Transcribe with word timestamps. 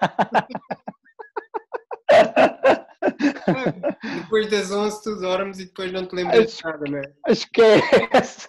depois 4.22 4.50
das 4.50 4.70
11 4.70 5.02
tu 5.02 5.16
dormes 5.16 5.58
e 5.58 5.64
depois 5.66 5.92
não 5.92 6.06
te 6.06 6.14
lembras 6.14 6.56
de 6.56 6.64
nada, 6.64 6.84
não 6.88 6.98
é? 6.98 7.12
Esquece! 7.28 8.48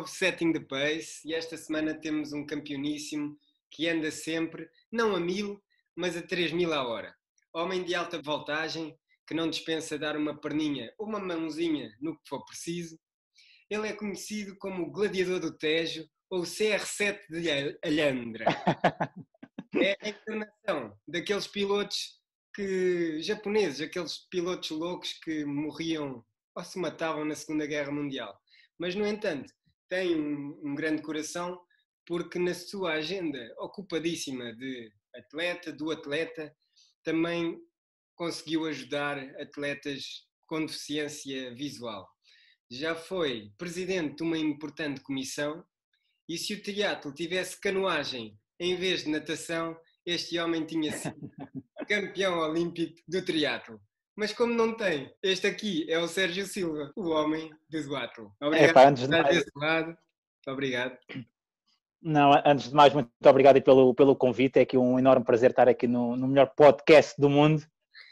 Novo 0.00 0.08
setting 0.08 0.50
de 0.50 0.60
pace 0.60 1.20
e 1.26 1.34
esta 1.34 1.58
semana 1.58 1.92
temos 1.92 2.32
um 2.32 2.46
campeoníssimo 2.46 3.36
que 3.70 3.86
anda 3.86 4.10
sempre, 4.10 4.66
não 4.90 5.14
a 5.14 5.20
mil, 5.20 5.62
mas 5.94 6.16
a 6.16 6.22
três 6.22 6.52
mil 6.52 6.72
a 6.72 6.82
hora. 6.82 7.14
Homem 7.52 7.84
de 7.84 7.94
alta 7.94 8.20
voltagem 8.22 8.96
que 9.26 9.34
não 9.34 9.50
dispensa 9.50 9.98
dar 9.98 10.16
uma 10.16 10.40
perninha 10.40 10.90
ou 10.98 11.06
uma 11.06 11.18
mãozinha 11.18 11.94
no 12.00 12.14
que 12.14 12.28
for 12.28 12.42
preciso. 12.46 12.98
Ele 13.68 13.88
é 13.88 13.92
conhecido 13.92 14.56
como 14.56 14.84
o 14.84 14.90
gladiador 14.90 15.38
do 15.38 15.56
Tejo 15.56 16.08
ou 16.30 16.40
o 16.40 16.44
CR7 16.44 17.20
de 17.28 17.50
Alhandra. 17.84 18.46
É 19.72 19.96
a 20.02 20.08
encarnação 20.08 20.98
daqueles 21.06 21.46
pilotos 21.46 22.20
que 22.52 23.22
japoneses, 23.22 23.80
aqueles 23.80 24.18
pilotos 24.28 24.70
loucos 24.70 25.12
que 25.22 25.44
morriam 25.44 26.24
ou 26.56 26.64
se 26.64 26.76
matavam 26.76 27.24
na 27.24 27.36
Segunda 27.36 27.66
Guerra 27.66 27.92
Mundial. 27.92 28.36
Mas, 28.80 28.94
no 28.94 29.06
entanto, 29.06 29.52
tem 29.90 30.18
um, 30.18 30.58
um 30.62 30.74
grande 30.74 31.02
coração 31.02 31.60
porque 32.06 32.38
na 32.38 32.54
sua 32.54 32.94
agenda 32.94 33.38
ocupadíssima 33.58 34.54
de 34.54 34.90
atleta, 35.14 35.72
do 35.72 35.90
atleta, 35.90 36.54
também 37.02 37.60
conseguiu 38.14 38.66
ajudar 38.66 39.18
atletas 39.40 40.26
com 40.46 40.64
deficiência 40.64 41.54
visual. 41.54 42.08
Já 42.70 42.94
foi 42.94 43.52
presidente 43.58 44.16
de 44.16 44.22
uma 44.22 44.38
importante 44.38 45.00
comissão 45.00 45.64
e 46.28 46.38
se 46.38 46.54
o 46.54 46.62
triatlo 46.62 47.12
tivesse 47.12 47.60
canoagem 47.60 48.38
em 48.58 48.76
vez 48.76 49.04
de 49.04 49.10
natação, 49.10 49.76
este 50.06 50.38
homem 50.38 50.64
tinha 50.64 50.92
sido 50.92 51.16
campeão 51.88 52.38
olímpico 52.38 53.00
do 53.08 53.24
triatlo. 53.24 53.80
Mas 54.16 54.32
como 54.32 54.52
não 54.52 54.76
tem, 54.76 55.12
este 55.22 55.46
aqui 55.46 55.90
é 55.90 55.98
o 55.98 56.08
Sérgio 56.08 56.44
Silva, 56.46 56.92
o 56.96 57.10
homem 57.10 57.50
do 57.68 57.82
duatlo. 57.82 58.32
Obrigado 58.40 58.70
Epá, 58.70 58.88
antes 58.88 59.02
por 59.06 59.10
de 59.10 59.22
mais- 59.22 59.36
desse 59.36 59.50
lado. 59.56 59.96
Obrigado. 60.46 60.98
Não, 62.02 62.32
antes 62.44 62.68
de 62.68 62.74
mais, 62.74 62.92
muito 62.94 63.10
obrigado 63.26 63.60
pelo, 63.62 63.94
pelo 63.94 64.16
convite. 64.16 64.58
É 64.58 64.62
aqui 64.62 64.76
um 64.76 64.98
enorme 64.98 65.24
prazer 65.24 65.50
estar 65.50 65.68
aqui 65.68 65.86
no, 65.86 66.16
no 66.16 66.26
melhor 66.28 66.50
podcast 66.56 67.20
do 67.20 67.28
mundo. 67.28 67.62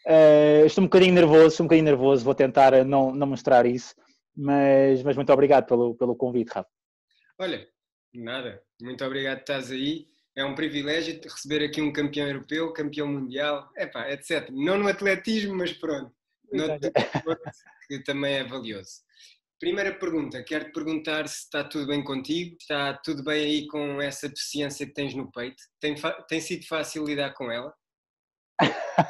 Eh, 0.06 0.64
estou 0.66 0.82
um 0.82 0.86
bocadinho 0.86 1.14
nervoso, 1.14 1.48
estou 1.48 1.64
um 1.64 1.66
bocadinho 1.66 1.86
nervoso, 1.86 2.24
vou 2.24 2.34
tentar 2.34 2.84
não, 2.84 3.14
não 3.14 3.26
mostrar 3.26 3.66
isso, 3.66 3.94
mas, 4.36 5.02
mas 5.02 5.16
muito 5.16 5.32
obrigado 5.32 5.66
pelo, 5.66 5.94
pelo 5.94 6.16
convite, 6.16 6.50
Rafa. 6.50 6.68
Olha, 7.38 7.66
nada. 8.14 8.62
Muito 8.80 9.04
obrigado 9.04 9.38
por 9.38 9.42
estás 9.42 9.70
aí. 9.70 10.06
É 10.38 10.44
um 10.44 10.54
privilégio 10.54 11.20
receber 11.20 11.64
aqui 11.64 11.82
um 11.82 11.92
campeão 11.92 12.28
europeu, 12.28 12.72
campeão 12.72 13.08
mundial, 13.08 13.68
epá, 13.76 14.08
etc. 14.12 14.48
Não 14.52 14.78
no 14.78 14.86
atletismo, 14.86 15.56
mas 15.56 15.72
pronto. 15.72 16.14
No 16.52 16.78
desporto, 16.78 17.42
que 17.88 17.98
também 18.04 18.36
é 18.36 18.44
valioso. 18.44 19.02
Primeira 19.58 19.92
pergunta, 19.92 20.40
quero-te 20.44 20.70
perguntar 20.70 21.26
se 21.26 21.38
está 21.38 21.64
tudo 21.64 21.88
bem 21.88 22.04
contigo, 22.04 22.56
está 22.60 22.94
tudo 22.94 23.24
bem 23.24 23.44
aí 23.44 23.66
com 23.66 24.00
essa 24.00 24.28
deficiência 24.28 24.86
que 24.86 24.94
tens 24.94 25.12
no 25.12 25.28
peito? 25.32 25.60
Tem, 25.80 25.96
tem 26.28 26.40
sido 26.40 26.64
fácil 26.68 27.04
lidar 27.04 27.34
com 27.34 27.50
ela? 27.50 27.74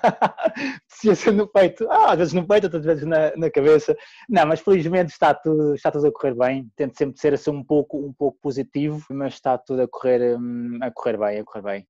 Ciência 0.89 1.33
no 1.33 1.47
peito, 1.47 1.89
ah, 1.91 2.13
às 2.13 2.19
vezes 2.19 2.33
no 2.33 2.47
peito, 2.47 2.65
outras 2.65 2.85
vezes 2.85 3.05
na, 3.05 3.35
na 3.37 3.51
cabeça. 3.51 3.97
Não, 4.29 4.47
mas 4.47 4.61
felizmente 4.61 5.13
está 5.13 5.35
tudo, 5.35 5.75
está 5.75 5.91
tudo 5.91 6.07
a 6.07 6.13
correr 6.13 6.35
bem. 6.35 6.71
Tento 6.77 6.97
sempre 6.97 7.21
ser 7.21 7.35
assim 7.35 7.51
um 7.51 7.65
pouco, 7.65 7.99
um 7.99 8.13
pouco 8.13 8.39
positivo, 8.41 9.05
mas 9.11 9.35
está 9.35 9.57
tudo 9.57 9.83
a 9.83 9.89
correr, 9.89 10.37
hum, 10.39 10.79
a 10.83 10.91
correr 10.91 11.19
bem, 11.19 11.41
a 11.41 11.45
correr 11.45 11.63
bem. 11.63 11.89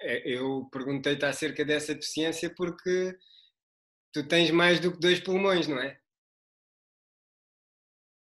É, 0.00 0.28
Eu 0.28 0.68
perguntei-te 0.70 1.24
acerca 1.24 1.64
dessa 1.64 1.94
deficiência 1.94 2.52
porque 2.54 3.16
tu 4.12 4.26
tens 4.26 4.50
mais 4.50 4.80
do 4.80 4.92
que 4.92 5.00
dois 5.00 5.20
pulmões, 5.20 5.66
não 5.66 5.78
é? 5.78 5.98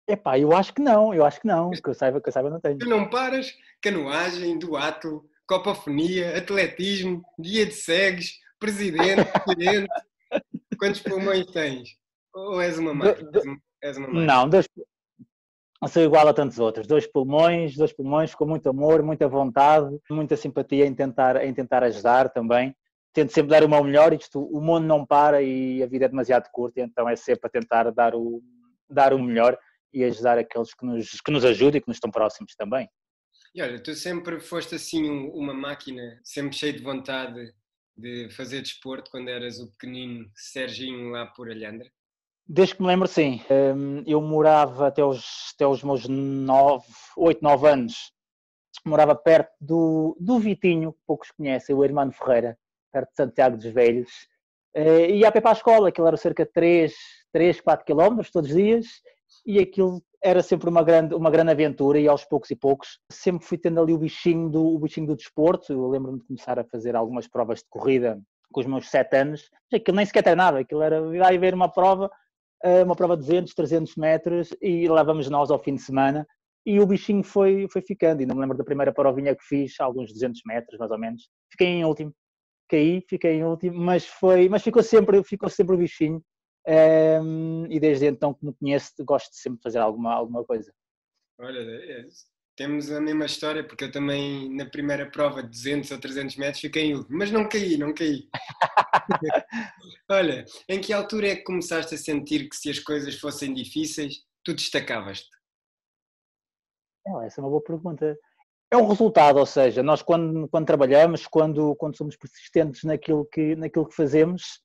Epá, 0.08 0.38
eu 0.38 0.54
acho 0.54 0.72
que 0.72 0.80
não, 0.80 1.12
eu 1.12 1.24
acho 1.24 1.40
que 1.40 1.48
não, 1.48 1.70
que 1.70 1.88
eu 1.88 1.94
saiba, 1.94 2.20
que 2.20 2.28
eu 2.28 2.32
saiba 2.32 2.48
não 2.48 2.60
tenho. 2.60 2.78
Tu 2.78 2.88
não 2.88 3.10
paras, 3.10 3.52
canoagem, 3.82 4.56
duato, 4.56 5.28
copofonia, 5.48 6.38
atletismo, 6.38 7.24
guia 7.40 7.66
de 7.66 7.72
cegues, 7.72 8.38
presidente, 8.70 9.30
gerente. 9.58 9.88
Quantos 10.78 11.00
pulmões 11.00 11.46
tens? 11.46 11.90
Ou 12.34 12.60
és 12.60 12.78
uma 12.78 12.92
máquina? 12.92 13.30
Do- 13.30 13.40
uma- 13.42 13.58
És 13.82 13.96
uma? 13.96 14.08
Não, 14.08 14.48
dois, 14.48 14.66
não 15.80 15.88
sou 15.88 16.02
igual 16.02 16.26
a 16.26 16.34
tantos 16.34 16.58
outros. 16.58 16.86
Dois 16.86 17.06
pulmões, 17.06 17.76
dois 17.76 17.92
pulmões 17.92 18.34
com 18.34 18.44
muito 18.46 18.68
amor, 18.68 19.02
muita 19.02 19.28
vontade, 19.28 19.98
muita 20.10 20.36
simpatia 20.36 20.84
em 20.86 20.94
tentar, 20.94 21.36
em 21.44 21.54
tentar 21.54 21.82
ajudar 21.84 22.28
também. 22.30 22.74
Tento 23.12 23.32
sempre 23.32 23.50
dar 23.50 23.62
o 23.64 23.68
meu 23.68 23.82
melhor, 23.84 24.12
isto, 24.12 24.40
o 24.42 24.60
mundo 24.60 24.84
não 24.86 25.06
para 25.06 25.40
e 25.42 25.82
a 25.82 25.86
vida 25.86 26.04
é 26.06 26.08
demasiado 26.08 26.48
curta, 26.50 26.80
então 26.80 27.08
é 27.08 27.16
sempre 27.16 27.46
a 27.46 27.50
tentar 27.50 27.90
dar 27.92 28.14
o, 28.14 28.42
dar 28.90 29.14
o 29.14 29.22
melhor 29.22 29.56
e 29.92 30.04
ajudar 30.04 30.36
aqueles 30.38 30.74
que 30.74 30.84
nos, 30.84 31.20
que 31.20 31.30
nos 31.30 31.44
ajudam 31.44 31.78
e 31.78 31.80
que 31.80 31.88
nos 31.88 31.96
estão 31.96 32.10
próximos 32.10 32.54
também. 32.56 32.88
E 33.54 33.62
olha, 33.62 33.82
tu 33.82 33.94
sempre 33.94 34.38
foste 34.40 34.74
assim 34.74 35.08
um- 35.08 35.30
uma 35.30 35.54
máquina, 35.54 36.20
sempre 36.24 36.54
cheio 36.56 36.74
de 36.74 36.82
vontade 36.82 37.54
de 37.96 38.28
fazer 38.30 38.60
desporto 38.60 39.10
quando 39.10 39.28
eras 39.28 39.58
o 39.58 39.70
pequenino 39.72 40.30
Serginho 40.34 41.10
lá 41.10 41.26
por 41.26 41.50
Alhandra. 41.50 41.90
Desde 42.48 42.76
que 42.76 42.82
me 42.82 42.88
lembro, 42.88 43.08
sim. 43.08 43.42
Hum, 43.50 44.04
Eu 44.06 44.20
morava 44.20 44.86
até 44.86 45.04
os, 45.04 45.52
até 45.54 45.66
os 45.66 45.82
meus 45.82 46.06
9, 46.06 46.84
8, 47.16 47.40
9 47.42 47.68
anos. 47.68 48.12
Morava 48.84 49.16
perto 49.16 49.50
do, 49.60 50.16
do 50.20 50.38
Vitinho, 50.38 50.92
que 50.92 51.00
poucos 51.06 51.30
conhecem, 51.32 51.74
o 51.74 51.82
Hermano 51.82 52.12
Ferreira, 52.12 52.56
perto 52.92 53.10
de 53.10 53.16
Santiago 53.16 53.56
dos 53.56 53.66
Velhos. 53.66 54.10
Eh, 54.74 55.16
Ia 55.16 55.28
a 55.28 55.32
pé 55.32 55.40
para 55.40 55.50
a 55.50 55.54
escola, 55.54 55.88
aquilo 55.88 56.06
era 56.06 56.16
cerca 56.16 56.44
de 56.44 56.52
3, 56.52 56.94
3 57.32 57.60
4 57.60 57.84
quilómetros 57.84 58.30
todos 58.30 58.50
os 58.50 58.56
dias, 58.56 58.86
e 59.46 59.58
aquilo 59.58 60.02
era 60.22 60.42
sempre 60.42 60.68
uma 60.68 60.82
grande, 60.82 61.14
uma 61.14 61.30
grande 61.30 61.52
aventura, 61.52 61.98
e 61.98 62.08
aos 62.08 62.24
poucos 62.24 62.50
e 62.50 62.56
poucos 62.56 62.98
sempre 63.10 63.46
fui 63.46 63.56
tendo 63.56 63.80
ali 63.80 63.92
o 63.92 63.98
bichinho 63.98 64.48
do, 64.50 64.74
o 64.74 64.78
bichinho 64.78 65.06
do 65.06 65.16
desporto. 65.16 65.72
Eu 65.72 65.88
lembro-me 65.88 66.18
de 66.18 66.26
começar 66.26 66.58
a 66.58 66.64
fazer 66.64 66.96
algumas 66.96 67.28
provas 67.28 67.60
de 67.60 67.66
corrida 67.70 68.20
com 68.52 68.60
os 68.60 68.66
meus 68.66 68.88
7 68.90 69.16
anos. 69.16 69.50
Aquilo 69.72 69.96
nem 69.96 70.06
sequer 70.06 70.22
treinava, 70.22 70.58
aquilo 70.58 70.82
era 70.82 70.98
ir 71.32 71.38
ver 71.38 71.54
uma 71.54 71.70
prova 71.70 72.10
eh, 72.62 72.82
uma 72.82 72.96
prova 72.96 73.16
de 73.16 73.22
200, 73.22 73.54
300 73.54 73.96
metros 73.96 74.48
e 74.60 74.88
lá 74.88 75.02
vamos 75.02 75.28
nós 75.28 75.50
ao 75.50 75.58
fim 75.58 75.74
de 75.74 75.82
semana. 75.82 76.26
E 76.64 76.80
o 76.80 76.86
bichinho 76.86 77.22
foi, 77.22 77.68
foi 77.70 77.80
ficando, 77.80 78.22
e 78.22 78.26
não 78.26 78.34
me 78.34 78.40
lembro 78.40 78.58
da 78.58 78.64
primeira 78.64 78.92
provinha 78.92 79.36
que 79.36 79.44
fiz, 79.44 79.78
alguns 79.78 80.12
200 80.12 80.40
metros 80.44 80.78
mais 80.78 80.90
ou 80.90 80.98
menos, 80.98 81.28
fiquei 81.48 81.68
em 81.68 81.84
último, 81.84 82.12
caí, 82.68 83.04
fiquei 83.08 83.34
em 83.34 83.44
último, 83.44 83.78
mas, 83.78 84.04
foi, 84.04 84.48
mas 84.48 84.62
ficou, 84.62 84.82
sempre, 84.82 85.22
ficou 85.22 85.48
sempre 85.48 85.76
o 85.76 85.78
bichinho 85.78 86.20
Ehm, 86.66 87.66
e 87.70 87.78
desde 87.78 88.06
então 88.06 88.34
que 88.34 88.44
me 88.44 88.52
conheço 88.54 88.92
gosto 89.04 89.30
de 89.30 89.38
sempre 89.38 89.62
fazer 89.62 89.78
alguma, 89.78 90.12
alguma 90.12 90.44
coisa. 90.44 90.72
Olha, 91.38 91.58
é- 91.60 92.08
temos 92.56 92.90
a 92.90 93.00
mesma 93.00 93.26
história, 93.26 93.62
porque 93.62 93.84
eu 93.84 93.92
também 93.92 94.50
na 94.56 94.64
primeira 94.64 95.10
prova 95.10 95.42
de 95.42 95.50
200 95.50 95.90
ou 95.90 96.00
300 96.00 96.36
metros 96.36 96.60
fiquei 96.60 96.84
em 96.84 96.94
último, 96.94 97.18
mas 97.18 97.30
não 97.30 97.46
caí, 97.46 97.76
não 97.76 97.92
caí. 97.92 98.28
Olha, 100.10 100.44
em 100.66 100.80
que 100.80 100.92
altura 100.92 101.28
é 101.28 101.36
que 101.36 101.44
começaste 101.44 101.94
a 101.94 101.98
sentir 101.98 102.48
que 102.48 102.56
se 102.56 102.70
as 102.70 102.78
coisas 102.78 103.14
fossem 103.16 103.52
difíceis, 103.52 104.24
tu 104.42 104.54
destacavas-te? 104.54 105.28
Essa 107.24 107.40
é 107.40 107.44
uma 107.44 107.50
boa 107.50 107.62
pergunta. 107.62 108.18
É 108.72 108.76
um 108.76 108.88
resultado, 108.88 109.38
ou 109.38 109.46
seja, 109.46 109.82
nós 109.82 110.02
quando, 110.02 110.48
quando 110.48 110.66
trabalhamos, 110.66 111.26
quando, 111.26 111.76
quando 111.76 111.96
somos 111.96 112.16
persistentes 112.16 112.82
naquilo 112.82 113.24
que, 113.26 113.54
naquilo 113.54 113.86
que 113.86 113.94
fazemos, 113.94 114.60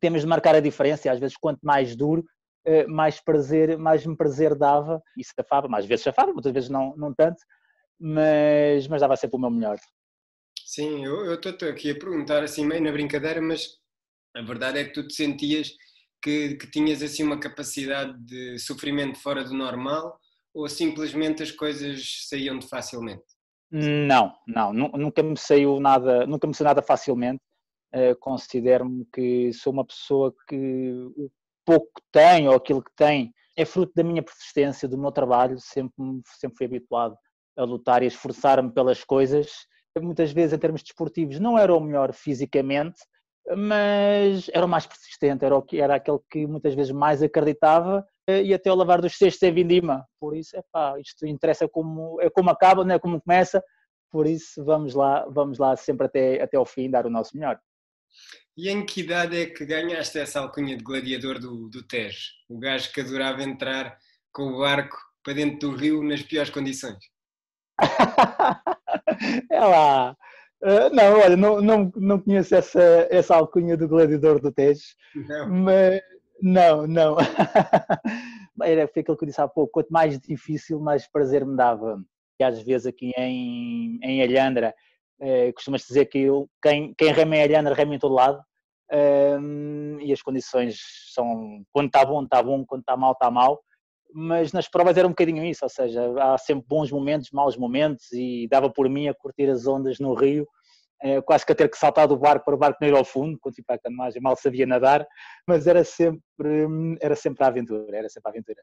temos 0.00 0.22
de 0.22 0.26
marcar 0.26 0.54
a 0.54 0.60
diferença 0.60 1.10
às 1.10 1.18
vezes 1.18 1.36
quanto 1.36 1.60
mais 1.62 1.96
duro, 1.96 2.24
eh, 2.64 2.86
mais 2.86 3.20
prazer, 3.20 3.76
mais 3.78 4.06
me 4.06 4.16
prazer 4.16 4.54
dava 4.54 5.02
e 5.16 5.24
safava, 5.24 5.68
mais 5.68 5.86
vezes 5.86 6.04
safava, 6.04 6.32
muitas 6.32 6.52
vezes 6.52 6.68
não, 6.68 6.94
não 6.96 7.12
tanto, 7.12 7.42
mas, 7.98 8.86
mas 8.88 9.00
dava 9.00 9.16
sempre 9.16 9.36
o 9.36 9.40
meu 9.40 9.50
melhor. 9.50 9.78
Sim, 10.64 11.04
eu 11.04 11.34
estou 11.34 11.68
aqui 11.68 11.90
a 11.90 11.98
perguntar 11.98 12.42
assim 12.42 12.64
meio 12.64 12.82
na 12.82 12.92
brincadeira, 12.92 13.42
mas 13.42 13.78
a 14.34 14.42
verdade 14.42 14.78
é 14.78 14.84
que 14.84 14.92
tu 14.92 15.06
te 15.06 15.14
sentias 15.14 15.70
que, 16.22 16.54
que 16.54 16.70
tinhas 16.70 17.02
assim 17.02 17.24
uma 17.24 17.38
capacidade 17.38 18.16
de 18.24 18.58
sofrimento 18.58 19.18
fora 19.18 19.44
do 19.44 19.52
normal 19.52 20.18
ou 20.54 20.68
simplesmente 20.68 21.42
as 21.42 21.50
coisas 21.50 22.26
saíam 22.28 22.58
de 22.58 22.68
facilmente? 22.68 23.24
Não, 23.70 24.34
não, 24.46 24.72
nunca 24.72 25.22
me 25.22 25.36
saiu 25.36 25.80
nada, 25.80 26.26
nunca 26.26 26.46
me 26.46 26.54
saiu 26.54 26.66
nada 26.66 26.82
facilmente. 26.82 27.42
Uh, 27.94 28.16
Considero-me 28.20 29.06
que 29.12 29.52
sou 29.52 29.72
uma 29.72 29.84
pessoa 29.84 30.34
que 30.48 30.92
o 31.16 31.30
pouco 31.64 31.86
que 31.86 32.02
tenho 32.10 32.50
ou 32.50 32.56
aquilo 32.56 32.82
que 32.82 32.90
tem 32.96 33.32
é 33.56 33.64
fruto 33.64 33.92
da 33.94 34.02
minha 34.02 34.22
persistência, 34.22 34.88
do 34.88 34.98
meu 34.98 35.12
trabalho, 35.12 35.58
sempre, 35.60 35.94
sempre 36.38 36.56
fui 36.56 36.66
habituado 36.66 37.16
a 37.56 37.64
lutar 37.64 38.02
e 38.02 38.06
a 38.06 38.08
esforçar-me 38.08 38.72
pelas 38.72 39.04
coisas. 39.04 39.50
Muitas 40.00 40.32
vezes, 40.32 40.54
em 40.54 40.58
termos 40.58 40.82
desportivos, 40.82 41.38
não 41.38 41.58
era 41.58 41.74
o 41.74 41.80
melhor 41.80 42.14
fisicamente, 42.14 42.98
mas 43.56 44.48
era 44.52 44.64
o 44.64 44.68
mais 44.68 44.86
persistente, 44.86 45.44
era, 45.44 45.56
o 45.56 45.62
que, 45.62 45.80
era 45.80 45.96
aquele 45.96 46.18
que 46.30 46.46
muitas 46.46 46.74
vezes 46.74 46.92
mais 46.92 47.22
acreditava 47.22 48.06
eh, 48.26 48.42
e 48.42 48.54
até 48.54 48.72
o 48.72 48.74
lavar 48.74 49.00
dos 49.02 49.16
cestos 49.16 49.42
é 49.42 49.50
vindima. 49.50 50.06
Por 50.18 50.36
isso, 50.36 50.56
é 50.56 50.62
pá, 50.72 50.98
isto 50.98 51.26
interessa 51.26 51.68
como, 51.68 52.20
é 52.20 52.30
como 52.30 52.50
acaba, 52.50 52.84
não 52.84 52.94
é 52.94 52.98
como 52.98 53.20
começa. 53.20 53.62
Por 54.10 54.26
isso, 54.26 54.64
vamos 54.64 54.94
lá, 54.94 55.26
vamos 55.28 55.58
lá 55.58 55.76
sempre 55.76 56.06
até, 56.06 56.42
até 56.42 56.56
ao 56.56 56.64
fim 56.64 56.90
dar 56.90 57.06
o 57.06 57.10
nosso 57.10 57.36
melhor. 57.36 57.58
E 58.56 58.68
em 58.68 58.84
que 58.84 59.00
idade 59.00 59.40
é 59.40 59.46
que 59.46 59.64
ganhaste 59.64 60.18
essa 60.18 60.40
alcunha 60.40 60.76
de 60.76 60.84
gladiador 60.84 61.38
do, 61.38 61.68
do 61.68 61.82
Tejo? 61.82 62.30
O 62.48 62.58
gajo 62.58 62.92
que 62.92 63.00
adorava 63.00 63.42
entrar 63.42 63.96
com 64.32 64.44
o 64.44 64.58
barco 64.58 64.98
para 65.22 65.34
dentro 65.34 65.70
do 65.70 65.76
rio 65.76 66.02
nas 66.02 66.22
piores 66.22 66.50
condições. 66.50 66.98
é 69.50 69.60
lá. 69.60 70.16
Uh, 70.62 70.94
não, 70.94 71.20
olha, 71.20 71.36
não, 71.36 71.60
não, 71.60 71.92
não 71.96 72.20
conheço 72.20 72.54
essa, 72.54 73.08
essa 73.10 73.34
alcunha 73.34 73.76
do 73.76 73.88
gladiador 73.88 74.40
do 74.40 74.52
Tejo. 74.52 74.82
Não. 75.14 75.48
Mas, 75.48 76.00
não, 76.40 76.86
não. 76.86 77.16
Era 78.62 78.86
foi 78.86 79.00
aquilo 79.00 79.16
que 79.16 79.24
eu 79.24 79.28
disse 79.28 79.40
há 79.40 79.48
pouco. 79.48 79.72
Quanto 79.72 79.90
mais 79.90 80.18
difícil, 80.20 80.78
mais 80.78 81.06
prazer 81.06 81.44
me 81.44 81.56
dava. 81.56 82.02
E 82.38 82.44
às 82.44 82.60
vezes 82.62 82.86
aqui 82.86 83.12
em, 83.16 83.98
em 84.02 84.22
Alhandra, 84.22 84.74
eh, 85.22 85.52
costumas 85.52 85.82
dizer 85.86 86.06
que 86.06 86.18
eu, 86.18 86.48
quem, 86.60 86.92
quem 86.94 87.12
rema 87.12 87.36
em 87.36 87.42
Alhandra 87.44 87.74
rema 87.74 87.94
em 87.94 87.98
todo 87.98 88.14
lado. 88.14 88.42
E 90.02 90.12
as 90.12 90.20
condições 90.20 90.78
são 91.14 91.64
quando 91.72 91.86
está 91.86 92.04
bom, 92.04 92.22
está 92.24 92.42
bom, 92.42 92.64
quando 92.66 92.82
está 92.82 92.96
mal, 92.96 93.12
está 93.12 93.30
mal. 93.30 93.62
Mas 94.14 94.52
nas 94.52 94.68
provas 94.68 94.96
era 94.98 95.06
um 95.06 95.12
bocadinho 95.12 95.42
isso, 95.44 95.64
ou 95.64 95.68
seja, 95.70 96.12
há 96.20 96.36
sempre 96.36 96.66
bons 96.68 96.90
momentos, 96.90 97.30
maus 97.32 97.56
momentos, 97.56 98.12
e 98.12 98.46
dava 98.50 98.70
por 98.70 98.88
mim 98.90 99.08
a 99.08 99.14
curtir 99.14 99.48
as 99.48 99.66
ondas 99.66 99.98
no 99.98 100.12
rio, 100.12 100.46
eh, 101.02 101.20
quase 101.22 101.46
que 101.46 101.52
a 101.52 101.54
ter 101.54 101.70
que 101.70 101.78
saltar 101.78 102.06
do 102.06 102.16
barco 102.16 102.44
para 102.44 102.54
o 102.54 102.58
barco 102.58 102.78
não 102.80 102.88
ir 102.88 102.94
ao 102.94 103.04
fundo, 103.04 103.38
quando 103.40 103.54
fui 103.54 103.64
para 103.64 103.76
a 103.76 103.78
canoagem 103.78 104.20
mal 104.20 104.36
sabia 104.36 104.66
nadar, 104.66 105.06
mas 105.48 105.66
era 105.66 105.82
sempre, 105.82 106.20
era 107.00 107.16
sempre 107.16 107.42
a 107.44 107.48
aventura, 107.48 107.96
era 107.96 108.08
sempre 108.08 108.28
a 108.28 108.30
aventura. 108.30 108.62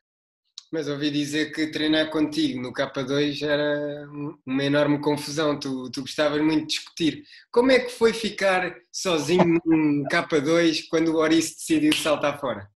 Mas 0.72 0.88
ouvi 0.88 1.10
dizer 1.10 1.52
que 1.52 1.68
treinar 1.68 2.12
contigo 2.12 2.62
no 2.62 2.72
K2 2.72 3.42
era 3.42 4.08
uma 4.46 4.64
enorme 4.64 5.02
confusão, 5.02 5.60
tu, 5.60 5.90
tu 5.90 6.02
gostavas 6.02 6.42
muito 6.42 6.62
de 6.62 6.68
discutir. 6.68 7.24
Como 7.52 7.72
é 7.72 7.80
que 7.80 7.90
foi 7.90 8.14
ficar 8.14 8.76
sozinho 8.92 9.60
no 9.66 10.04
K2 10.08 10.88
quando 10.90 11.10
o 11.10 11.18
Ouriço 11.18 11.56
decidiu 11.56 11.94
saltar 11.94 12.40
fora? 12.40 12.70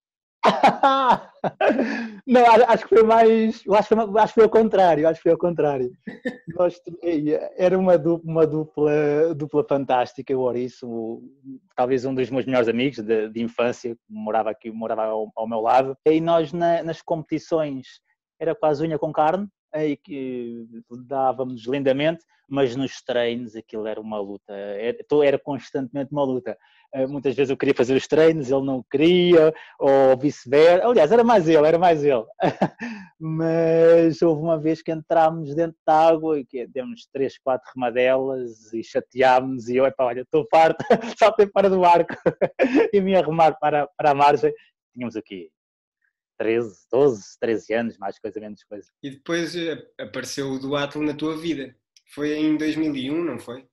não, 2.26 2.46
acho 2.68 2.84
que 2.86 2.94
foi 2.94 3.02
mais. 3.02 3.62
Acho 3.70 3.88
que 3.88 3.94
acho 4.18 4.28
que 4.28 4.34
foi 4.34 4.44
ao 4.44 4.50
contrário. 4.50 5.08
Acho 5.08 5.18
que 5.18 5.22
foi 5.24 5.32
ao 5.32 5.38
contrário. 5.38 5.90
Nós, 6.48 6.80
era 7.56 7.78
uma 7.78 7.98
dupla, 7.98 8.30
uma 8.30 8.46
dupla, 8.46 9.34
dupla 9.34 9.64
fantástica. 9.64 10.36
O 10.36 10.40
Ouriço, 10.40 11.22
talvez 11.76 12.04
um 12.04 12.14
dos 12.14 12.30
meus 12.30 12.46
melhores 12.46 12.68
amigos 12.68 12.98
de, 12.98 13.28
de 13.28 13.42
infância, 13.42 13.96
morava 14.08 14.50
aqui, 14.50 14.70
morava 14.70 15.04
ao, 15.04 15.30
ao 15.36 15.48
meu 15.48 15.60
lado. 15.60 15.96
E 16.06 16.20
nós, 16.20 16.52
na, 16.52 16.82
nas 16.82 17.02
competições, 17.02 18.00
era 18.38 18.54
quase 18.54 18.82
unha 18.82 18.98
com 18.98 19.12
carne, 19.12 19.46
aí 19.72 19.96
que 19.96 20.66
dávamos 21.06 21.66
lindamente, 21.66 22.24
mas 22.48 22.74
nos 22.74 23.00
treinos 23.00 23.54
aquilo 23.54 23.86
era 23.86 24.00
uma 24.00 24.18
luta, 24.18 24.52
era, 24.52 24.98
era 25.24 25.38
constantemente 25.38 26.10
uma 26.12 26.24
luta. 26.24 26.56
Eh, 26.92 27.06
muitas 27.06 27.36
vezes 27.36 27.50
eu 27.50 27.56
queria 27.56 27.74
fazer 27.74 27.94
os 27.94 28.08
treinos, 28.08 28.50
ele 28.50 28.66
não 28.66 28.84
queria, 28.90 29.54
ou 29.78 30.16
vice-versa. 30.18 30.84
Aliás, 30.86 31.12
era 31.12 31.22
mais 31.22 31.48
ele, 31.48 31.66
era 31.66 31.78
mais 31.78 32.02
ele. 32.04 32.24
Mas 33.20 34.20
houve 34.20 34.42
uma 34.42 34.58
vez 34.58 34.82
que 34.82 34.90
entrámos 34.90 35.54
dentro 35.54 35.76
da 35.86 36.08
água 36.08 36.40
e 36.40 36.44
que 36.44 36.66
demos 36.66 37.06
três, 37.12 37.38
quatro 37.38 37.70
remadelas 37.74 38.72
e 38.72 38.82
chateámos 38.82 39.68
e 39.68 39.76
eu, 39.76 39.86
epá, 39.86 40.06
olha, 40.06 40.22
estou 40.22 40.44
farto, 40.50 40.84
saltei 41.16 41.46
para 41.46 41.70
do 41.70 41.80
barco 41.80 42.14
e 42.92 43.00
me 43.00 43.14
arrumar 43.14 43.52
para, 43.60 43.88
para 43.96 44.10
a 44.10 44.14
margem. 44.14 44.52
Tínhamos 44.92 45.14
aqui 45.16 45.48
13, 46.40 46.86
12, 46.90 47.38
13 47.38 47.74
anos, 47.74 47.98
mais 47.98 48.18
coisa, 48.18 48.40
menos 48.40 48.64
coisa. 48.64 48.90
E 49.02 49.10
depois 49.10 49.54
eh, 49.54 49.86
apareceu 50.00 50.50
o 50.50 50.58
duatlo 50.58 51.02
na 51.02 51.12
tua 51.12 51.36
vida. 51.36 51.76
Foi 52.14 52.32
em 52.32 52.56
2001, 52.56 53.22
não 53.22 53.38
foi? 53.38 53.68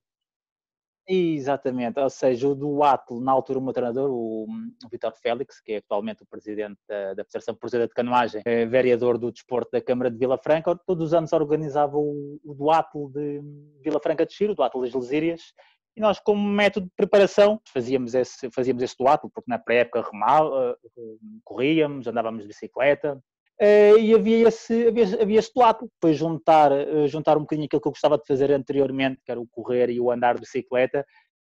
Exatamente, 1.10 1.98
ou 1.98 2.10
seja, 2.10 2.46
o 2.46 2.54
do 2.54 2.82
Atlo, 2.82 3.18
na 3.22 3.32
altura 3.32 3.58
o 3.58 3.62
meu 3.62 3.72
treinador, 3.72 4.10
o, 4.10 4.44
o 4.44 4.88
Vitor 4.90 5.14
Félix, 5.16 5.58
que 5.58 5.72
é 5.72 5.76
atualmente 5.78 6.22
o 6.22 6.26
presidente 6.26 6.78
da, 6.86 7.14
da 7.14 7.24
Federação 7.24 7.54
Portuguesa 7.54 7.88
de 7.88 7.94
Canoagem, 7.94 8.42
é 8.44 8.66
vereador 8.66 9.16
do 9.16 9.32
desporto 9.32 9.70
da 9.72 9.80
Câmara 9.80 10.10
de 10.10 10.18
Vila 10.18 10.36
Franca, 10.36 10.78
todos 10.86 11.06
os 11.06 11.14
anos 11.14 11.32
organizava 11.32 11.96
o, 11.96 12.38
o 12.44 12.52
duatlo 12.52 13.10
de 13.10 13.40
Vila 13.82 13.98
Franca 13.98 14.26
de 14.26 14.34
Xiro, 14.34 14.52
o 14.52 14.54
duatlo 14.54 14.82
das 14.82 14.92
Lesírias, 14.92 15.54
e 15.98 16.00
nós 16.00 16.20
como 16.20 16.40
método 16.48 16.86
de 16.86 16.92
preparação 16.96 17.60
fazíamos 17.72 18.14
esse, 18.14 18.48
fazíamos 18.50 18.82
esse 18.82 18.96
duatlo, 18.96 19.28
porque 19.34 19.50
na 19.50 19.58
pré-época 19.58 20.08
remava, 20.10 20.78
corríamos, 21.44 22.06
andávamos 22.06 22.42
de 22.42 22.48
bicicleta, 22.48 23.20
Uh, 23.60 23.98
e 23.98 24.14
havia 24.14 24.46
esse, 24.46 24.86
havia, 24.86 25.20
havia 25.20 25.38
esse 25.40 25.50
duato, 25.52 25.90
depois 25.92 26.16
juntar, 26.16 26.70
uh, 26.70 27.08
juntar 27.08 27.36
um 27.36 27.40
bocadinho 27.40 27.66
aquilo 27.66 27.82
que 27.82 27.88
eu 27.88 27.92
gostava 27.92 28.16
de 28.16 28.24
fazer 28.24 28.52
anteriormente, 28.52 29.20
que 29.24 29.32
era 29.32 29.40
o 29.40 29.48
correr 29.48 29.90
e 29.90 29.98
o 29.98 30.12
andar 30.12 30.36
de 30.36 30.42
bicicleta, 30.42 31.04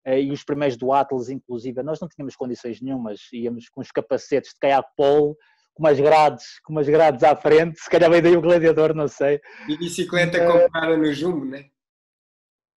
uh, 0.08 0.14
e 0.14 0.32
os 0.32 0.42
primeiros 0.42 0.76
duatlos, 0.76 1.30
inclusive, 1.30 1.84
nós 1.84 2.00
não 2.00 2.08
tínhamos 2.08 2.34
condições 2.34 2.80
nenhumas, 2.80 3.20
íamos 3.32 3.68
com 3.68 3.80
os 3.80 3.92
capacetes 3.92 4.50
de 4.54 4.58
caiaque 4.58 4.90
polo, 4.96 5.36
com 5.72 5.84
umas 5.84 6.00
grades, 6.00 6.60
com 6.64 6.72
umas 6.72 6.88
grades 6.88 7.22
à 7.22 7.36
frente, 7.36 7.78
se 7.78 7.88
calhar 7.88 8.10
veio 8.10 8.22
daí 8.24 8.36
o 8.36 8.42
gladiador, 8.42 8.92
não 8.92 9.06
sei. 9.06 9.40
E 9.68 9.78
bicicleta 9.78 10.44
comprada 10.44 10.96
no 10.96 11.14
Jumbo, 11.14 11.44
né? 11.44 11.66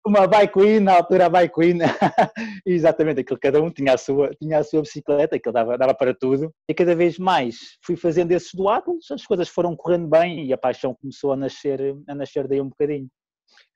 Uma 0.05 0.27
bike 0.27 0.53
queen, 0.53 0.79
na 0.79 0.95
altura 0.95 1.25
a 1.25 1.29
bike 1.29 1.53
queen, 1.53 1.79
exatamente, 2.65 3.21
aquilo 3.21 3.39
cada 3.39 3.61
um 3.61 3.71
tinha 3.71 3.93
a 3.93 3.97
sua, 3.97 4.29
tinha 4.35 4.59
a 4.59 4.63
sua 4.63 4.81
bicicleta, 4.81 5.35
aquilo 5.35 5.53
dava, 5.53 5.77
dava 5.77 5.93
para 5.93 6.13
tudo, 6.13 6.53
e 6.67 6.73
cada 6.73 6.95
vez 6.95 7.17
mais 7.17 7.77
fui 7.85 7.95
fazendo 7.95 8.31
esses 8.31 8.53
duátulos, 8.53 9.09
as 9.11 9.25
coisas 9.25 9.47
foram 9.47 9.75
correndo 9.75 10.07
bem 10.07 10.45
e 10.45 10.53
a 10.53 10.57
paixão 10.57 10.93
começou 10.93 11.31
a 11.31 11.37
nascer, 11.37 11.79
a 12.07 12.15
nascer 12.15 12.47
daí 12.47 12.59
um 12.59 12.69
bocadinho. 12.69 13.07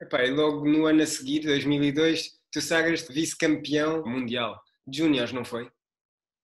Epá, 0.01 0.23
e 0.25 0.31
logo 0.31 0.67
no 0.67 0.85
ano 0.85 1.01
a 1.01 1.05
seguir, 1.07 1.41
2002, 1.41 2.31
tu 2.51 2.61
sagras 2.61 3.07
vice-campeão 3.07 4.03
mundial, 4.05 4.59
júniores, 4.91 5.31
não 5.31 5.45
foi? 5.45 5.69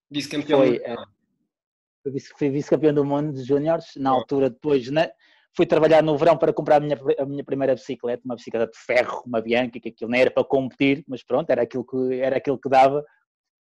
Vice-campeão 0.10 0.60
mundial. 0.60 1.04
É, 1.04 2.10
fui 2.38 2.50
vice-campeão 2.50 2.94
do 2.94 3.06
mundo 3.06 3.34
de 3.34 3.44
júniores, 3.44 3.88
na 3.98 4.12
altura 4.12 4.50
depois, 4.50 4.90
né? 4.90 5.10
Fui 5.56 5.66
trabalhar 5.66 6.02
no 6.02 6.18
verão 6.18 6.38
para 6.38 6.54
comprar 6.54 6.78
a 6.78 6.80
minha, 6.80 7.00
a 7.20 7.26
minha 7.26 7.44
primeira 7.44 7.76
bicicleta, 7.76 8.24
uma 8.26 8.36
bicicleta 8.36 8.72
de 8.72 8.78
ferro, 8.78 9.24
uma 9.26 9.42
Bianca, 9.42 9.80
que 9.80 9.90
aquilo 9.90 10.10
nem 10.10 10.22
era 10.22 10.32
para 10.32 10.44
competir, 10.44 11.04
mas 11.08 11.24
pronto, 11.24 11.50
era 11.50 11.62
aquilo 11.62 11.86
que, 11.86 12.20
era 12.20 12.38
aquilo 12.38 12.60
que 12.60 12.70
dava. 12.70 13.04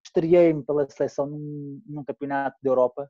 Estreiei-me 0.05 0.63
pela 0.65 0.89
seleção 0.89 1.27
num, 1.27 1.81
num, 1.85 2.03
campeonato 2.03 2.57
da 2.61 2.69
Europa, 2.69 3.09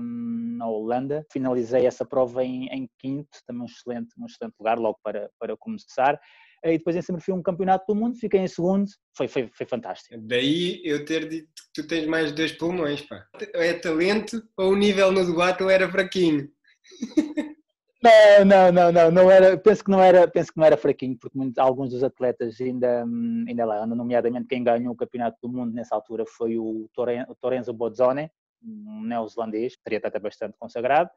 um, 0.00 0.56
na 0.56 0.66
Holanda. 0.66 1.26
Finalizei 1.30 1.86
essa 1.86 2.04
prova 2.04 2.42
em, 2.42 2.66
em, 2.68 2.88
quinto, 2.98 3.28
também 3.46 3.62
um 3.62 3.66
excelente, 3.66 4.08
um 4.18 4.24
excelente 4.24 4.54
lugar 4.58 4.78
logo 4.78 4.98
para, 5.02 5.30
para 5.38 5.54
começar. 5.56 6.18
E 6.64 6.78
depois 6.78 6.94
em 6.94 7.02
sempre 7.02 7.22
fui 7.22 7.34
um 7.34 7.42
campeonato 7.42 7.84
do 7.88 7.98
mundo, 7.98 8.18
fiquei 8.18 8.40
em 8.40 8.48
segundo, 8.48 8.86
foi, 9.16 9.28
foi, 9.28 9.50
foi 9.52 9.66
fantástico. 9.66 10.14
Daí 10.18 10.80
eu 10.84 11.04
ter 11.04 11.28
dito 11.28 11.48
que 11.74 11.82
tu 11.82 11.86
tens 11.86 12.06
mais 12.06 12.32
dois 12.32 12.52
pulmões, 12.52 13.02
pá. 13.02 13.26
É 13.54 13.74
talento 13.74 14.42
ou 14.56 14.72
o 14.72 14.76
nível 14.76 15.10
no 15.10 15.24
duato 15.24 15.68
era 15.68 15.90
fraquinho? 15.90 16.50
Não, 18.02 18.72
não, 18.72 18.92
não, 18.92 19.10
não, 19.10 19.30
era, 19.30 19.58
penso 19.58 19.84
que 19.84 19.90
não 19.90 20.02
era, 20.02 20.26
penso 20.26 20.50
que 20.50 20.58
não 20.58 20.64
era 20.64 20.76
fraquinho, 20.76 21.18
porque 21.18 21.38
alguns 21.58 21.90
dos 21.90 22.02
atletas 22.02 22.58
ainda, 22.58 23.04
ainda 23.46 23.64
lá 23.66 23.84
andam, 23.84 23.94
nomeadamente 23.94 24.46
quem 24.46 24.64
ganhou 24.64 24.94
o 24.94 24.96
campeonato 24.96 25.36
do 25.42 25.50
mundo 25.50 25.74
nessa 25.74 25.94
altura 25.94 26.24
foi 26.26 26.56
o, 26.56 26.88
Torenzo 27.40 27.74
Bozzone, 27.74 28.30
um 28.62 29.02
neozelandês, 29.02 29.76
até 30.02 30.18
bastante 30.18 30.56
consagrado. 30.58 31.10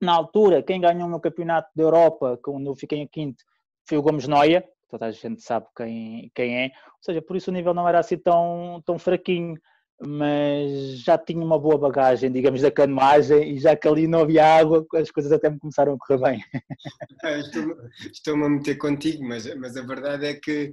Na 0.00 0.14
altura, 0.14 0.62
quem 0.62 0.80
ganhou 0.80 1.06
o 1.06 1.10
meu 1.10 1.20
campeonato 1.20 1.70
da 1.74 1.82
Europa, 1.82 2.38
quando 2.40 2.66
eu 2.66 2.74
fiquei 2.76 2.98
em 3.00 3.08
quinto, 3.08 3.42
foi 3.84 3.98
o 3.98 4.02
Gomes 4.02 4.28
Noia, 4.28 4.64
toda 4.88 5.06
a 5.06 5.10
gente 5.10 5.42
sabe 5.42 5.66
quem, 5.76 6.30
quem 6.34 6.56
é, 6.56 6.66
ou 6.66 7.02
seja, 7.02 7.20
por 7.20 7.34
isso 7.34 7.50
o 7.50 7.54
nível 7.54 7.74
não 7.74 7.88
era 7.88 7.98
assim 7.98 8.16
tão, 8.16 8.80
tão 8.86 8.96
fraquinho 8.96 9.60
mas 10.02 11.00
já 11.00 11.18
tinha 11.18 11.44
uma 11.44 11.58
boa 11.58 11.76
bagagem, 11.76 12.32
digamos, 12.32 12.62
da 12.62 12.70
canoagem 12.70 13.54
e 13.54 13.58
já 13.58 13.76
que 13.76 13.86
ali 13.86 14.06
não 14.06 14.20
havia 14.20 14.44
água, 14.44 14.86
as 14.94 15.10
coisas 15.10 15.30
até 15.30 15.50
me 15.50 15.58
começaram 15.58 15.94
a 15.94 15.98
correr 15.98 16.18
bem. 16.18 16.44
Estou-me 18.12 18.44
a 18.44 18.48
meter 18.48 18.76
contigo, 18.76 19.22
mas, 19.26 19.54
mas 19.56 19.76
a 19.76 19.82
verdade 19.82 20.26
é 20.26 20.34
que 20.34 20.72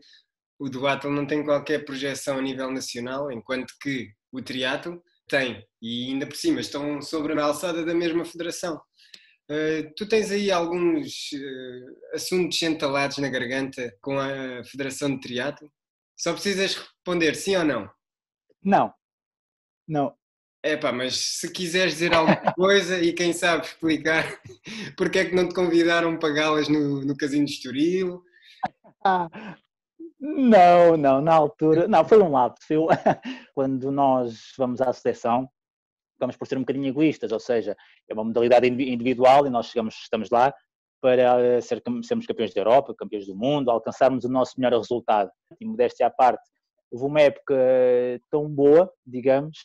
o 0.60 0.70
duatlo 0.70 1.12
não 1.12 1.28
tem 1.28 1.44
qualquer 1.44 1.84
projeção 1.84 2.38
a 2.38 2.42
nível 2.42 2.72
nacional, 2.72 3.30
enquanto 3.32 3.74
que 3.82 4.10
o 4.32 4.42
triatlo 4.42 5.02
tem, 5.28 5.62
e 5.82 6.10
ainda 6.10 6.26
por 6.26 6.36
cima 6.36 6.62
estão 6.62 7.02
sobre 7.02 7.40
a 7.40 7.44
alçada 7.44 7.86
da 7.86 7.94
mesma 7.94 8.24
federação. 8.24 8.80
Uh, 9.50 9.94
tu 9.96 10.08
tens 10.08 10.32
aí 10.32 10.52
alguns 10.52 11.32
uh, 11.34 12.16
assuntos 12.16 12.62
entalados 12.62 13.18
na 13.18 13.30
garganta 13.30 13.94
com 14.02 14.20
a 14.20 14.64
Federação 14.66 15.10
de 15.10 15.22
Triatlo? 15.22 15.72
Só 16.18 16.34
precisas 16.34 16.76
responder 16.76 17.36
sim 17.36 17.56
ou 17.56 17.64
não? 17.64 17.90
Não. 18.62 18.94
Não. 19.88 20.14
É 20.64 20.76
pá, 20.76 20.92
mas 20.92 21.16
se 21.16 21.52
quiseres 21.52 21.94
dizer 21.94 22.14
alguma 22.14 22.36
coisa 22.54 23.00
e 23.00 23.14
quem 23.14 23.32
sabe 23.32 23.66
explicar 23.66 24.24
porque 24.98 25.20
é 25.20 25.26
que 25.26 25.36
não 25.36 25.48
te 25.48 25.56
convidaram 25.56 26.18
para 26.18 26.34
galas 26.34 26.68
no, 26.68 27.06
no 27.06 27.16
Casino 27.16 27.46
de 27.46 27.54
Estoril? 27.54 28.22
Ah, 29.06 29.30
não, 30.20 30.98
não, 30.98 31.22
na 31.22 31.34
altura, 31.34 31.88
não, 31.88 32.04
foi 32.04 32.20
um 32.20 32.32
lado. 32.32 32.56
Quando 33.54 33.92
nós 33.92 34.54
vamos 34.58 34.82
à 34.82 34.92
seleção, 34.92 35.48
vamos 36.20 36.36
por 36.36 36.48
ser 36.48 36.58
um 36.58 36.62
bocadinho 36.62 36.88
egoístas, 36.88 37.32
ou 37.32 37.40
seja, 37.40 37.78
é 38.10 38.14
uma 38.14 38.24
modalidade 38.24 38.68
individual 38.68 39.46
e 39.46 39.50
nós 39.50 39.68
chegamos, 39.68 39.96
estamos 39.96 40.30
lá 40.30 40.54
para 41.00 41.62
ser, 41.62 41.82
sermos 42.04 42.26
campeões 42.26 42.54
da 42.54 42.62
Europa, 42.62 42.96
campeões 42.98 43.28
do 43.28 43.36
mundo, 43.36 43.70
alcançarmos 43.70 44.26
o 44.26 44.30
nosso 44.30 44.60
melhor 44.60 44.78
resultado. 44.78 45.30
E 45.62 45.66
modéstia 45.66 46.08
à 46.08 46.10
parte, 46.10 46.50
houve 46.92 47.06
uma 47.06 47.22
época 47.22 47.56
tão 48.32 48.50
boa, 48.50 48.92
digamos, 49.06 49.60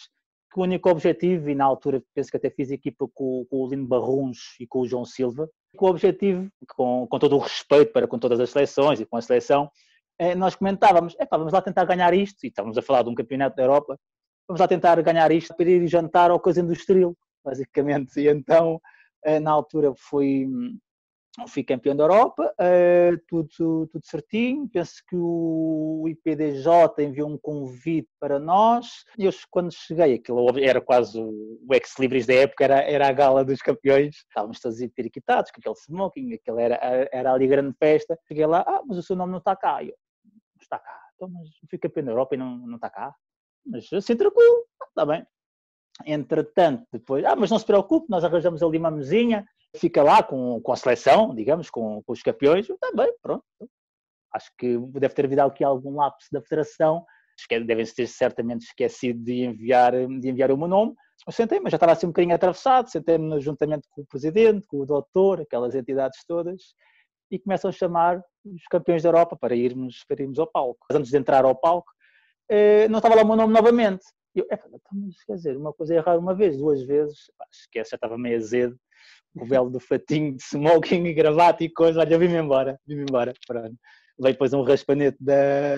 que 0.53 0.61
o 0.61 0.63
único 0.63 0.91
objetivo, 0.91 1.49
e 1.49 1.55
na 1.55 1.65
altura 1.65 2.03
penso 2.15 2.31
que 2.31 2.37
até 2.37 2.51
fiz 2.51 2.71
equipa 2.71 3.09
com, 3.15 3.47
com 3.49 3.57
o 3.57 3.69
Lino 3.69 3.87
Barruns 3.87 4.55
e 4.61 4.67
com 4.67 4.81
o 4.81 4.87
João 4.87 5.05
Silva, 5.05 5.49
com 5.77 5.87
o 5.87 5.89
objetivo, 5.89 6.49
com, 6.77 7.07
com 7.09 7.19
todo 7.19 7.37
o 7.37 7.39
respeito 7.39 7.93
para 7.93 8.07
com 8.07 8.19
todas 8.19 8.39
as 8.39 8.51
seleções 8.51 9.01
e 9.01 9.07
com 9.07 9.17
a 9.17 9.23
seleção, 9.23 9.71
eh, 10.19 10.35
nós 10.35 10.55
comentávamos, 10.55 11.17
vamos 11.31 11.53
lá 11.53 11.63
tentar 11.63 11.85
ganhar 11.85 12.13
isto, 12.13 12.45
e 12.45 12.49
estávamos 12.49 12.77
a 12.77 12.83
falar 12.83 13.03
de 13.03 13.09
um 13.09 13.15
campeonato 13.15 13.57
da 13.57 13.63
Europa, 13.63 13.99
vamos 14.47 14.61
lá 14.61 14.69
tentar 14.69 15.01
ganhar 15.03 15.33
isto 15.33 15.55
para 15.57 15.69
ir 15.69 15.87
jantar 15.89 16.31
ao 16.31 16.39
Coisa 16.39 16.61
Industrial, 16.61 17.17
basicamente. 17.43 18.21
E 18.21 18.29
então, 18.29 18.81
eh, 19.25 19.41
na 19.41 19.51
altura, 19.51 19.95
fui, 19.97 20.47
fui 21.49 21.65
campeão 21.65 21.97
da 21.97 22.05
Europa, 22.05 22.53
uh, 22.61 23.19
tudo, 23.27 23.87
tudo 23.87 24.07
certinho. 24.07 24.69
Penso 24.69 25.03
que 25.09 25.17
o 25.17 26.07
IPDJ 26.09 26.69
enviou 26.99 27.31
um 27.31 27.39
convite 27.39 28.09
para 28.21 28.39
nós. 28.39 29.05
E 29.17 29.25
eu, 29.25 29.33
quando 29.51 29.73
cheguei, 29.73 30.15
aquilo 30.15 30.47
era 30.59 30.81
quase 30.81 31.19
o 31.19 31.67
ex-libris 31.73 32.27
da 32.27 32.35
época, 32.35 32.65
era, 32.65 32.81
era 32.83 33.09
a 33.09 33.13
gala 33.13 33.45
dos 33.45 33.63
campeões. 33.63 34.17
Estávamos 34.17 34.61
todos 34.61 34.79
periquitados 34.95 35.51
com 35.51 35.61
aquele 35.61 35.75
smoking, 35.77 36.35
aquilo 36.35 36.59
era, 36.59 36.79
era 37.11 37.33
ali 37.33 37.47
grande 37.47 37.75
festa. 37.79 38.19
Cheguei 38.29 38.47
lá, 38.47 38.63
ah, 38.67 38.83
mas 38.87 38.99
o 38.99 39.03
seu 39.03 39.17
nome 39.17 39.33
não 39.33 39.39
está 39.39 39.57
cá. 39.57 39.83
Eu, 39.83 39.95
não 40.25 40.63
está 40.63 40.79
cá. 40.79 41.01
Então, 41.15 41.29
mas 41.31 41.49
fui 41.71 41.79
campeão 41.79 42.05
da 42.05 42.13
Europa 42.13 42.35
e 42.35 42.39
não, 42.39 42.59
não 42.59 42.77
está 42.77 42.91
cá. 42.91 43.15
Mas 43.65 43.91
assim 43.93 44.17
tranquilo, 44.17 44.67
está 44.89 45.07
bem. 45.07 45.27
Entretanto, 46.05 46.87
depois, 46.93 47.25
ah, 47.25 47.37
mas 47.37 47.51
não 47.51 47.59
se 47.59 47.65
preocupe, 47.67 48.11
nós 48.11 48.25
arranjamos 48.25 48.63
ali 48.63 48.79
uma 48.79 48.91
mesinha, 48.91 49.47
fica 49.77 50.03
lá 50.03 50.23
com, 50.23 50.61
com 50.61 50.73
a 50.73 50.77
seleção, 50.77 51.35
digamos, 51.35 51.71
com, 51.71 52.03
com 52.03 52.13
os 52.13 52.23
campeões, 52.23 52.67
bem, 52.95 53.13
pronto. 53.23 53.45
Acho 54.35 54.51
que 54.59 54.79
deve 54.79 55.15
ter 55.15 55.25
havido 55.27 55.43
aqui 55.43 55.63
algum 55.65 55.97
lapso 55.97 56.29
da 56.33 56.41
federação, 56.41 57.05
devem 57.49 57.85
ter 57.85 58.07
certamente 58.07 58.63
esquecido 58.63 59.23
de 59.23 59.45
enviar, 59.45 59.93
de 59.93 60.29
enviar 60.29 60.51
o 60.51 60.57
meu 60.57 60.69
nome. 60.69 60.95
Eu 61.27 61.33
sentei, 61.33 61.61
mas 61.61 61.71
já 61.71 61.77
estava 61.77 61.93
assim 61.93 62.07
um 62.07 62.11
bocadinho 62.11 62.35
atravessado, 62.35 62.91
sentei-me 62.91 63.41
juntamente 63.41 63.87
com 63.91 64.03
o 64.03 64.07
presidente, 64.07 64.67
com 64.67 64.81
o 64.81 64.87
doutor, 64.87 65.41
aquelas 65.41 65.75
entidades 65.75 66.25
todas, 66.27 66.75
e 67.31 67.39
começam 67.39 67.69
a 67.69 67.73
chamar 67.73 68.23
os 68.45 68.65
campeões 68.71 69.03
da 69.03 69.09
Europa 69.09 69.37
para 69.37 69.55
irmos, 69.55 70.05
para 70.09 70.23
irmos 70.23 70.39
ao 70.39 70.47
palco. 70.47 70.85
Antes 70.91 71.11
de 71.11 71.17
entrar 71.17 71.45
ao 71.45 71.55
palco, 71.55 71.91
eh, 72.51 72.89
não 72.89 72.99
estava 72.99 73.15
lá 73.15 73.23
o 73.23 73.27
meu 73.27 73.37
nome 73.37 73.55
novamente. 73.55 74.05
Eu, 74.35 74.47
é, 74.51 74.57
quer 74.57 75.35
dizer, 75.35 75.57
uma 75.57 75.73
coisa 75.73 75.95
é 75.95 75.99
errar 75.99 76.19
uma 76.19 76.35
vez, 76.35 76.57
duas 76.57 76.83
vezes, 76.83 77.31
pá, 77.39 77.47
esquece, 77.53 77.91
já 77.91 77.97
estava 77.97 78.19
meio 78.19 78.37
azedo, 78.37 78.79
o 79.35 79.47
véu 79.47 79.71
do 79.71 79.81
fatinho 79.81 80.37
de 80.37 80.43
smoking 80.43 81.05
e 81.07 81.15
gravata 81.15 81.65
e 81.65 81.71
coisa, 81.71 82.01
olha, 82.01 82.19
vim-me 82.19 82.37
embora, 82.37 82.79
vim-me 82.87 83.03
embora, 83.03 83.33
pronto. 83.47 83.77
Veio 84.19 84.35
depois 84.35 84.53
um 84.53 84.63
raspanete 84.63 85.17
da, 85.19 85.77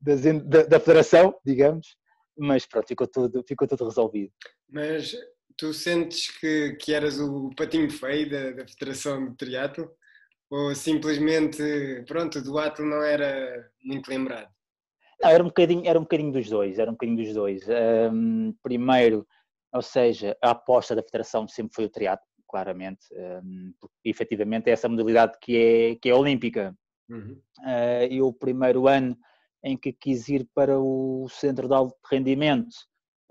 da, 0.00 0.62
da, 0.64 0.80
federação, 0.80 1.34
digamos, 1.44 1.96
mas 2.36 2.66
pronto, 2.66 2.88
ficou 2.88 3.06
tudo, 3.06 3.44
ficou 3.46 3.66
tudo 3.68 3.84
resolvido. 3.84 4.32
Mas 4.68 5.16
tu 5.56 5.72
sentes 5.72 6.36
que, 6.38 6.74
que 6.80 6.92
eras 6.92 7.18
o 7.20 7.50
patinho 7.56 7.90
feio 7.90 8.28
da, 8.28 8.50
da 8.50 8.66
Federação 8.66 9.30
de 9.30 9.36
Triatlo? 9.36 9.90
Ou 10.50 10.74
simplesmente, 10.74 11.62
pronto, 12.06 12.38
o 12.38 12.42
duato 12.42 12.82
não 12.82 13.02
era 13.02 13.70
muito 13.82 14.08
lembrado? 14.08 14.48
Não, 15.20 15.30
era 15.30 15.42
um 15.42 15.46
bocadinho, 15.46 15.86
era 15.86 15.98
um 15.98 16.02
bocadinho 16.02 16.32
dos 16.32 16.48
dois, 16.48 16.78
era 16.78 16.90
um 16.90 16.94
bocadinho 16.94 17.24
dos 17.24 17.32
dois. 17.32 17.62
Um, 18.12 18.52
primeiro, 18.62 19.26
ou 19.72 19.82
seja, 19.82 20.36
a 20.42 20.50
aposta 20.50 20.94
da 20.94 21.02
federação 21.02 21.48
sempre 21.48 21.74
foi 21.74 21.84
o 21.86 21.90
triatlo, 21.90 22.26
claramente, 22.48 23.06
um, 23.12 23.72
porque 23.80 23.96
efetivamente 24.04 24.68
é 24.68 24.72
essa 24.72 24.88
modalidade 24.88 25.38
que 25.40 25.56
é, 25.56 25.96
que 25.96 26.08
é 26.08 26.14
olímpica. 26.14 26.76
Uhum. 27.08 27.40
Uh, 27.60 28.06
e 28.10 28.22
o 28.22 28.32
primeiro 28.32 28.88
ano 28.88 29.16
em 29.62 29.76
que 29.76 29.92
quis 29.92 30.28
ir 30.28 30.48
para 30.54 30.78
o 30.78 31.26
centro 31.28 31.66
de 31.66 31.74
alto 31.74 31.96
rendimento, 32.10 32.74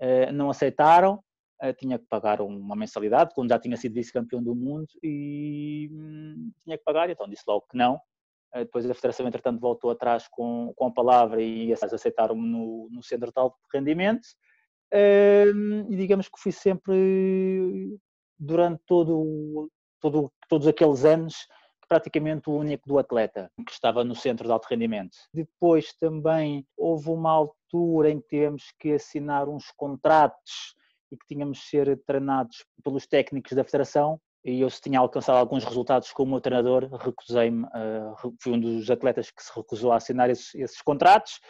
uh, 0.02 0.32
não 0.32 0.50
aceitaram, 0.50 1.22
uh, 1.62 1.72
tinha 1.78 1.98
que 1.98 2.06
pagar 2.06 2.40
uma 2.40 2.74
mensalidade, 2.74 3.32
quando 3.34 3.50
já 3.50 3.58
tinha 3.58 3.76
sido 3.76 3.94
vice-campeão 3.94 4.42
do 4.42 4.54
mundo, 4.54 4.88
e 5.02 5.88
hum, 5.92 6.50
tinha 6.64 6.76
que 6.76 6.84
pagar, 6.84 7.08
então 7.08 7.28
disse 7.28 7.44
logo 7.46 7.66
que 7.70 7.76
não, 7.76 8.00
eh, 8.54 8.64
depois 8.64 8.88
a 8.88 8.94
Federação, 8.94 9.26
entretanto, 9.26 9.60
voltou 9.60 9.90
atrás 9.90 10.28
com, 10.28 10.72
com 10.76 10.86
a 10.86 10.92
palavra 10.92 11.42
e 11.42 11.72
aceitaram-me 11.72 12.46
no, 12.48 12.88
no 12.90 13.02
centro 13.02 13.32
de 13.32 13.40
alto 13.40 13.56
rendimento. 13.72 14.26
E 15.90 15.96
digamos 15.96 16.28
que 16.28 16.38
fui 16.40 16.52
sempre, 16.52 16.94
durante 18.38 18.82
todo, 18.86 19.70
todo, 20.00 20.32
todos 20.48 20.66
aqueles 20.66 21.04
anos, 21.04 21.46
praticamente 21.88 22.48
o 22.48 22.54
único 22.54 22.88
do 22.88 22.98
atleta 22.98 23.50
que 23.66 23.72
estava 23.72 24.04
no 24.04 24.14
centro 24.14 24.46
de 24.46 24.52
alto 24.52 24.66
rendimento. 24.68 25.16
Depois 25.32 25.92
também 25.94 26.66
houve 26.76 27.10
uma 27.10 27.30
altura 27.30 28.10
em 28.10 28.20
que 28.20 28.28
tivemos 28.28 28.64
que 28.78 28.92
assinar 28.92 29.48
uns 29.48 29.70
contratos 29.76 30.74
e 31.12 31.16
que 31.16 31.26
tínhamos 31.26 31.58
de 31.58 31.64
ser 31.64 32.02
treinados 32.06 32.64
pelos 32.82 33.06
técnicos 33.06 33.52
da 33.52 33.64
federação 33.64 34.20
e 34.44 34.60
eu 34.60 34.68
se 34.68 34.80
tinha 34.80 34.98
alcançado 34.98 35.38
alguns 35.38 35.64
resultados 35.64 36.12
como 36.12 36.40
treinador, 36.40 36.86
recusei-me, 36.96 37.64
uh, 37.64 38.34
fui 38.38 38.52
um 38.52 38.60
dos 38.60 38.90
atletas 38.90 39.30
que 39.30 39.42
se 39.42 39.50
recusou 39.54 39.90
a 39.90 39.96
assinar 39.96 40.28
esses, 40.28 40.54
esses, 40.54 40.82
contratos 40.82 41.40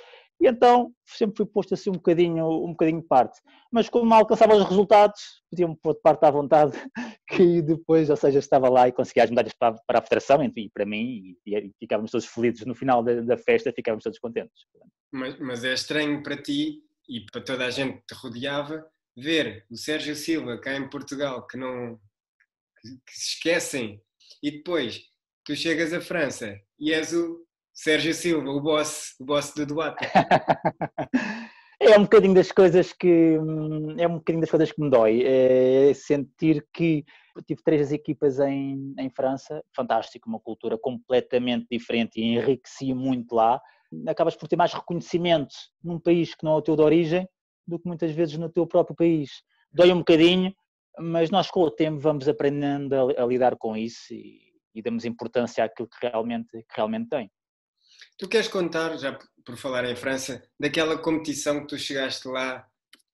e 0.40 0.46
então 0.46 0.92
sempre 1.06 1.36
fui 1.36 1.46
posto 1.46 1.74
assim 1.74 1.90
um 1.90 1.94
bocadinho, 1.94 2.46
um 2.46 2.70
bocadinho 2.70 3.00
de 3.00 3.06
parte. 3.06 3.40
Mas 3.72 3.88
como 3.88 4.12
alcançava 4.12 4.54
os 4.54 4.68
resultados, 4.68 5.20
podia-me 5.50 5.76
pôr 5.76 5.94
de 5.94 6.00
parte 6.00 6.24
à 6.24 6.30
vontade, 6.30 6.72
que 7.28 7.62
depois, 7.62 8.10
ou 8.10 8.16
seja, 8.16 8.38
estava 8.38 8.68
lá 8.68 8.88
e 8.88 8.92
conseguia 8.92 9.24
as 9.24 9.30
medalhas 9.30 9.54
para, 9.58 9.76
para 9.86 9.98
a 9.98 10.02
federação 10.02 10.42
e 10.42 10.70
para 10.70 10.84
mim 10.84 11.36
e, 11.46 11.56
e, 11.56 11.72
ficávamos 11.78 12.10
todos 12.10 12.26
felizes 12.26 12.66
no 12.66 12.74
final 12.74 13.02
da, 13.02 13.20
da 13.20 13.36
festa, 13.36 13.72
ficávamos 13.72 14.04
todos 14.04 14.18
contentes. 14.18 14.66
Mas, 15.12 15.38
mas 15.38 15.64
é 15.64 15.72
estranho 15.72 16.22
para 16.22 16.40
ti 16.40 16.82
e 17.08 17.20
para 17.20 17.40
toda 17.40 17.66
a 17.66 17.70
gente 17.70 17.98
que 17.98 18.06
te 18.06 18.14
rodeava 18.14 18.84
ver 19.16 19.64
o 19.70 19.76
Sérgio 19.76 20.16
Silva 20.16 20.58
cá 20.58 20.74
em 20.74 20.88
Portugal 20.88 21.46
que 21.46 21.56
não 21.56 21.98
que 23.06 23.12
se 23.14 23.36
esquecem. 23.36 24.02
E 24.42 24.50
depois 24.50 25.00
tu 25.44 25.54
chegas 25.54 25.92
à 25.92 26.00
França 26.00 26.58
e 26.78 26.92
és 26.92 27.12
o 27.12 27.46
Sérgio 27.74 28.14
Silva, 28.14 28.48
o 28.50 28.60
boss, 28.60 29.16
o 29.18 29.24
boss 29.24 29.52
do 29.52 29.66
Duarte. 29.66 30.04
é 31.80 31.98
um 31.98 32.04
bocadinho 32.04 32.32
das 32.32 32.52
coisas 32.52 32.92
que 32.92 33.34
é 33.98 34.06
um 34.06 34.14
bocadinho 34.14 34.40
das 34.40 34.50
coisas 34.50 34.70
que 34.70 34.80
me 34.80 34.88
dói. 34.88 35.22
É 35.24 35.92
sentir 35.92 36.64
que 36.72 37.04
tive 37.46 37.62
três 37.64 37.90
equipas 37.90 38.38
em, 38.38 38.94
em 38.96 39.10
França, 39.10 39.60
fantástico, 39.74 40.28
uma 40.28 40.38
cultura 40.38 40.78
completamente 40.78 41.66
diferente 41.68 42.20
e 42.20 42.36
enriqueci 42.36 42.94
muito 42.94 43.34
lá. 43.34 43.60
Acabas 44.06 44.36
por 44.36 44.46
ter 44.48 44.56
mais 44.56 44.72
reconhecimento 44.72 45.54
num 45.82 45.98
país 45.98 46.32
que 46.32 46.44
não 46.44 46.52
é 46.52 46.56
o 46.56 46.62
teu 46.62 46.76
de 46.76 46.82
origem 46.82 47.28
do 47.66 47.78
que 47.78 47.88
muitas 47.88 48.12
vezes 48.12 48.38
no 48.38 48.48
teu 48.48 48.68
próprio 48.68 48.94
país. 48.94 49.42
Dói 49.72 49.92
um 49.92 49.98
bocadinho, 49.98 50.54
mas 50.98 51.28
nós 51.28 51.50
com 51.50 51.60
o 51.60 51.70
tempo 51.70 51.98
vamos 51.98 52.28
aprendendo 52.28 52.94
a, 52.94 53.22
a 53.24 53.26
lidar 53.26 53.56
com 53.56 53.76
isso 53.76 54.14
e, 54.14 54.38
e, 54.74 54.80
damos 54.80 55.04
importância 55.04 55.64
àquilo 55.64 55.88
que 55.88 56.06
realmente, 56.06 56.50
que 56.50 56.76
realmente 56.76 57.08
tem. 57.08 57.30
Tu 58.16 58.28
queres 58.28 58.48
contar, 58.48 58.96
já 58.96 59.18
por 59.44 59.56
falar 59.56 59.84
em 59.84 59.96
França, 59.96 60.42
daquela 60.58 60.96
competição 60.96 61.60
que 61.60 61.66
tu 61.66 61.78
chegaste 61.78 62.28
lá 62.28 62.66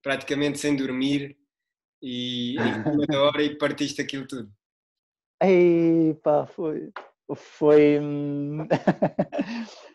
praticamente 0.02 0.58
sem 0.58 0.76
dormir 0.76 1.36
e 2.02 2.56
em 2.56 2.90
cima 2.90 3.06
da 3.06 3.22
hora 3.22 3.42
e 3.42 3.56
partiste 3.56 4.00
aquilo 4.00 4.26
tudo? 4.26 4.52
Ei, 5.42 6.14
pá, 6.22 6.46
foi. 6.46 6.92
Foi. 7.34 7.98
Hum, 7.98 8.66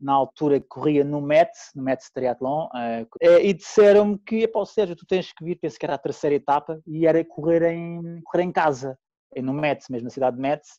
na 0.00 0.12
altura 0.12 0.60
que 0.60 0.66
corria 0.66 1.04
no 1.04 1.20
METS, 1.20 1.70
no 1.74 1.82
METS 1.82 2.10
Triathlon, 2.10 2.66
uh, 2.66 3.06
e 3.40 3.54
disseram-me 3.54 4.18
que, 4.18 4.46
pá, 4.48 4.64
Sérgio, 4.66 4.96
tu 4.96 5.06
tens 5.06 5.32
que 5.32 5.44
vir, 5.44 5.56
penso 5.56 5.78
que 5.78 5.86
era 5.86 5.94
a 5.94 5.98
terceira 5.98 6.36
etapa, 6.36 6.82
e 6.86 7.06
era 7.06 7.24
correr 7.24 7.62
em, 7.72 8.20
correr 8.24 8.42
em 8.42 8.52
casa, 8.52 8.98
no 9.36 9.54
METS, 9.54 9.88
mesmo 9.88 10.04
na 10.04 10.10
cidade 10.10 10.36
de 10.36 10.42
METS, 10.42 10.78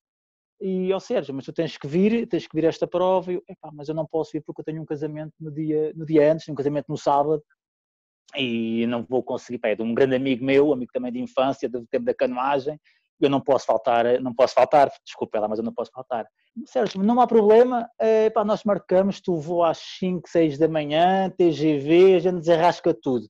e, 0.67 0.91
oh, 0.91 1.00
Sérgio, 1.00 1.31
mas 1.31 1.45
tu 1.45 1.53
tens 1.53 1.77
que 1.77 1.88
vir, 1.88 2.27
tens 2.27 2.48
que 2.48 2.55
vir 2.55 2.65
a 2.65 2.69
esta 2.69 2.88
prova, 2.88 3.31
e 3.31 3.36
eu, 3.36 3.43
mas 3.72 3.88
eu 3.88 3.93
não 3.93 4.03
posso 4.03 4.31
vir 4.31 4.41
porque 4.41 4.62
eu 4.62 4.65
tenho 4.65 4.81
um 4.81 4.86
casamento 4.86 5.31
no 5.39 5.51
dia, 5.51 5.93
no 5.95 6.03
dia 6.03 6.31
antes, 6.31 6.50
um 6.50 6.55
casamento 6.55 6.88
no 6.89 6.98
sábado, 6.98 7.43
e 8.36 8.88
não 8.88 9.05
vou 9.07 9.22
conseguir, 9.22 9.60
pá, 9.60 9.67
é 9.67 9.75
de 9.75 9.84
um 9.84 9.93
grande 9.93 10.15
amigo 10.15 10.43
meu, 10.43 10.74
amigo 10.74 10.91
também 10.91 11.12
de 11.12 11.19
infância, 11.22 11.69
do 11.69 11.86
tempo 11.86 12.05
da 12.05 12.15
canoagem, 12.15 12.79
eu 13.22 13.29
não 13.29 13.39
posso 13.39 13.63
faltar, 13.67 14.19
não 14.19 14.34
posso 14.34 14.55
faltar, 14.55 14.91
desculpa 15.05 15.39
lá, 15.39 15.48
mas 15.48 15.60
eu 15.60 15.63
não 15.63 15.72
posso 15.72 15.91
faltar. 15.91 16.25
Sérgio, 16.65 17.03
não 17.03 17.22
há 17.22 17.27
problema, 17.27 17.88
é, 18.00 18.31
pá, 18.31 18.43
nós 18.43 18.63
marcamos, 18.63 19.22
tu 19.22 19.38
vou 19.38 19.63
às 19.63 19.77
5, 20.00 20.27
6 20.27 20.57
da 20.57 20.67
manhã, 20.67 21.29
TGV, 21.38 22.15
a 22.15 22.19
gente 22.19 22.39
desarrasca 22.39 22.91
tudo. 22.91 23.27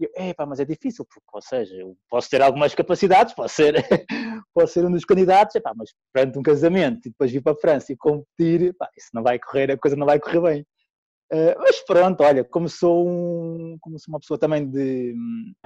Eu, 0.00 0.34
pá, 0.34 0.46
mas 0.46 0.58
é 0.58 0.64
difícil, 0.64 1.04
porque, 1.04 1.28
ou 1.32 1.42
seja, 1.42 1.74
eu 1.74 1.94
posso 2.08 2.30
ter 2.30 2.40
algumas 2.40 2.74
capacidades, 2.74 3.34
posso 3.34 3.56
ser, 3.56 3.74
posso 4.58 4.72
ser 4.72 4.84
um 4.84 4.90
dos 4.90 5.04
candidatos, 5.04 5.54
epá, 5.54 5.72
mas 5.76 5.90
perante 6.12 6.36
um 6.36 6.42
casamento 6.42 7.06
e 7.06 7.10
depois 7.10 7.30
vir 7.30 7.40
para 7.40 7.52
a 7.52 7.60
França 7.60 7.92
e 7.92 7.96
competir, 7.96 8.62
epá, 8.62 8.88
isso 8.96 9.10
não 9.14 9.22
vai 9.22 9.38
correr, 9.38 9.70
a 9.70 9.78
coisa 9.78 9.96
não 9.96 10.06
vai 10.06 10.18
correr 10.18 10.40
bem. 10.40 10.60
Uh, 11.32 11.54
mas 11.58 11.80
pronto, 11.84 12.22
olha, 12.24 12.42
como 12.42 12.68
sou, 12.68 13.06
um, 13.06 13.76
como 13.80 13.98
sou 13.98 14.12
uma 14.12 14.18
pessoa 14.18 14.38
também 14.38 14.68
de, 14.68 15.14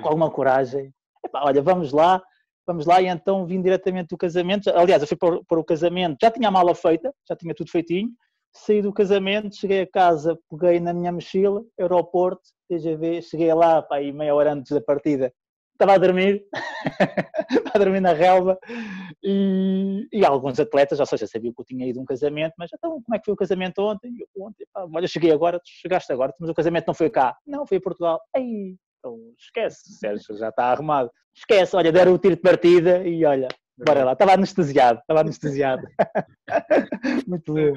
com 0.01 0.09
alguma 0.09 0.31
coragem, 0.31 0.93
epá, 1.25 1.43
olha, 1.45 1.63
vamos 1.63 1.93
lá, 1.93 2.23
vamos 2.67 2.85
lá, 2.85 3.01
e 3.01 3.07
então 3.07 3.47
vim 3.47 3.63
diretamente 3.63 4.09
do 4.09 4.19
casamento. 4.19 4.69
Aliás, 4.71 5.01
eu 5.03 5.09
fui 5.09 5.17
para, 5.17 5.43
para 5.45 5.61
o 5.61 5.65
casamento, 5.65 6.19
já 6.21 6.31
tinha 6.31 6.49
a 6.49 6.51
mala 6.51 6.75
feita, 6.75 7.15
já 7.27 7.35
tinha 7.35 7.55
tudo 7.55 7.71
feitinho. 7.71 8.11
Saí 8.55 8.83
do 8.83 8.93
casamento, 8.93 9.57
cheguei 9.57 9.81
a 9.81 9.91
casa, 9.91 10.39
peguei 10.51 10.79
na 10.79 10.93
minha 10.93 11.11
mochila, 11.11 11.65
aeroporto, 11.81 12.43
TGV, 12.69 13.23
cheguei 13.23 13.55
lá, 13.55 13.81
pá, 13.81 13.99
meia 14.01 14.35
hora 14.35 14.53
antes 14.53 14.73
da 14.73 14.81
partida, 14.81 15.33
estava 15.73 15.95
a 15.95 15.99
dormir, 15.99 16.45
estava 17.50 17.71
a 17.75 17.79
dormir 17.79 18.00
na 18.00 18.12
relva, 18.12 18.59
e, 19.23 20.07
e, 20.12 20.25
alguns 20.25 20.59
atletas, 20.61 21.00
ou 21.00 21.07
seja, 21.07 21.26
sabia 21.26 21.52
que 21.52 21.61
eu 21.61 21.64
tinha 21.64 21.87
ido 21.87 21.99
a 21.99 22.02
um 22.02 22.07
casamento, 22.07 22.55
mas 22.59 22.71
então 22.73 23.02
como 23.02 23.14
é 23.14 23.19
que 23.19 23.25
foi 23.25 23.35
o 23.35 23.37
casamento 23.37 23.81
ontem? 23.81 24.12
Eu, 24.19 24.45
ontem, 24.45 24.67
pá, 24.73 24.87
olha, 24.93 25.07
cheguei 25.07 25.33
agora, 25.33 25.61
chegaste 25.64 26.12
agora, 26.12 26.33
mas 26.38 26.50
o 26.50 26.55
casamento 26.55 26.87
não 26.87 26.95
foi 26.95 27.11
cá, 27.11 27.37
não, 27.47 27.67
foi 27.67 27.79
em 27.79 27.83
Portugal. 27.83 28.21
Ei, 28.37 28.76
então 28.99 29.19
esquece, 29.38 29.93
Sérgio, 29.95 30.37
já 30.37 30.49
está 30.49 30.67
arrumado. 30.67 31.11
Esquece, 31.35 31.75
olha, 31.75 31.91
deram 31.91 32.14
o 32.14 32.19
tiro 32.19 32.37
de 32.37 32.43
partida 32.43 33.07
e 33.07 33.25
olha, 33.25 33.49
bora 33.79 34.05
lá, 34.05 34.12
estava 34.12 34.35
anestesiado, 34.35 35.00
estava 35.00 35.21
anestesiado. 35.21 35.83
Muito 37.26 37.55
bom. 37.55 37.73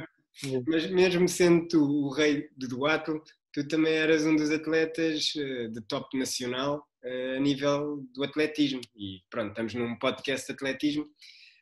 Mas 0.68 0.90
mesmo 0.92 1.28
sendo 1.28 1.68
tu 1.68 1.82
o 1.82 2.10
rei 2.10 2.50
do 2.58 2.68
duato, 2.68 3.22
tu 3.54 3.66
também 3.68 3.94
eras 3.94 4.26
um 4.26 4.36
dos 4.36 4.52
atletas 4.52 5.32
eh, 5.38 5.70
de 5.70 5.82
top 5.82 6.18
nacional 6.18 6.86
a 7.06 7.40
nível 7.40 8.04
do 8.14 8.24
atletismo. 8.24 8.82
E 8.96 9.22
pronto, 9.30 9.50
estamos 9.50 9.74
num 9.74 9.98
podcast 9.98 10.48
de 10.48 10.54
atletismo. 10.54 11.06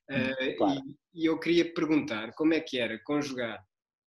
Eh, 0.10 0.54
claro. 0.54 0.82
E, 1.14 1.26
eu 1.26 1.40
queria 1.40 1.74
perguntar 1.74 2.34
como 2.34 2.54
é 2.54 2.60
que 2.60 2.80
era 2.80 3.00
conjugar 3.04 3.64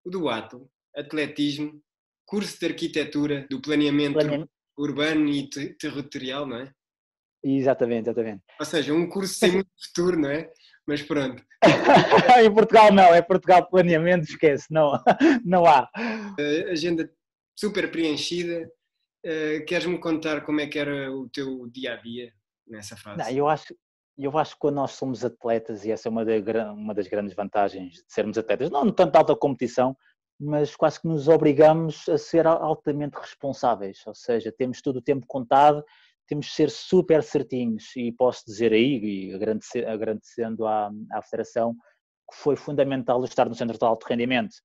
o 0.05 0.11
duato, 0.11 0.69
atletismo, 0.97 1.81
curso 2.27 2.59
de 2.59 2.67
arquitetura, 2.67 3.47
do 3.51 3.61
planeamento 3.61 4.49
urbano 4.77 5.29
e 5.29 5.49
territorial, 5.49 6.47
não 6.47 6.59
é? 6.59 6.73
Exatamente, 7.43 8.09
exatamente. 8.09 8.43
Ou 8.59 8.67
seja, 8.67 8.95
um 8.95 9.09
curso 9.09 9.35
sem 9.35 9.53
muito 9.53 9.71
futuro, 9.87 10.19
não 10.19 10.31
é? 10.31 10.51
Mas 10.87 11.03
pronto. 11.03 11.43
em 12.43 12.53
Portugal 12.53 12.93
não, 12.93 13.15
é 13.15 13.23
Portugal 13.23 13.69
planeamento, 13.69 14.25
esquece, 14.25 14.67
não, 14.71 14.93
não 15.45 15.67
há. 15.67 15.89
Uh, 16.39 16.71
agenda 16.71 17.11
super 17.59 17.91
preenchida. 17.91 18.71
Uh, 19.25 19.65
Queres-me 19.67 19.99
contar 19.99 20.43
como 20.45 20.61
é 20.61 20.67
que 20.67 20.79
era 20.79 21.11
o 21.11 21.29
teu 21.29 21.67
dia 21.69 21.95
a 21.95 21.97
dia 21.97 22.33
nessa 22.67 22.97
fase? 22.97 23.19
Não, 23.19 23.31
eu 23.31 23.49
acho, 23.49 23.75
eu 24.19 24.37
acho 24.37 24.55
que 24.55 24.61
quando 24.61 24.77
nós 24.77 24.93
somos 24.93 25.25
atletas, 25.25 25.85
e 25.85 25.91
essa 25.91 26.09
é 26.09 26.11
uma, 26.11 26.25
de, 26.25 26.41
uma 26.75 26.95
das 26.95 27.09
grandes 27.09 27.35
vantagens 27.35 27.95
de 27.95 28.05
sermos 28.07 28.37
atletas, 28.37 28.71
não 28.71 28.93
tanto 28.93 29.17
alta 29.17 29.35
competição, 29.35 29.97
mas 30.39 30.77
quase 30.77 31.01
que 31.01 31.09
nos 31.09 31.29
obrigamos 31.29 32.09
a 32.09 32.19
ser 32.19 32.47
altamente 32.47 33.17
responsáveis, 33.17 34.03
ou 34.07 34.15
seja, 34.15 34.53
temos 34.53 34.83
todo 34.83 34.97
o 34.97 35.03
tempo 35.03 35.27
contado, 35.27 35.83
temos 36.27 36.47
de 36.47 36.53
ser 36.53 36.71
super 36.71 37.23
certinhos. 37.23 37.95
E 37.97 38.13
posso 38.13 38.45
dizer 38.47 38.73
aí, 38.73 39.31
e 39.31 39.85
agradecendo 39.87 40.67
à, 40.67 40.91
à 41.13 41.23
Federação, 41.23 41.75
que 42.31 42.37
foi 42.37 42.57
fundamental 42.57 43.23
estar 43.25 43.49
no 43.49 43.55
Centro 43.55 43.79
de 43.79 43.85
Alto 43.85 44.05
Rendimento, 44.05 44.57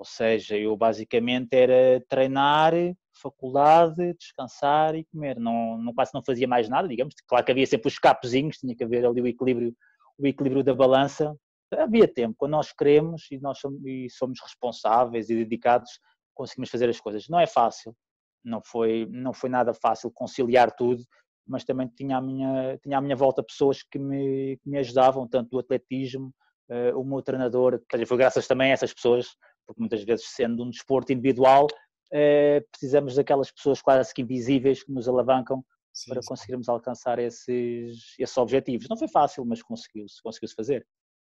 ou 0.00 0.04
seja, 0.06 0.56
eu 0.56 0.74
basicamente 0.78 1.52
era 1.52 2.02
treinar, 2.08 2.72
faculdade, 3.20 4.14
descansar 4.14 4.94
e 4.94 5.04
comer, 5.04 5.38
não, 5.38 5.76
não 5.76 5.92
quase 5.92 6.10
não 6.14 6.24
fazia 6.24 6.48
mais 6.48 6.70
nada, 6.70 6.88
digamos, 6.88 7.14
claro 7.28 7.44
que 7.44 7.52
havia 7.52 7.66
sempre 7.66 7.88
os 7.88 7.98
capozinhos, 7.98 8.56
tinha 8.56 8.74
que 8.74 8.82
haver 8.82 9.04
ali 9.04 9.20
o 9.20 9.26
equilíbrio, 9.26 9.76
o 10.18 10.26
equilíbrio 10.26 10.64
da 10.64 10.74
balança, 10.74 11.36
havia 11.76 12.08
tempo, 12.08 12.34
quando 12.38 12.52
nós 12.52 12.72
queremos 12.72 13.26
e 13.30 13.38
nós 13.40 13.58
somos, 13.58 13.84
e 13.84 14.08
somos 14.08 14.40
responsáveis 14.42 15.28
e 15.28 15.34
dedicados, 15.34 15.90
conseguimos 16.34 16.70
fazer 16.70 16.88
as 16.88 16.98
coisas. 16.98 17.28
Não 17.28 17.38
é 17.38 17.46
fácil, 17.46 17.94
não 18.42 18.62
foi, 18.64 19.06
não 19.10 19.34
foi 19.34 19.50
nada 19.50 19.74
fácil 19.74 20.10
conciliar 20.10 20.74
tudo, 20.74 21.04
mas 21.46 21.62
também 21.62 21.88
tinha 21.88 22.16
à 22.16 22.22
minha, 22.22 22.78
tinha 22.78 22.96
à 22.96 23.02
minha 23.02 23.16
volta 23.16 23.42
pessoas 23.42 23.82
que 23.82 23.98
me, 23.98 24.56
que 24.62 24.70
me 24.70 24.78
ajudavam, 24.78 25.28
tanto 25.28 25.50
do 25.50 25.58
atletismo, 25.58 26.32
uh, 26.70 26.98
o 26.98 27.04
meu 27.04 27.20
treinador, 27.20 27.82
foi 28.06 28.16
graças 28.16 28.46
também 28.46 28.70
a 28.70 28.72
essas 28.72 28.94
pessoas, 28.94 29.36
porque 29.70 29.80
muitas 29.80 30.02
vezes 30.02 30.26
sendo 30.26 30.64
um 30.64 30.70
desporto 30.70 31.12
individual, 31.12 31.68
uh, 32.12 32.68
precisamos 32.72 33.14
daquelas 33.14 33.52
pessoas 33.52 33.80
quase 33.80 34.12
que 34.12 34.20
invisíveis 34.20 34.82
que 34.82 34.90
nos 34.90 35.06
alavancam 35.06 35.64
sim, 35.92 36.10
para 36.10 36.20
sim. 36.20 36.26
conseguirmos 36.28 36.68
alcançar 36.68 37.20
esses, 37.20 38.16
esses 38.18 38.36
objetivos. 38.36 38.88
Não 38.90 38.96
foi 38.96 39.06
fácil, 39.06 39.44
mas 39.44 39.62
conseguiu-se 39.62 40.20
conseguiu 40.20 40.48
-se 40.48 40.56
fazer. 40.56 40.84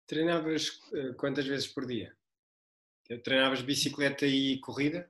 Treinavas 0.05 0.81
eh, 0.93 1.13
quantas 1.13 1.47
vezes 1.47 1.65
por 1.65 1.87
dia? 1.87 2.13
Treinavas 3.23 3.61
bicicleta 3.61 4.25
e 4.25 4.59
corrida? 4.59 5.09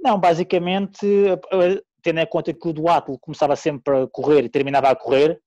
Não, 0.00 0.18
basicamente, 0.18 1.06
eh, 1.06 1.82
tendo 2.02 2.18
em 2.18 2.26
conta 2.26 2.52
que 2.52 2.68
o 2.68 2.72
duatlo 2.72 3.16
começava 3.20 3.54
sempre 3.54 3.96
a 3.96 4.08
correr 4.08 4.44
e 4.44 4.48
terminava 4.48 4.90
a 4.90 4.96
correr, 4.96 5.40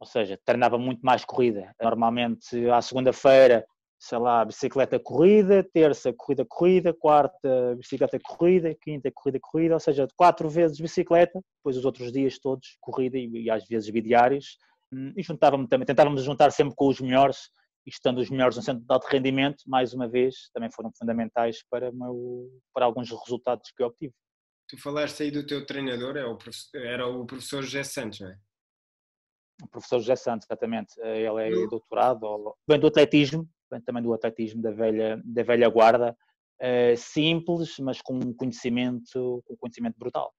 ou 0.00 0.06
seja, 0.06 0.36
treinava 0.44 0.76
muito 0.78 1.00
mais 1.02 1.24
corrida. 1.24 1.72
Normalmente, 1.80 2.68
à 2.70 2.82
segunda-feira, 2.82 3.64
sei 4.04 4.18
lá, 4.18 4.44
bicicleta 4.44 5.00
corrida, 5.00 5.64
terça 5.64 6.12
corrida 6.12 6.44
corrida, 6.44 6.92
quarta 6.92 7.74
bicicleta 7.74 8.18
corrida, 8.22 8.74
quinta 8.74 9.10
corrida 9.10 9.38
corrida, 9.40 9.74
ou 9.74 9.80
seja, 9.80 10.06
quatro 10.14 10.46
vezes 10.50 10.78
bicicleta, 10.78 11.40
depois 11.56 11.78
os 11.78 11.86
outros 11.86 12.12
dias 12.12 12.38
todos 12.38 12.76
corrida 12.82 13.16
e, 13.16 13.44
e 13.44 13.50
às 13.50 13.66
vezes 13.66 13.88
bidiários. 13.88 14.58
Hum, 14.92 15.14
e 15.16 15.22
juntávamos 15.22 15.68
também, 15.70 15.86
tentávamos 15.86 16.22
juntar 16.22 16.50
sempre 16.50 16.74
com 16.76 16.88
os 16.88 17.00
melhores 17.00 17.48
e 17.86 17.90
estando 17.90 18.18
os 18.18 18.28
melhores 18.28 18.58
no 18.58 18.62
centro 18.62 18.84
de 18.84 18.92
alto 18.92 19.06
rendimento, 19.06 19.64
mais 19.66 19.94
uma 19.94 20.06
vez, 20.06 20.50
também 20.52 20.70
foram 20.70 20.92
fundamentais 20.98 21.64
para, 21.70 21.90
meu, 21.90 22.50
para 22.74 22.84
alguns 22.84 23.08
resultados 23.10 23.72
que 23.74 23.82
eu 23.82 23.86
obtive. 23.86 24.12
Tu 24.68 24.78
falaste 24.78 25.22
aí 25.22 25.30
do 25.30 25.46
teu 25.46 25.64
treinador, 25.64 26.18
é 26.18 26.24
era 26.74 27.06
o 27.06 27.24
professor 27.24 27.62
José 27.62 27.82
Santos, 27.82 28.20
não 28.20 28.28
é? 28.28 28.36
O 29.62 29.68
professor 29.68 29.98
José 30.00 30.16
Santos, 30.16 30.46
exatamente. 30.46 30.92
Ele 31.00 31.64
é 31.64 31.66
doutorado, 31.68 32.54
vem 32.68 32.78
do 32.78 32.88
atletismo, 32.88 33.48
também 33.82 34.02
do 34.02 34.12
atletismo 34.12 34.62
da 34.62 34.70
velha, 34.70 35.20
da 35.24 35.42
velha 35.42 35.68
guarda, 35.68 36.16
é 36.60 36.94
simples, 36.96 37.78
mas 37.78 38.00
com 38.00 38.14
um 38.14 38.32
conhecimento, 38.32 39.42
com 39.44 39.54
um 39.54 39.56
conhecimento 39.56 39.98
brutal. 39.98 40.32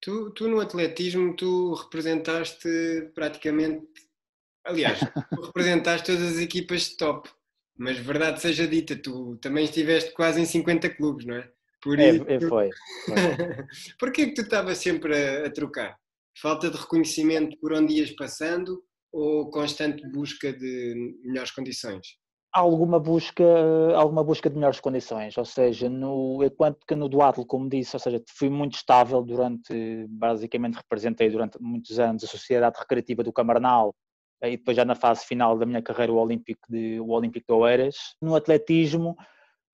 Tu, 0.00 0.30
tu 0.32 0.48
no 0.48 0.60
atletismo, 0.60 1.34
tu 1.34 1.74
representaste 1.74 2.68
praticamente 3.14 3.86
Aliás, 4.66 4.98
tu 5.34 5.40
representaste 5.42 6.06
todas 6.06 6.32
as 6.32 6.38
equipas 6.38 6.90
de 6.90 6.96
top, 6.96 7.30
mas 7.78 7.98
verdade 7.98 8.40
seja 8.40 8.66
dita, 8.66 8.96
tu 8.96 9.36
também 9.36 9.64
estiveste 9.64 10.12
quase 10.12 10.40
em 10.40 10.44
50 10.44 10.90
clubes, 10.90 11.24
não 11.24 11.36
é? 11.36 11.50
Por 11.80 11.98
é, 11.98 12.10
isso... 12.10 12.24
é, 12.26 12.40
foi. 12.40 12.70
foi. 13.06 13.14
Porquê 13.98 14.26
que 14.26 14.34
tu 14.34 14.42
estavas 14.42 14.78
sempre 14.78 15.14
a, 15.14 15.46
a, 15.46 15.50
trocar? 15.50 15.96
Falta 16.40 16.68
de 16.68 16.76
reconhecimento 16.76 17.56
por 17.58 17.72
onde 17.72 17.94
ias 17.94 18.10
passando 18.10 18.82
ou 19.16 19.50
constante 19.50 20.06
busca 20.08 20.52
de 20.52 21.18
melhores 21.24 21.50
condições? 21.50 22.06
alguma 22.56 22.98
busca, 22.98 23.44
alguma 23.94 24.24
busca 24.24 24.48
de 24.48 24.56
melhores 24.56 24.80
condições, 24.80 25.36
ou 25.36 25.44
seja, 25.44 25.90
no, 25.90 26.42
enquanto 26.42 26.86
que 26.86 26.94
no 26.94 27.06
duatlo, 27.06 27.44
como 27.44 27.68
disse, 27.68 27.94
ou 27.94 28.00
seja, 28.00 28.22
fui 28.30 28.48
muito 28.48 28.76
estável 28.76 29.22
durante, 29.22 30.06
basicamente 30.08 30.76
representei 30.76 31.28
durante 31.28 31.60
muitos 31.60 31.98
anos 31.98 32.24
a 32.24 32.26
Sociedade 32.26 32.78
Recreativa 32.78 33.22
do 33.22 33.32
Camarnal, 33.32 33.94
e 34.42 34.56
depois 34.56 34.74
já 34.74 34.86
na 34.86 34.94
fase 34.94 35.26
final 35.26 35.58
da 35.58 35.66
minha 35.66 35.82
carreira 35.82 36.12
o 36.12 36.16
Olímpico 36.16 36.60
de, 36.70 36.98
o 36.98 37.10
Olímpico 37.10 37.46
de 37.46 37.54
Oeiras. 37.54 37.96
No 38.22 38.34
atletismo 38.34 39.16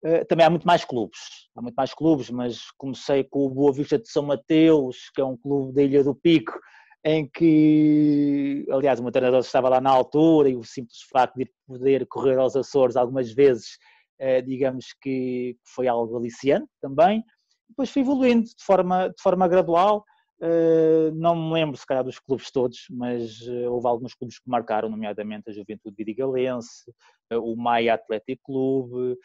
eh, 0.03 0.23
também 0.25 0.45
há 0.45 0.49
muito 0.49 0.65
mais 0.65 0.83
clubes, 0.83 1.19
há 1.55 1.61
muito 1.61 1.75
mais 1.75 1.93
clubes, 1.93 2.31
mas 2.31 2.71
comecei 2.77 3.23
com 3.23 3.45
o 3.45 3.49
Boa 3.49 3.71
Vista 3.71 3.99
de 3.99 4.09
São 4.09 4.23
Mateus, 4.23 5.11
que 5.13 5.21
é 5.21 5.25
um 5.25 5.37
clube 5.37 5.73
da 5.73 5.83
Ilha 5.83 6.03
do 6.03 6.15
Pico, 6.15 6.59
em 7.03 7.27
que, 7.27 8.65
aliás, 8.69 8.99
o 8.99 9.03
meu 9.03 9.11
treinador 9.11 9.39
estava 9.39 9.69
lá 9.69 9.81
na 9.81 9.89
altura 9.89 10.49
e 10.49 10.55
o 10.55 10.63
simples 10.63 11.01
facto 11.11 11.35
de 11.35 11.51
poder 11.67 12.05
correr 12.07 12.37
aos 12.37 12.55
Açores 12.55 12.95
algumas 12.95 13.31
vezes, 13.31 13.77
eh, 14.19 14.41
digamos 14.41 14.93
que 15.01 15.57
foi 15.65 15.87
algo 15.87 16.17
aliciante 16.17 16.69
também. 16.81 17.23
Depois 17.69 17.89
fui 17.89 18.01
evoluindo 18.01 18.45
de 18.45 18.63
forma, 18.63 19.09
de 19.09 19.21
forma 19.21 19.47
gradual, 19.47 20.03
Uh, 20.43 21.13
não 21.13 21.35
me 21.35 21.53
lembro, 21.53 21.77
se 21.77 21.85
calhar, 21.85 22.03
dos 22.03 22.17
clubes 22.17 22.49
todos, 22.49 22.87
mas 22.89 23.41
uh, 23.41 23.71
houve 23.71 23.87
alguns 23.87 24.15
clubes 24.15 24.39
que 24.39 24.49
marcaram, 24.49 24.89
nomeadamente 24.89 25.47
a 25.47 25.53
Juventude 25.53 25.95
Vidigalense, 25.95 26.91
o 27.31 27.55
Maia 27.55 27.93
Atlético 27.93 28.41
Clube, 28.45 29.19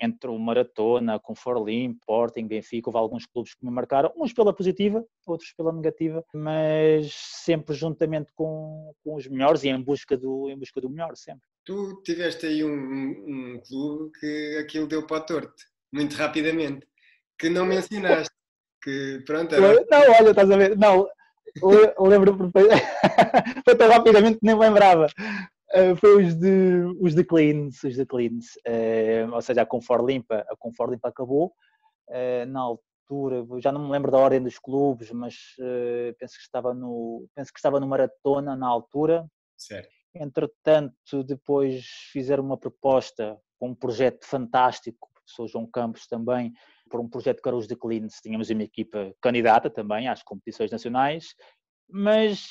entre 0.00 0.30
o 0.30 0.38
Maratona, 0.38 1.18
com 1.18 1.34
Forlim, 1.34 1.92
Sporting, 1.92 2.46
Benfica, 2.46 2.88
houve 2.88 2.98
alguns 2.98 3.26
clubes 3.26 3.54
que 3.54 3.64
me 3.64 3.70
marcaram, 3.70 4.12
uns 4.16 4.32
pela 4.32 4.52
positiva, 4.52 5.04
outros 5.26 5.52
pela 5.52 5.72
negativa, 5.72 6.24
mas 6.32 7.12
sempre 7.12 7.74
juntamente 7.74 8.30
com, 8.34 8.92
com 9.02 9.16
os 9.16 9.26
melhores 9.26 9.64
e 9.64 9.68
em 9.68 9.82
busca, 9.82 10.16
do, 10.16 10.48
em 10.50 10.58
busca 10.58 10.80
do 10.80 10.90
melhor, 10.90 11.16
sempre. 11.16 11.42
Tu 11.64 12.02
tiveste 12.02 12.46
aí 12.46 12.64
um, 12.64 12.70
um, 12.70 13.54
um 13.54 13.60
clube 13.60 14.12
que 14.18 14.58
aquilo 14.60 14.86
deu 14.86 15.06
para 15.06 15.18
o 15.18 15.26
torto, 15.26 15.64
muito 15.92 16.14
rapidamente, 16.14 16.86
que 17.38 17.48
não 17.48 17.66
mencionaste, 17.66 18.34
que 18.82 19.22
pronto... 19.26 19.54
Era... 19.54 19.84
Não, 19.90 20.14
olha, 20.18 20.30
estás 20.30 20.50
a 20.50 20.56
ver, 20.56 20.76
não, 20.76 21.08
eu 21.62 22.06
lembro 22.06 22.50
foi 23.64 23.74
tão 23.76 23.88
rapidamente 23.88 24.38
que 24.38 24.46
nem 24.46 24.54
me 24.54 24.60
lembrava. 24.60 25.08
Uh, 25.74 25.94
foi 25.96 26.24
os 26.24 26.34
de, 26.34 26.82
os 26.98 27.14
de 27.14 27.24
Cleans, 27.24 27.82
os 27.84 27.94
de 27.94 28.06
Cleans. 28.06 28.56
Uh, 28.66 29.32
ou 29.34 29.42
seja, 29.42 29.62
a 29.62 29.66
Confor 29.66 30.04
Limpa, 30.04 30.44
a 30.48 30.56
Confor 30.56 30.90
Limpa 30.90 31.08
acabou. 31.08 31.52
Uh, 32.08 32.46
na 32.46 32.60
altura, 32.60 33.44
já 33.60 33.70
não 33.70 33.84
me 33.84 33.90
lembro 33.90 34.10
da 34.10 34.18
ordem 34.18 34.42
dos 34.42 34.58
clubes, 34.58 35.10
mas 35.10 35.34
penso, 36.18 36.34
que 36.34 36.42
estava 36.42 36.74
no, 36.74 37.26
penso 37.34 37.52
que 37.52 37.58
estava 37.58 37.80
no 37.80 37.86
Maratona 37.86 38.54
na 38.56 38.66
altura. 38.66 39.26
Certo. 39.56 39.88
Entretanto, 40.14 41.24
depois 41.24 41.84
fizeram 42.12 42.44
uma 42.44 42.58
proposta 42.58 43.38
com 43.58 43.68
um 43.70 43.74
projeto 43.74 44.26
fantástico, 44.26 45.08
sou 45.24 45.48
João 45.48 45.66
Campos 45.66 46.06
também, 46.06 46.52
por 46.90 47.00
um 47.00 47.08
projeto 47.08 47.42
que 47.42 47.48
era 47.48 47.56
os 47.56 47.66
de 47.66 47.76
Cleans. 47.76 48.20
Tínhamos 48.22 48.50
uma 48.50 48.62
equipa 48.62 49.14
candidata 49.20 49.70
também 49.70 50.08
às 50.08 50.22
competições 50.22 50.70
nacionais, 50.70 51.34
mas 51.88 52.46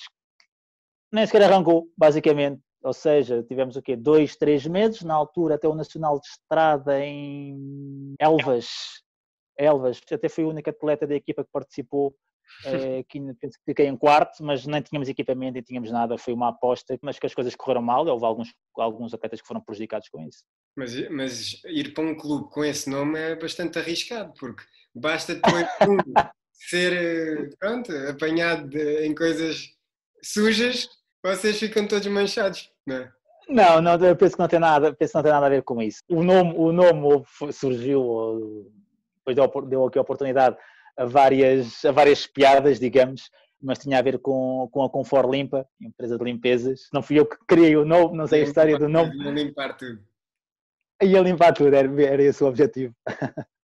nem 1.12 1.26
sequer 1.26 1.44
arrancou, 1.44 1.88
basicamente 1.98 2.62
ou 2.84 2.94
seja, 2.94 3.44
tivemos 3.44 3.76
o 3.76 3.82
quê? 3.82 3.96
Dois, 3.96 4.36
três 4.36 4.66
meses, 4.66 5.02
na 5.02 5.14
altura 5.14 5.56
até 5.56 5.68
o 5.68 5.76
Nacional 5.76 6.20
de 6.20 6.28
Estrada 6.28 7.04
em 7.04 8.16
Elvas, 8.20 8.68
Elvas, 9.58 10.00
até 10.12 10.30
fui 10.30 10.44
a 10.44 10.48
única 10.48 10.70
atleta 10.70 11.08
da 11.08 11.16
equipa 11.16 11.44
que 11.44 11.52
participou, 11.52 12.16
que 13.10 13.20
que 13.20 13.50
fiquei 13.66 13.88
em 13.88 13.98
quarto, 13.98 14.44
mas 14.44 14.66
nem 14.66 14.82
tínhamos 14.82 15.10
equipamento, 15.10 15.54
nem 15.54 15.64
tínhamos 15.64 15.92
nada, 15.92 16.18
foi 16.18 16.34
uma 16.34 16.50
aposta, 16.50 16.98
mas 17.02 17.20
que 17.20 17.26
as 17.26 17.34
coisas 17.34 17.56
correram 17.56 17.82
mal, 17.82 18.06
houve 18.08 18.26
alguns, 18.26 18.54
alguns 18.78 19.14
atletas 19.14 19.42
que 19.42 19.48
foram 19.48 19.62
prejudicados 19.62 20.08
com 20.10 20.22
isso. 20.22 20.44
Mas, 20.76 21.10
mas 21.10 21.64
ir 21.66 21.94
para 21.94 22.04
um 22.04 22.16
clube 22.16 22.50
com 22.52 22.64
esse 22.64 22.90
nome 22.90 23.20
é 23.20 23.36
bastante 23.36 23.80
arriscado, 23.80 24.32
porque 24.40 24.64
basta 24.94 25.36
depois 25.36 25.66
ser 26.54 26.94
eh, 26.94 27.50
pronto, 27.60 27.92
apanhado 28.08 28.70
de, 28.70 29.06
em 29.06 29.14
coisas 29.14 29.76
sujas 30.24 30.88
vocês 31.24 31.60
ficam 31.60 31.88
todos 31.88 32.08
manchados, 32.08 32.72
não 32.86 32.96
é? 32.96 33.12
Não, 33.50 33.82
não, 33.82 33.96
eu 34.06 34.16
penso 34.16 34.36
que 34.36 34.42
não 34.42 34.48
tem 34.48 34.60
nada, 34.60 34.94
penso 34.94 35.12
que 35.12 35.18
não 35.18 35.24
tem 35.24 35.32
nada 35.32 35.46
a 35.46 35.50
ver 35.50 35.64
com 35.64 35.82
isso. 35.82 36.04
O 36.10 36.22
nome, 36.22 36.54
o 36.58 36.72
nome 36.72 37.24
surgiu, 37.54 38.70
depois 39.18 39.36
deu, 39.36 39.62
deu 39.68 39.86
aqui 39.86 39.98
a 39.98 40.02
oportunidade 40.02 40.58
a 40.98 41.06
várias, 41.06 41.86
a 41.86 41.92
várias 41.92 42.28
piadas, 42.28 42.80
digamos, 42.80 43.30
mas 43.62 43.80
tinha 43.80 43.98
a 43.98 44.02
ver 44.02 44.20
com, 44.20 44.68
com 44.72 44.84
a 44.84 44.90
Confor 44.90 45.30
Limpa, 45.30 45.66
empresa 45.80 46.18
de 46.18 46.24
limpezas. 46.24 46.90
Não 46.92 47.02
fui 47.02 47.20
eu 47.20 47.26
que 47.26 47.38
criei 47.48 47.76
o 47.78 47.86
nome, 47.86 48.18
não 48.18 48.28
sei 48.28 48.42
a 48.42 48.44
história 48.44 48.78
do 48.78 48.90
nome. 48.90 49.16
Ia 49.16 49.32
limpar 49.32 49.78
tudo. 49.78 50.00
Ia 51.02 51.22
limpar 51.22 51.54
tudo, 51.54 51.74
era, 51.74 52.04
era 52.04 52.24
esse 52.24 52.44
o 52.44 52.48
objetivo. 52.48 52.94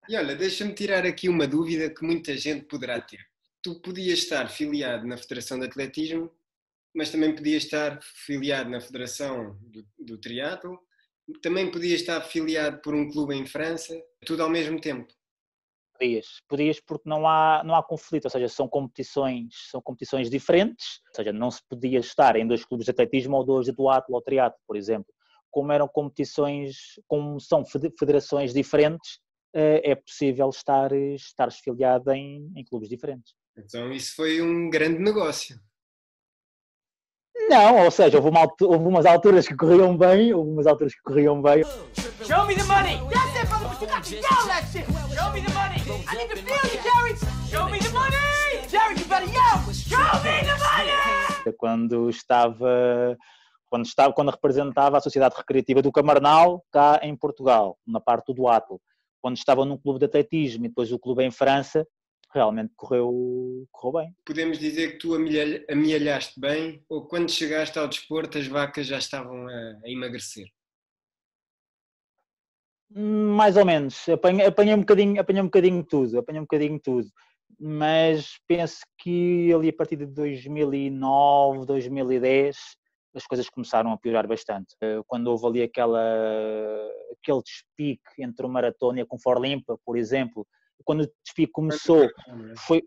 E 0.08 0.16
olha, 0.16 0.34
deixa-me 0.36 0.74
tirar 0.74 1.06
aqui 1.06 1.28
uma 1.28 1.46
dúvida 1.46 1.88
que 1.88 2.04
muita 2.04 2.36
gente 2.36 2.64
poderá 2.66 3.00
ter. 3.00 3.20
Tu 3.62 3.80
podias 3.80 4.18
estar 4.18 4.48
filiado 4.48 5.06
na 5.06 5.16
Federação 5.16 5.58
de 5.58 5.66
Atletismo 5.66 6.30
mas 6.94 7.10
também 7.10 7.34
podia 7.34 7.56
estar 7.56 7.98
filiado 8.02 8.70
na 8.70 8.80
Federação 8.80 9.58
do, 9.62 9.86
do 9.98 10.18
Triatlo, 10.18 10.78
também 11.40 11.70
podia 11.70 11.94
estar 11.94 12.20
filiado 12.22 12.80
por 12.82 12.94
um 12.94 13.08
clube 13.10 13.34
em 13.34 13.46
França, 13.46 13.94
tudo 14.26 14.42
ao 14.42 14.50
mesmo 14.50 14.80
tempo. 14.80 15.12
Podias, 15.98 16.26
podias 16.48 16.80
porque 16.80 17.08
não 17.08 17.28
há, 17.28 17.62
não 17.64 17.76
há 17.76 17.82
conflito, 17.82 18.24
ou 18.24 18.30
seja, 18.30 18.48
são 18.48 18.66
competições, 18.66 19.54
são 19.70 19.80
competições 19.80 20.28
diferentes, 20.28 21.00
ou 21.10 21.16
seja, 21.16 21.32
não 21.32 21.50
se 21.50 21.60
podia 21.68 22.00
estar 22.00 22.34
em 22.36 22.46
dois 22.46 22.64
clubes 22.64 22.86
de 22.86 22.90
atletismo 22.90 23.36
ou 23.36 23.44
dois 23.44 23.66
de 23.66 23.72
duatlo 23.72 24.14
ou 24.14 24.22
triatlo, 24.22 24.58
por 24.66 24.76
exemplo. 24.76 25.12
Como 25.50 25.70
eram 25.70 25.86
competições, 25.86 26.98
como 27.06 27.38
são 27.38 27.62
federações 27.64 28.52
diferentes, 28.52 29.20
eh, 29.54 29.90
é 29.90 29.94
possível 29.94 30.48
estar, 30.48 30.92
estar 30.92 31.52
filiado 31.52 32.10
em, 32.10 32.50
em 32.56 32.64
clubes 32.64 32.88
diferentes. 32.88 33.34
Então 33.56 33.92
isso 33.92 34.16
foi 34.16 34.40
um 34.40 34.70
grande 34.70 34.98
negócio. 34.98 35.60
Não, 37.52 37.84
ou 37.84 37.90
seja, 37.90 38.16
houve, 38.16 38.30
uma, 38.30 38.50
houve 38.62 38.88
umas 38.88 39.04
alturas 39.04 39.46
que 39.46 39.54
corriam 39.54 39.94
bem, 39.94 40.32
houve 40.32 40.50
umas 40.50 40.66
alturas 40.66 40.94
que 40.94 41.02
corriam 41.02 41.42
bem. 41.42 41.62
Show 42.24 42.46
me 42.46 42.54
the 42.54 42.64
money! 42.64 42.98
That's 43.10 43.36
it, 43.36 43.46
brother, 43.46 43.68
but 43.68 43.82
you 43.82 43.88
got 43.88 44.02
to 44.04 44.14
yell 44.14 44.46
that 44.46 44.64
shit! 44.72 44.86
Show 44.86 45.30
me 45.34 45.42
the 45.42 45.52
money! 45.52 45.76
I 46.08 46.16
need 46.16 46.30
to 46.30 46.36
feel 46.36 46.56
you, 46.64 46.80
Jerry! 46.80 47.14
Show 47.50 47.68
me 47.68 47.78
the 47.78 47.90
money! 47.90 48.16
Jerry, 48.70 48.96
you 48.96 49.04
better 49.04 49.26
yell! 49.26 49.70
Show 49.70 49.98
me 50.24 50.40
the 50.48 50.56
money! 50.64 51.52
Quando 51.58 52.08
estava 52.08 53.18
quando, 53.68 53.84
estava, 53.84 54.14
quando 54.14 54.30
representava 54.30 54.96
a 54.96 55.00
Sociedade 55.02 55.34
Recreativa 55.36 55.82
do 55.82 55.92
Camarnal, 55.92 56.64
cá 56.72 57.00
em 57.02 57.14
Portugal, 57.14 57.76
na 57.86 58.00
parte 58.00 58.32
do 58.32 58.48
Atlo. 58.48 58.80
Quando 59.20 59.36
estava 59.36 59.66
num 59.66 59.76
clube 59.76 59.98
de 59.98 60.06
atletismo 60.06 60.64
e 60.64 60.68
depois 60.68 60.90
o 60.90 60.98
clube 60.98 61.22
em 61.22 61.30
França, 61.30 61.86
realmente 62.32 62.72
correu, 62.76 63.66
correu 63.70 64.04
bem. 64.04 64.16
Podemos 64.24 64.58
dizer 64.58 64.92
que 64.92 64.98
tu 64.98 65.14
amealhaste 65.14 66.40
bem 66.40 66.84
ou 66.88 67.06
quando 67.06 67.30
chegaste 67.30 67.78
ao 67.78 67.88
desporto 67.88 68.38
as 68.38 68.46
vacas 68.46 68.86
já 68.86 68.98
estavam 68.98 69.46
a, 69.46 69.80
a 69.84 69.90
emagrecer? 69.90 70.46
Mais 72.94 73.56
ou 73.56 73.64
menos, 73.64 74.06
apanhei, 74.08 74.46
apanhei, 74.46 74.74
um 74.74 74.80
bocadinho, 74.80 75.20
apanhei 75.20 75.40
um 75.40 75.46
bocadinho 75.46 75.82
tudo, 75.82 76.18
apanhei 76.18 76.40
um 76.40 76.44
bocadinho 76.44 76.78
tudo, 76.78 77.08
mas 77.58 78.38
penso 78.46 78.80
que 78.98 79.50
ali 79.54 79.70
a 79.70 79.72
partir 79.72 79.96
de 79.96 80.06
2009, 80.06 81.64
2010 81.64 82.56
as 83.14 83.26
coisas 83.26 83.48
começaram 83.48 83.92
a 83.92 83.98
piorar 83.98 84.26
bastante. 84.26 84.74
Eh, 84.80 85.00
quando 85.06 85.28
houve 85.28 85.46
ali 85.46 85.62
aquela, 85.62 86.00
aquele 87.18 87.42
despique 87.42 88.02
entre 88.22 88.44
o 88.44 88.48
maratona 88.48 89.00
e 89.00 89.02
a 89.02 89.06
Conforlimpa, 89.06 89.78
por 89.84 89.96
exemplo, 89.96 90.46
quando 90.84 91.02
o 91.02 91.12
despique 91.24 91.52
começou, 91.52 92.08
foi, 92.66 92.82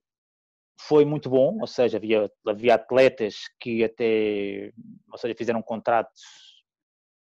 foi 0.79 1.05
muito 1.05 1.29
bom, 1.29 1.57
ou 1.59 1.67
seja, 1.67 1.97
havia, 1.97 2.29
havia 2.47 2.75
atletas 2.75 3.35
que 3.59 3.83
até, 3.83 4.71
ou 5.11 5.17
seja, 5.17 5.35
fizeram 5.35 5.61
contratos 5.61 6.21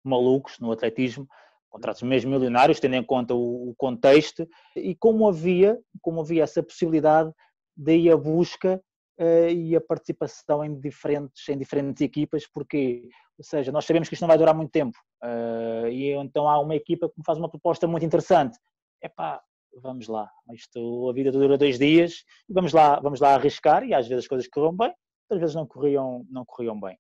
malucos 0.05 0.59
no 0.59 0.71
atletismo, 0.73 1.27
contratos 1.71 2.03
mesmo 2.03 2.31
milionários, 2.31 2.79
tendo 2.79 2.95
em 2.95 3.03
conta 3.03 3.35
o, 3.35 3.71
o 3.71 3.75
contexto, 3.77 4.49
e 4.77 4.95
como 4.95 5.27
havia, 5.29 5.79
como 6.01 6.21
havia 6.21 6.45
essa 6.45 6.63
possibilidade, 6.63 7.33
daí 7.77 8.09
a 8.09 8.17
busca 8.17 8.81
uh, 9.19 9.49
e 9.49 9.75
a 9.75 9.81
participação 9.81 10.65
em 10.65 10.79
diferentes, 10.79 11.49
em 11.49 11.59
diferentes 11.59 12.01
equipas, 12.01 12.47
porque, 12.47 13.09
ou 13.37 13.45
seja, 13.45 13.73
nós 13.73 13.85
sabemos 13.85 14.09
que 14.09 14.15
isto 14.15 14.23
não 14.23 14.29
vai 14.29 14.39
durar 14.39 14.55
muito 14.55 14.71
tempo, 14.71 14.97
uh, 15.23 15.89
e 15.89 16.13
então 16.13 16.49
há 16.49 16.61
uma 16.61 16.77
equipa 16.77 17.09
que 17.09 17.19
me 17.19 17.25
faz 17.25 17.39
uma 17.39 17.49
proposta 17.49 17.89
muito 17.89 18.07
interessante, 18.07 18.57
epá, 19.03 19.43
vamos 19.83 20.09
lá, 20.09 20.29
isto, 20.53 21.09
a 21.11 21.13
vida 21.13 21.31
dura 21.31 21.59
dois 21.59 21.79
dias, 21.79 22.25
vamos 22.49 22.73
lá, 22.73 23.01
vamos 23.01 23.21
lá 23.21 23.35
arriscar, 23.35 23.85
e 23.85 23.95
às 23.95 24.07
vezes 24.07 24.25
as 24.25 24.29
coisas 24.29 24.49
corriam 24.49 24.77
bem, 24.77 24.93
às 25.31 25.39
vezes 25.39 25.55
não 25.55 25.67
corriam, 25.67 26.27
não 26.31 26.45
corriam 26.45 26.79
bem. 26.79 26.99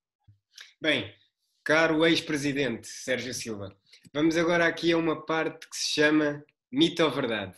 Bem, 0.80 1.12
caro 1.64 2.04
ex-presidente 2.06 2.86
Sérgio 2.86 3.32
Silva, 3.32 3.74
vamos 4.12 4.36
agora 4.36 4.66
aqui 4.66 4.92
a 4.92 4.96
uma 4.96 5.24
parte 5.24 5.68
que 5.68 5.76
se 5.76 5.94
chama 5.94 6.44
mito 6.72 7.02
ou 7.02 7.10
verdade. 7.10 7.56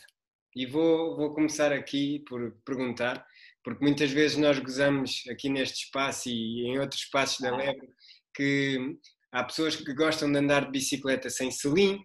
E 0.55 0.65
vou, 0.65 1.15
vou 1.15 1.33
começar 1.33 1.71
aqui 1.71 2.23
por 2.27 2.57
perguntar, 2.65 3.25
porque 3.63 3.83
muitas 3.83 4.11
vezes 4.11 4.37
nós 4.37 4.57
gozamos 4.59 5.23
aqui 5.29 5.49
neste 5.49 5.85
espaço 5.85 6.29
e 6.29 6.65
em 6.67 6.79
outros 6.79 7.01
espaços 7.01 7.39
da 7.39 7.55
Lebre 7.55 7.89
que 8.33 8.97
há 9.31 9.43
pessoas 9.43 9.75
que 9.75 9.93
gostam 9.93 10.31
de 10.31 10.37
andar 10.37 10.65
de 10.65 10.71
bicicleta 10.71 11.29
sem 11.29 11.51
selim, 11.51 11.99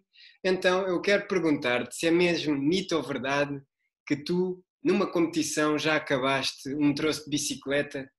então 0.44 0.86
eu 0.86 1.00
quero 1.00 1.26
perguntar-te 1.26 1.94
se 1.94 2.06
é 2.06 2.10
mesmo 2.10 2.56
mito 2.56 2.96
ou 2.96 3.02
verdade 3.02 3.60
que 4.06 4.16
tu, 4.16 4.62
numa 4.82 5.06
competição, 5.06 5.78
já 5.78 5.96
acabaste 5.96 6.74
um 6.74 6.94
troço 6.94 7.24
de 7.24 7.30
bicicleta 7.30 8.10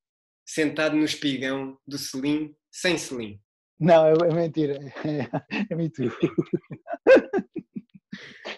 sentado 0.46 0.96
no 0.96 1.06
espigão 1.06 1.78
do 1.86 1.98
selim, 1.98 2.56
sem 2.72 2.98
selim. 2.98 3.40
Não, 3.80 4.06
é, 4.06 4.14
é 4.14 4.34
mentira. 4.34 4.80
É, 5.70 5.76
mito. 5.76 6.04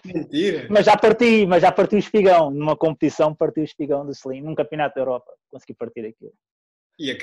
Mentira. 0.04 0.68
Mas 0.70 0.86
já 0.86 0.96
parti, 0.96 1.46
mas 1.46 1.62
já 1.62 1.72
parti 1.72 1.96
o 1.96 1.98
espigão. 1.98 2.50
Numa 2.50 2.76
competição 2.76 3.34
parti 3.34 3.60
o 3.60 3.64
espigão 3.64 4.06
do 4.06 4.14
selim, 4.14 4.42
num 4.42 4.54
campeonato 4.54 4.94
da 4.94 5.00
Europa. 5.00 5.32
Consegui 5.50 5.74
partir 5.74 6.06
aquilo. 6.06 6.32
E, 6.98 7.16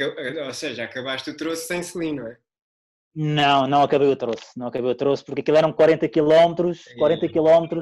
ou 0.44 0.54
seja, 0.54 0.84
acabaste 0.84 1.30
o 1.30 1.38
troço 1.38 1.68
sem 1.68 1.82
selim, 1.82 2.16
não 2.16 2.28
é? 2.28 2.38
Não, 3.16 3.68
não 3.68 3.84
acabei 3.84 4.08
o 4.08 4.16
troço, 4.16 4.48
não 4.58 4.68
acabei 4.68 4.92
o 4.92 4.96
troço, 4.96 5.24
porque 5.24 5.42
aquilo 5.42 5.58
eram 5.58 5.72
40 5.72 6.10
km, 6.10 6.74
40 6.98 7.30
km, 7.30 7.80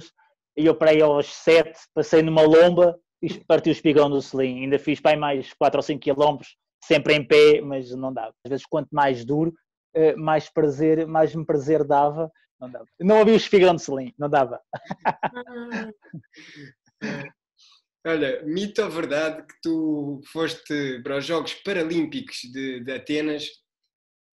e 0.57 0.65
eu 0.65 0.75
para 0.75 0.91
aí 0.91 1.01
aos 1.01 1.27
7 1.27 1.71
passei 1.93 2.21
numa 2.21 2.41
lomba 2.41 2.99
e 3.21 3.33
parti 3.45 3.69
o 3.69 3.71
espigão 3.71 4.09
do 4.09 4.21
selim. 4.21 4.63
Ainda 4.63 4.77
fiz 4.77 4.99
para 4.99 5.11
aí 5.11 5.17
mais 5.17 5.53
4 5.53 5.77
ou 5.77 5.83
5 5.83 6.01
km, 6.01 6.43
sempre 6.83 7.15
em 7.15 7.25
pé, 7.25 7.61
mas 7.61 7.91
não 7.95 8.11
dava. 8.11 8.33
Às 8.45 8.49
vezes, 8.49 8.65
quanto 8.65 8.89
mais 8.91 9.23
duro, 9.23 9.53
eh, 9.93 10.15
mais 10.15 10.49
prazer, 10.49 11.07
mais 11.07 11.33
me 11.33 11.45
prazer 11.45 11.85
dava 11.85 12.29
não 12.61 12.69
dava. 12.69 12.85
Não 12.99 13.19
havia 13.19 13.35
os 13.35 13.45
figurão 13.45 13.75
de 13.75 13.81
Selim, 13.81 14.13
não 14.17 14.29
dava. 14.29 14.61
Olha, 18.05 18.43
mito 18.43 18.81
ou 18.81 18.89
verdade 18.89 19.45
que 19.45 19.53
tu 19.61 20.21
foste 20.31 21.01
para 21.03 21.17
os 21.17 21.25
Jogos 21.25 21.53
Paralímpicos 21.55 22.37
de, 22.51 22.79
de 22.83 22.91
Atenas, 22.91 23.47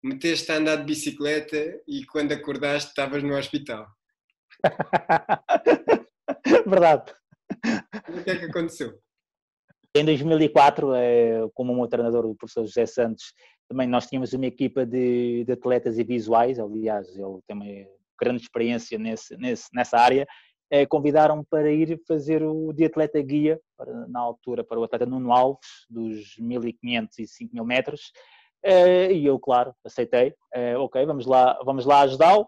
meteste 0.07 0.51
a 0.51 0.55
andar 0.55 0.77
de 0.77 0.85
bicicleta 0.85 1.57
e 1.87 2.05
quando 2.05 2.31
acordaste 2.31 2.89
estavas 2.89 3.23
no 3.23 3.35
hospital? 3.35 3.87
verdade. 6.65 7.13
O 8.09 8.23
que 8.23 8.31
é 8.31 8.37
que 8.37 8.45
aconteceu? 8.45 8.97
Em 9.95 10.05
2004, 10.05 10.93
eh, 10.95 11.41
como 11.53 11.73
o 11.73 11.75
meu 11.75 11.87
treinador, 11.87 12.25
o 12.25 12.35
professor 12.35 12.65
José 12.65 12.85
Santos, 12.85 13.33
também 13.67 13.87
nós 13.87 14.07
tínhamos 14.07 14.33
uma 14.33 14.45
equipa 14.45 14.85
de, 14.85 15.43
de 15.43 15.51
atletas 15.51 15.97
e 15.97 16.03
visuais, 16.03 16.59
aliás, 16.59 17.07
ele 17.15 17.39
tem 17.47 17.55
uma 17.55 17.65
grande 18.19 18.43
experiência 18.43 18.97
nesse, 18.97 19.35
nesse, 19.37 19.67
nessa 19.73 19.97
área, 19.97 20.27
eh, 20.69 20.85
convidaram-me 20.85 21.45
para 21.49 21.71
ir 21.71 21.99
fazer 22.07 22.43
o 22.43 22.73
de 22.73 22.85
atleta 22.85 23.21
guia, 23.21 23.59
para, 23.77 24.07
na 24.07 24.19
altura, 24.19 24.63
para 24.63 24.79
o 24.79 24.83
atleta 24.83 25.05
Nuno 25.05 25.31
Alves, 25.31 25.85
dos 25.89 26.37
1500 26.37 27.19
e 27.19 27.27
5000 27.27 27.65
metros, 27.65 28.11
e 28.63 29.25
eu, 29.25 29.39
claro, 29.39 29.73
aceitei, 29.85 30.33
eh, 30.53 30.77
ok, 30.77 31.05
vamos 31.05 31.25
lá, 31.25 31.57
vamos 31.63 31.85
lá 31.85 32.01
ajudá-lo, 32.01 32.47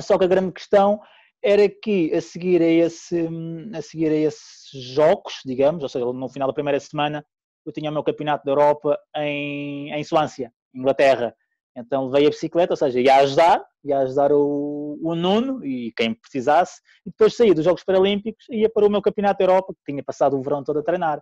só 0.00 0.18
que 0.18 0.24
a 0.24 0.28
grande 0.28 0.52
questão 0.52 1.00
era 1.42 1.68
que 1.68 2.12
a 2.14 2.20
seguir 2.20 2.60
a, 2.62 2.66
esse, 2.66 3.28
a 3.74 3.82
seguir 3.82 4.10
a 4.10 4.16
esses 4.16 4.70
jogos, 4.72 5.34
digamos, 5.44 5.82
ou 5.82 5.88
seja, 5.88 6.04
no 6.04 6.28
final 6.28 6.48
da 6.48 6.54
primeira 6.54 6.80
semana, 6.80 7.24
eu 7.64 7.72
tinha 7.72 7.90
o 7.90 7.92
meu 7.92 8.04
campeonato 8.04 8.44
da 8.44 8.52
Europa 8.52 8.98
em, 9.16 9.92
em 9.92 10.04
Suância, 10.04 10.52
Inglaterra, 10.74 11.34
então 11.76 12.06
levei 12.06 12.26
a 12.26 12.30
bicicleta, 12.30 12.72
ou 12.72 12.76
seja, 12.76 13.00
ia 13.00 13.16
ajudar, 13.16 13.62
ia 13.84 13.98
ajudar 13.98 14.32
o, 14.32 14.98
o 15.02 15.14
Nuno 15.14 15.64
e 15.64 15.92
quem 15.96 16.14
precisasse, 16.14 16.80
e 17.04 17.10
depois 17.10 17.36
saí 17.36 17.52
dos 17.52 17.64
Jogos 17.64 17.84
Paralímpicos 17.84 18.46
e 18.50 18.60
ia 18.60 18.70
para 18.70 18.86
o 18.86 18.90
meu 18.90 19.02
Campeonato 19.02 19.38
da 19.38 19.44
Europa, 19.44 19.74
que 19.74 19.92
tinha 19.92 20.02
passado 20.02 20.38
o 20.38 20.42
verão 20.42 20.64
todo 20.64 20.78
a 20.78 20.82
treinar. 20.82 21.20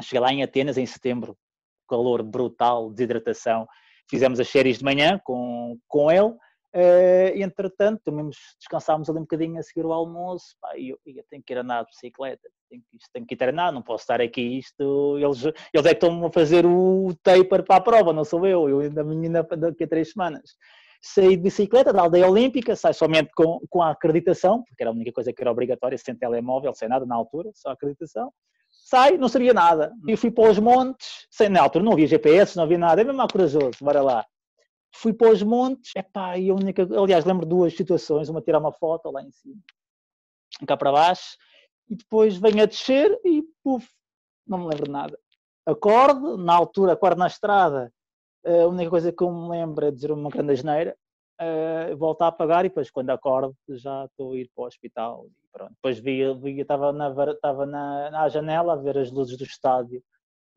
Cheguei 0.00 0.20
lá 0.20 0.32
em 0.32 0.42
Atenas 0.42 0.78
em 0.78 0.86
setembro, 0.86 1.36
calor 1.90 2.22
brutal, 2.22 2.90
desidratação. 2.90 3.66
Fizemos 4.08 4.40
as 4.40 4.48
séries 4.48 4.78
de 4.78 4.84
manhã 4.84 5.20
com, 5.24 5.76
com 5.88 6.10
ele, 6.10 6.34
Uh, 6.72 7.34
entretanto, 7.34 8.00
também 8.04 8.30
descansámos 8.56 9.10
ali 9.10 9.18
um 9.18 9.22
bocadinho 9.22 9.58
a 9.58 9.62
seguir 9.62 9.84
o 9.84 9.92
almoço, 9.92 10.54
pá, 10.60 10.78
eu, 10.78 10.96
eu, 11.04 11.24
tenho 11.28 11.42
que 11.42 11.52
ir 11.52 11.58
andar 11.58 11.82
de 11.82 11.88
bicicleta, 11.88 12.48
tenho 12.68 12.80
que, 12.82 12.98
tenho 13.12 13.26
que 13.26 13.34
ir 13.34 13.36
treinar, 13.36 13.72
não 13.72 13.82
posso 13.82 14.02
estar 14.02 14.20
aqui, 14.20 14.58
isto, 14.58 15.18
eles, 15.18 15.44
eles 15.74 15.86
é 15.86 15.88
que 15.88 15.94
estão 15.94 16.24
a 16.24 16.30
fazer 16.30 16.64
o 16.64 17.12
taper 17.24 17.64
para 17.64 17.76
a 17.76 17.80
prova, 17.80 18.12
não 18.12 18.24
sou 18.24 18.46
eu, 18.46 18.68
eu 18.68 18.80
ainda 18.80 19.02
menina 19.02 19.42
daqui 19.42 19.82
a 19.82 19.88
três 19.88 20.12
semanas. 20.12 20.54
Saí 21.02 21.30
de 21.30 21.42
bicicleta 21.42 21.92
da 21.92 22.02
aldeia 22.02 22.30
olímpica, 22.30 22.76
sai 22.76 22.92
somente 22.92 23.30
com, 23.34 23.58
com 23.68 23.82
a 23.82 23.90
acreditação, 23.90 24.62
porque 24.62 24.80
era 24.80 24.90
a 24.90 24.94
única 24.94 25.10
coisa 25.10 25.32
que 25.32 25.42
era 25.42 25.50
obrigatória, 25.50 25.98
sem 25.98 26.14
telemóvel, 26.14 26.72
sem 26.72 26.88
nada 26.88 27.04
na 27.04 27.16
altura, 27.16 27.50
só 27.52 27.70
a 27.70 27.72
acreditação. 27.72 28.32
Sai, 28.90 29.16
não 29.16 29.28
sabia 29.28 29.54
nada. 29.54 29.92
Eu 30.06 30.18
fui 30.18 30.30
para 30.30 30.50
os 30.50 30.58
montes, 30.58 31.26
sem, 31.30 31.48
na 31.48 31.62
altura 31.62 31.84
não 31.84 31.92
havia 31.92 32.08
GPS, 32.08 32.56
não 32.56 32.64
havia 32.64 32.78
nada, 32.78 33.00
é 33.00 33.04
mesmo 33.04 33.28
corajoso, 33.28 33.78
bora 33.80 34.02
lá 34.02 34.26
fui 34.92 35.12
para 35.12 35.30
os 35.30 35.42
montes, 35.42 35.92
epá, 35.96 36.36
e 36.36 36.50
a 36.50 36.54
única, 36.54 36.82
aliás, 36.82 37.24
lembro 37.24 37.46
duas 37.46 37.74
situações, 37.76 38.28
uma 38.28 38.42
tirar 38.42 38.58
uma 38.58 38.72
foto 38.72 39.10
lá 39.10 39.22
em 39.22 39.30
cima, 39.30 39.60
cá 40.66 40.76
para 40.76 40.92
baixo, 40.92 41.36
e 41.88 41.96
depois 41.96 42.36
venho 42.36 42.62
a 42.62 42.66
descer 42.66 43.18
e 43.24 43.42
puf, 43.62 43.88
não 44.46 44.58
me 44.58 44.64
lembro 44.64 44.84
de 44.84 44.90
nada. 44.90 45.18
Acordo, 45.66 46.36
na 46.36 46.54
altura, 46.54 46.92
acordo 46.92 47.18
na 47.18 47.26
estrada, 47.26 47.92
a 48.44 48.66
única 48.66 48.90
coisa 48.90 49.12
que 49.12 49.22
eu 49.22 49.30
me 49.30 49.48
lembro 49.48 49.86
é 49.86 49.90
dizer 49.90 50.10
uma 50.10 50.30
grande 50.30 50.52
asneira, 50.52 50.96
uh, 51.40 51.96
volto 51.96 52.22
a 52.22 52.28
apagar 52.28 52.64
e 52.64 52.68
depois 52.68 52.90
quando 52.90 53.10
acordo 53.10 53.54
já 53.68 54.06
estou 54.06 54.32
a 54.32 54.36
ir 54.36 54.50
para 54.54 54.64
o 54.64 54.66
hospital 54.66 55.26
e 55.26 55.39
pronto. 55.52 55.72
Depois 55.72 55.98
vi, 55.98 56.22
vi 56.40 56.60
estava, 56.60 56.92
na, 56.92 57.10
na, 57.66 58.10
na 58.10 58.28
janela 58.28 58.74
a 58.74 58.76
ver 58.76 58.98
as 58.98 59.10
luzes 59.10 59.36
do 59.36 59.44
estádio 59.44 60.02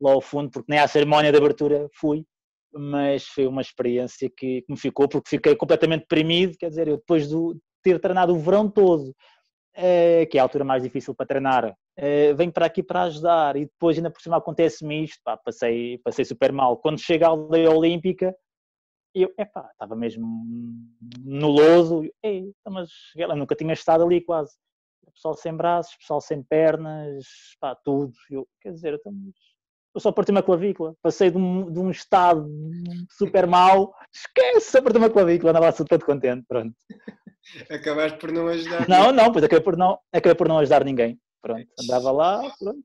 lá 0.00 0.12
ao 0.12 0.20
fundo, 0.20 0.50
porque 0.50 0.70
nem 0.70 0.80
à 0.80 0.88
cerimónia 0.88 1.30
de 1.30 1.38
abertura 1.38 1.88
fui, 1.94 2.24
mas 2.72 3.26
foi 3.26 3.46
uma 3.46 3.62
experiência 3.62 4.28
que, 4.28 4.62
que, 4.62 4.72
me 4.72 4.76
ficou, 4.76 5.08
porque 5.08 5.30
fiquei 5.30 5.54
completamente 5.54 6.02
deprimido, 6.02 6.56
quer 6.58 6.68
dizer, 6.68 6.88
eu 6.88 6.96
depois 6.96 7.28
de 7.28 7.36
ter 7.82 8.00
treinado 8.00 8.34
o 8.34 8.38
verão 8.38 8.68
todo, 8.68 9.14
é, 9.74 10.26
que 10.26 10.38
é 10.38 10.40
a 10.40 10.44
altura 10.44 10.64
mais 10.64 10.82
difícil 10.82 11.14
para 11.14 11.26
treinar, 11.26 11.76
é, 11.96 12.32
venho 12.34 12.52
para 12.52 12.66
aqui 12.66 12.82
para 12.82 13.02
ajudar 13.02 13.56
e 13.56 13.66
depois 13.66 13.96
ainda 13.96 14.10
por 14.10 14.20
cima 14.20 14.36
acontece-me 14.36 15.04
isto, 15.04 15.20
pá, 15.24 15.36
passei, 15.36 15.98
passei 15.98 16.24
super 16.24 16.52
mal. 16.52 16.76
Quando 16.78 17.00
chego 17.00 17.24
à 17.24 17.28
aldeia 17.28 17.70
olímpica, 17.70 18.34
eu, 19.14 19.32
epá, 19.38 19.68
estava 19.70 19.94
mesmo 19.94 20.26
no 21.24 21.48
lodo, 21.48 22.02
ei, 22.22 22.52
então, 22.60 22.72
mas 22.72 22.90
eu 23.16 23.36
nunca 23.36 23.54
tinha 23.54 23.72
estado 23.72 24.04
ali 24.04 24.20
quase. 24.20 24.56
Pessoal 25.14 25.34
sem 25.34 25.56
braços, 25.56 25.96
pessoal 25.96 26.20
sem 26.20 26.42
pernas, 26.42 27.24
pá, 27.60 27.74
tudo. 27.74 28.12
Eu, 28.30 28.46
quer 28.60 28.72
dizer, 28.72 28.94
estamos 28.94 29.34
eu 29.94 30.00
só 30.00 30.10
parti 30.10 30.32
uma 30.32 30.42
clavícula. 30.42 30.94
Passei 31.00 31.30
de 31.30 31.38
um, 31.38 31.70
de 31.70 31.78
um 31.78 31.90
estado 31.90 32.50
super 33.10 33.46
mau, 33.46 33.94
esquece, 34.12 34.72
só 34.72 34.82
parti 34.82 34.98
uma 34.98 35.08
clavícula, 35.08 35.50
andava 35.50 35.70
super 35.70 36.02
contente, 36.02 36.44
pronto. 36.48 36.74
Acabaste 37.70 38.18
por 38.18 38.32
não 38.32 38.48
ajudar. 38.48 38.88
Não, 38.88 39.12
não, 39.12 39.30
pois 39.30 39.44
acabei 39.44 39.62
por 39.62 39.76
não, 39.76 39.98
acabei 40.12 40.34
por 40.34 40.48
não 40.48 40.58
ajudar 40.58 40.84
ninguém. 40.84 41.18
Pronto, 41.40 41.66
andava 41.80 42.10
lá, 42.10 42.40
pronto. 42.58 42.82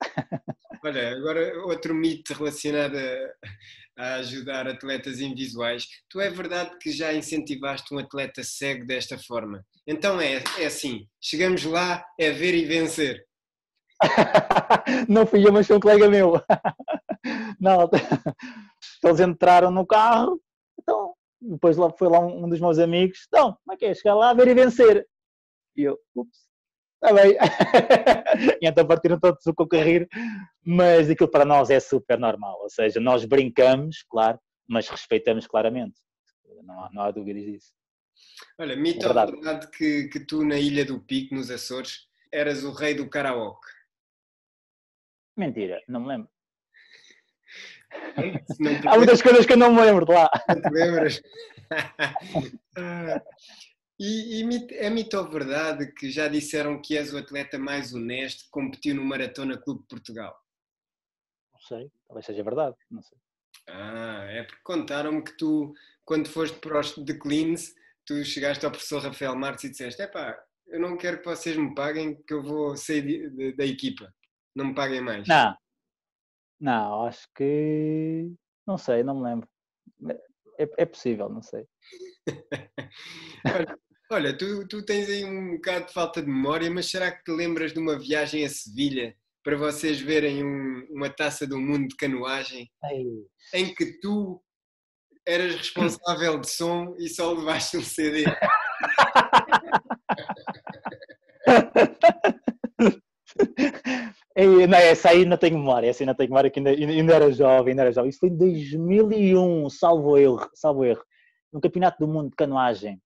Olha, 0.84 1.16
agora 1.16 1.66
outro 1.66 1.94
mito 1.94 2.34
relacionado 2.34 2.96
a, 2.96 4.02
a, 4.02 4.14
ajudar 4.16 4.66
atletas 4.68 5.20
invisuais. 5.20 5.86
Tu 6.08 6.20
é 6.20 6.30
verdade 6.30 6.76
que 6.78 6.90
já 6.90 7.12
incentivaste 7.12 7.94
um 7.94 7.98
atleta 7.98 8.42
cego 8.42 8.86
desta 8.86 9.18
forma? 9.18 9.64
Então 9.86 10.20
é, 10.20 10.42
é 10.58 10.66
assim, 10.66 11.08
chegamos 11.20 11.64
lá, 11.64 12.04
é 12.18 12.30
ver 12.30 12.54
e 12.54 12.64
vencer. 12.64 13.24
não 15.08 15.26
fui 15.26 15.46
eu, 15.46 15.52
mas 15.52 15.66
foi 15.66 15.76
um 15.76 15.80
colega 15.80 16.08
meu. 16.08 16.34
não, 17.60 17.88
eles 19.04 19.20
entraram 19.20 19.70
no 19.70 19.86
carro, 19.86 20.40
então, 20.80 21.14
depois 21.40 21.76
lá 21.76 21.90
foi 21.90 22.08
lá 22.08 22.20
um, 22.20 22.48
dos 22.48 22.60
meus 22.60 22.78
amigos, 22.78 23.24
então, 23.28 23.56
como 23.64 23.74
é 23.74 23.76
que 23.76 23.86
é? 23.86 23.94
Chegar 23.94 24.14
lá, 24.14 24.32
ver 24.34 24.48
e 24.48 24.54
vencer. 24.54 25.06
E 25.76 25.82
eu, 25.82 25.98
ups, 26.14 26.38
está 27.04 27.12
bem. 27.12 27.36
e 28.62 28.66
então 28.66 28.86
partiram 28.86 29.20
todos 29.20 29.46
a 29.46 29.52
concorrer, 29.52 30.08
mas 30.64 31.10
aquilo 31.10 31.30
para 31.30 31.44
nós 31.44 31.70
é 31.70 31.78
super 31.78 32.18
normal, 32.18 32.58
ou 32.62 32.70
seja, 32.70 32.98
nós 33.00 33.24
brincamos, 33.24 34.04
claro, 34.08 34.38
mas 34.66 34.88
respeitamos 34.88 35.46
claramente. 35.46 36.00
Não 36.62 36.82
há, 36.82 36.90
não 36.92 37.02
há 37.02 37.10
dúvidas 37.10 37.44
disso. 37.44 37.72
Olha, 38.58 38.74
mito 38.74 39.04
é 39.04 39.08
verdade. 39.08 39.32
verdade 39.32 39.70
que, 39.70 40.08
que 40.08 40.20
tu 40.20 40.44
na 40.44 40.58
Ilha 40.58 40.84
do 40.84 41.00
Pico, 41.00 41.34
nos 41.34 41.50
Açores, 41.50 42.06
eras 42.32 42.64
o 42.64 42.72
rei 42.72 42.94
do 42.94 43.08
karaoke? 43.08 43.68
Mentira, 45.36 45.82
não 45.88 46.00
me 46.00 46.08
lembro. 46.08 46.28
Há 48.88 48.96
muitas 48.96 49.20
coisas 49.20 49.46
que 49.46 49.52
eu 49.52 49.56
não 49.56 49.72
me 49.72 49.82
lembro 49.82 50.06
de 50.06 50.12
lá. 50.12 50.30
Não 50.48 50.62
te 50.62 50.70
lembras? 50.70 51.22
e, 53.98 54.42
e, 54.42 54.74
é 54.76 54.90
mito 54.90 55.16
ou 55.16 55.28
verdade 55.28 55.92
que 55.92 56.10
já 56.10 56.26
disseram 56.26 56.80
que 56.80 56.96
és 56.96 57.12
o 57.12 57.18
atleta 57.18 57.58
mais 57.58 57.94
honesto 57.94 58.44
que 58.44 58.50
competiu 58.50 58.94
no 58.94 59.04
Maratona 59.04 59.56
Clube 59.56 59.82
de 59.82 59.88
Portugal? 59.88 60.36
Não 61.52 61.60
sei, 61.60 61.90
talvez 62.06 62.26
seja 62.26 62.42
verdade, 62.42 62.76
não 62.90 63.02
sei. 63.02 63.18
Ah, 63.68 64.26
é 64.28 64.42
porque 64.42 64.62
contaram-me 64.64 65.22
que 65.22 65.36
tu, 65.36 65.72
quando 66.04 66.28
foste 66.28 66.58
para 66.58 66.80
os 66.80 66.96
declines, 66.98 67.74
tu 68.04 68.24
chegaste 68.24 68.64
ao 68.64 68.72
professor 68.72 69.02
Rafael 69.02 69.36
Marques 69.36 69.64
e 69.64 69.70
disseste: 69.70 70.02
é 70.02 70.06
pá, 70.08 70.36
eu 70.66 70.80
não 70.80 70.96
quero 70.96 71.18
que 71.18 71.26
vocês 71.26 71.56
me 71.56 71.74
paguem, 71.74 72.20
que 72.22 72.34
eu 72.34 72.42
vou 72.42 72.76
sair 72.76 73.54
da 73.54 73.64
equipa. 73.64 74.12
Não 74.54 74.66
me 74.66 74.74
paguem 74.74 75.00
mais? 75.00 75.26
Não. 75.28 75.56
Não, 76.60 77.06
acho 77.06 77.28
que. 77.34 78.32
Não 78.66 78.76
sei, 78.76 79.02
não 79.02 79.20
me 79.20 79.24
lembro. 79.24 79.48
É, 80.58 80.68
é 80.78 80.86
possível, 80.86 81.28
não 81.28 81.42
sei. 81.42 81.66
olha, 84.10 84.36
tu, 84.36 84.66
tu 84.68 84.84
tens 84.84 85.08
aí 85.08 85.24
um 85.24 85.52
bocado 85.52 85.86
de 85.86 85.92
falta 85.92 86.20
de 86.20 86.28
memória, 86.28 86.70
mas 86.70 86.90
será 86.90 87.10
que 87.10 87.24
te 87.24 87.32
lembras 87.32 87.72
de 87.72 87.78
uma 87.78 87.98
viagem 87.98 88.44
a 88.44 88.48
Sevilha 88.48 89.16
para 89.42 89.56
vocês 89.56 90.00
verem 90.00 90.44
um, 90.44 90.86
uma 90.90 91.10
taça 91.10 91.46
do 91.46 91.58
mundo 91.60 91.88
de 91.88 91.96
canoagem 91.96 92.70
Ai. 92.82 93.04
em 93.52 93.74
que 93.74 94.00
tu 94.00 94.42
eras 95.26 95.54
responsável 95.54 96.38
de 96.40 96.50
som 96.50 96.94
e 96.98 97.08
só 97.08 97.32
levaste 97.32 97.76
um 97.76 97.82
CD? 97.82 98.24
não, 104.68 104.78
essa 104.78 105.10
aí 105.10 105.24
não 105.24 105.36
tenho 105.36 105.58
memória, 105.58 105.88
essa 105.88 106.02
aí 106.02 106.06
não 106.06 106.14
tenho 106.14 106.30
memória, 106.30 106.50
que 106.50 106.58
ainda, 106.58 106.70
ainda 106.70 107.14
era 107.14 107.32
jovem, 107.32 107.72
ainda 107.72 107.82
era 107.82 107.92
jovem. 107.92 108.10
Isso 108.10 108.20
foi 108.20 108.28
em 108.28 108.36
2001, 108.36 109.70
salvo 109.70 110.18
erro, 110.18 110.50
salvo 110.54 110.84
erro, 110.84 111.02
no 111.52 111.60
Campeonato 111.60 111.98
do 111.98 112.08
Mundo 112.10 112.30
de 112.30 112.36
Canoagem. 112.36 113.00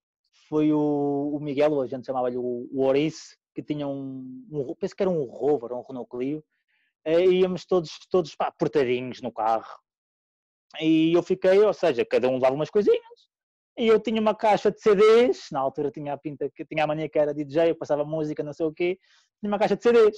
Foi 0.49 0.73
o, 0.73 1.33
o 1.35 1.41
Miguel, 1.41 1.81
a 1.81 1.87
gente 1.87 2.07
chamava-lhe 2.07 2.37
o, 2.37 2.69
o 2.73 2.85
Orice, 2.85 3.37
que 3.55 3.63
tinha 3.63 3.87
um, 3.87 4.47
um, 4.51 4.75
penso 4.75 4.95
que 4.95 5.03
era 5.03 5.11
um 5.11 5.25
Rover, 5.25 5.73
um 5.73 5.83
Renault 5.83 6.09
Clio, 6.09 6.43
e 7.07 7.41
íamos 7.41 7.67
todos, 7.67 7.91
todos 8.11 8.35
pá, 8.35 8.53
portadinhos 8.53 9.21
no 9.21 9.33
carro. 9.33 9.69
E 10.81 11.13
eu 11.13 11.23
fiquei, 11.23 11.59
ou 11.61 11.73
seja, 11.73 12.05
cada 12.05 12.29
um 12.29 12.35
levava 12.35 12.55
umas 12.55 12.71
coisinhas, 12.71 13.29
e 13.77 13.87
eu 13.87 14.01
tinha 14.01 14.21
uma 14.21 14.35
caixa 14.35 14.71
de 14.71 14.81
CDs, 14.81 15.49
na 15.53 15.61
altura 15.61 15.91
tinha 15.91 16.13
a 16.13 16.19
pinta 16.19 16.51
que 16.51 16.65
tinha 16.65 16.85
a 16.85 16.87
mania 16.87 17.09
que 17.09 17.19
era 17.19 17.35
DJ, 17.35 17.71
eu 17.71 17.77
passava 17.77 18.05
música, 18.05 18.43
não 18.43 18.53
sei 18.53 18.67
o 18.67 18.73
quê, 18.73 18.99
tinha 19.41 19.51
uma 19.51 19.59
caixa 19.59 19.77
de 19.77 19.83
CDs. 19.83 20.17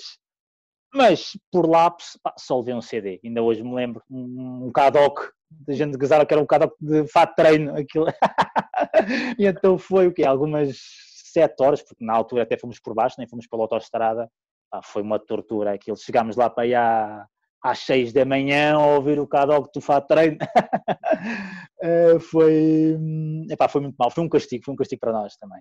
Mas 0.92 1.38
por 1.52 1.68
lápis 1.68 2.18
só 2.36 2.58
levei 2.58 2.74
um 2.74 2.82
CD, 2.82 3.20
ainda 3.24 3.42
hoje 3.42 3.62
me 3.62 3.74
lembro, 3.74 4.02
um, 4.10 4.66
um 4.66 4.72
Cadoc, 4.72 5.30
a 5.68 5.72
gente 5.72 5.96
gozava 5.96 6.26
que 6.26 6.34
era 6.34 6.42
um 6.42 6.46
Cadoc 6.46 6.74
de 6.80 7.06
fato 7.06 7.34
treino, 7.36 7.76
aquilo. 7.76 8.06
e 9.38 9.46
então 9.46 9.78
foi 9.78 10.06
o 10.06 10.12
quê? 10.12 10.24
Algumas 10.24 10.78
sete 11.32 11.62
horas, 11.62 11.82
porque 11.82 12.04
na 12.04 12.14
altura 12.14 12.42
até 12.42 12.56
fomos 12.56 12.80
por 12.80 12.94
baixo, 12.94 13.16
nem 13.18 13.28
fomos 13.28 13.46
pela 13.46 13.62
autoestrada, 13.62 14.30
ah, 14.72 14.82
foi 14.82 15.02
uma 15.02 15.18
tortura 15.18 15.72
aquilo. 15.74 15.96
Chegámos 15.96 16.36
lá 16.36 16.48
para 16.50 16.64
aí 16.64 16.74
às 17.62 17.78
seis 17.80 18.12
da 18.12 18.24
manhã 18.24 18.74
a 18.74 18.86
ouvir 18.94 19.18
o 19.18 19.26
Cadog 19.26 19.68
do 19.72 19.80
Fato 19.80 20.08
Treino. 20.08 20.38
uh, 21.82 22.18
foi, 22.20 22.96
epá, 23.50 23.68
foi 23.68 23.80
muito 23.82 23.96
mal, 23.96 24.10
foi 24.10 24.24
um 24.24 24.28
castigo, 24.28 24.64
foi 24.64 24.74
um 24.74 24.76
castigo 24.76 25.00
para 25.00 25.12
nós 25.12 25.36
também. 25.36 25.60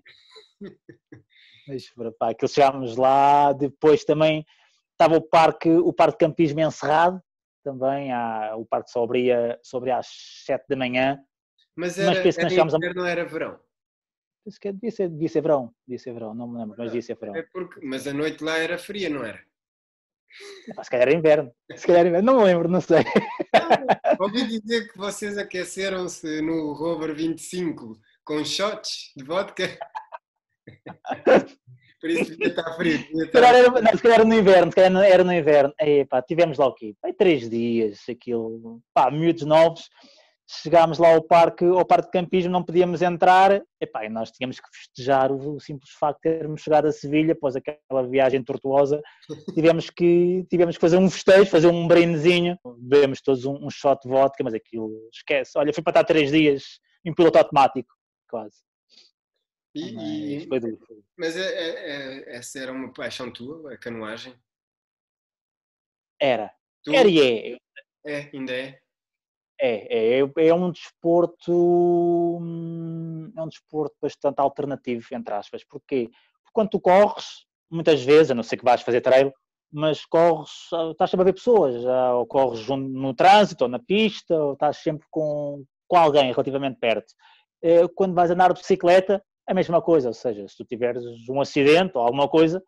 Mas 1.68 1.92
pá, 2.18 2.30
aquilo 2.32 2.50
chegámos 2.50 2.96
lá, 2.98 3.54
depois 3.54 4.04
também 4.04 4.46
estava 4.92 5.18
o 5.18 5.22
parque, 5.22 5.70
o 5.70 5.94
parque 5.94 6.18
de 6.18 6.26
campismo 6.26 6.60
encerrado, 6.60 7.22
também, 7.64 8.12
há, 8.12 8.56
o 8.56 8.66
parque 8.66 8.90
só 8.90 9.04
abria, 9.04 9.60
só 9.64 9.78
abria 9.78 9.98
às 9.98 10.08
sete 10.46 10.66
da 10.70 10.76
manhã. 10.76 11.20
Mas 11.80 11.98
era, 11.98 12.22
mas 12.26 12.38
era 12.38 12.54
inverno, 12.54 12.94
não 13.02 13.06
era 13.06 13.24
verão? 13.24 13.58
que 14.60 14.72
devia 14.74 14.92
ser, 14.92 15.08
devia 15.08 15.30
ser 15.30 15.42
verão, 15.42 15.74
devia 15.88 16.00
ser 16.00 16.12
verão, 16.12 16.34
não 16.34 16.46
me 16.46 16.58
lembro, 16.58 16.76
mas 16.78 16.88
devia 16.88 17.02
ser 17.02 17.16
verão. 17.16 17.36
É 17.36 17.44
porque, 17.44 17.80
mas 17.86 18.06
a 18.06 18.14
noite 18.14 18.44
lá 18.44 18.58
era 18.58 18.78
fria, 18.78 19.10
não 19.10 19.24
era? 19.24 19.40
Ah, 20.78 20.84
se 20.84 20.90
calhar 20.90 21.08
era 21.08 21.18
inverno, 21.18 21.54
se 21.74 21.88
calhar 21.88 22.02
era 22.02 22.10
inverno, 22.10 22.34
não 22.34 22.40
me 22.40 22.46
lembro, 22.46 22.68
não 22.68 22.82
sei. 22.82 22.98
Não, 22.98 24.26
ouvi 24.26 24.46
dizer 24.46 24.92
que 24.92 24.98
vocês 24.98 25.38
aqueceram-se 25.38 26.42
no 26.42 26.74
Rover 26.74 27.16
25 27.16 27.98
com 28.26 28.44
shots 28.44 29.14
de 29.16 29.24
vodka. 29.24 29.64
Por 32.02 32.10
isso 32.10 32.32
devia 32.32 32.48
estar 32.48 32.76
frio. 32.76 32.98
Devia 32.98 33.26
estar... 33.26 33.40
Se, 33.40 33.46
calhar 33.46 33.56
era, 33.56 33.70
não, 33.70 33.92
se 33.92 34.02
calhar 34.02 34.20
era 34.20 34.28
no 34.28 34.36
inverno, 34.36 34.72
se 34.72 34.76
calhar 34.76 35.04
era 35.04 35.24
no 35.24 35.34
inverno. 35.34 35.74
Aí, 35.80 36.06
pá, 36.06 36.22
tivemos 36.22 36.58
lá 36.58 36.68
o 36.68 36.74
quê? 36.74 36.94
Aí, 37.04 37.14
três 37.14 37.50
dias, 37.50 38.02
aquilo, 38.10 38.82
pá, 38.94 39.10
miúdos 39.10 39.46
novos 39.46 39.90
chegámos 40.50 40.98
lá 40.98 41.14
ao 41.14 41.22
parque, 41.22 41.64
ao 41.64 41.86
parque 41.86 42.08
de 42.08 42.12
campismo, 42.12 42.52
não 42.52 42.64
podíamos 42.64 43.04
entrar, 43.04 43.62
epá, 43.80 44.04
e 44.04 44.10
nós 44.10 44.32
tínhamos 44.32 44.60
que 44.60 44.68
festejar 44.74 45.32
o, 45.32 45.56
o, 45.56 45.60
simples 45.60 45.92
facto 45.92 46.22
de 46.24 46.38
termos 46.40 46.62
chegado 46.62 46.88
a 46.88 46.92
Sevilha 46.92 47.34
após 47.34 47.56
aquela 47.56 48.08
viagem 48.08 48.44
tortuosa, 48.44 49.00
tivemos 49.54 49.92
que, 49.92 50.44
tivemos 50.50 50.76
que 50.76 50.82
fazer 50.82 50.98
um 50.98 51.10
festejo, 51.10 51.46
fazer 51.46 51.68
um 51.68 51.88
brindezinho, 51.88 52.58
bebemos 52.80 53.22
todos 53.22 53.46
um, 53.46 53.64
um 53.64 53.70
shot 53.70 54.02
de 54.02 54.10
vodka, 54.10 54.44
mas 54.44 54.56
aquilo, 54.56 54.90
esquece, 55.14 55.52
olha, 55.56 55.72
fui 55.72 55.84
para 55.84 55.92
estar 55.92 56.04
três 56.04 56.32
dias 56.32 56.80
em 57.06 57.14
piloto 57.14 57.38
automático, 57.38 57.94
quase. 58.28 58.58
E, 59.76 60.48
mas, 60.48 60.64
e, 60.64 61.04
mas 61.16 61.38
é, 61.38 61.42
é, 61.42 62.32
é, 62.32 62.38
essa 62.38 62.58
era 62.58 62.72
uma 62.72 62.92
paixão 62.92 63.32
tua, 63.32 63.72
a 63.72 63.78
canoagem? 63.78 64.34
Era. 66.20 66.52
Tu? 66.84 66.92
Era 66.92 67.08
e 67.08 67.54
é. 67.54 67.58
É, 68.06 68.30
ainda 68.34 68.52
é? 68.52 68.82
É, 69.62 70.20
é, 70.20 70.48
é 70.48 70.54
um 70.54 70.72
desporto 70.72 71.52
hum, 72.42 73.32
é 73.36 73.42
um 73.42 73.48
desporto 73.48 73.96
bastante 74.02 74.40
alternativo, 74.40 75.06
entre 75.12 75.34
aspas. 75.34 75.64
Porquê? 75.64 76.10
Porque 76.42 76.54
quando 76.54 76.70
tu 76.70 76.80
corres, 76.80 77.46
muitas 77.70 78.02
vezes, 78.04 78.32
a 78.32 78.36
não 78.36 78.44
ser 78.44 78.58
que 78.58 78.64
vais 78.64 78.82
fazer 78.82 79.02
trail, 79.02 79.34
mas 79.72 80.06
corres, 80.06 80.50
ah, 80.74 80.90
estás 80.92 81.12
sempre 81.12 81.24
a 81.24 81.26
ver 81.26 81.34
pessoas, 81.34 81.76
ou 82.16 82.26
corres 82.26 82.68
no 82.68 83.14
trânsito, 83.14 83.66
ou 83.66 83.70
na 83.70 83.80
pista, 83.80 84.36
ou 84.36 84.54
estás 84.54 84.78
sempre 84.78 85.06
com, 85.12 85.64
com 85.88 85.98
alguém 85.98 86.32
relativamente 86.32 86.80
perto. 86.80 87.14
É, 87.62 87.88
quando 87.90 88.16
vais 88.16 88.32
andar 88.32 88.54
de 88.54 88.60
bicicleta, 88.62 89.24
é 89.48 89.52
a 89.52 89.56
mesma 89.56 89.82
coisa, 89.82 90.08
ou 90.08 90.14
seja, 90.14 90.48
se 90.48 90.56
tu 90.58 90.66
tiveres 90.66 91.04
um 91.30 91.42
acidente 91.42 91.98
ou 91.98 92.04
alguma 92.04 92.28
coisa, 92.28 92.64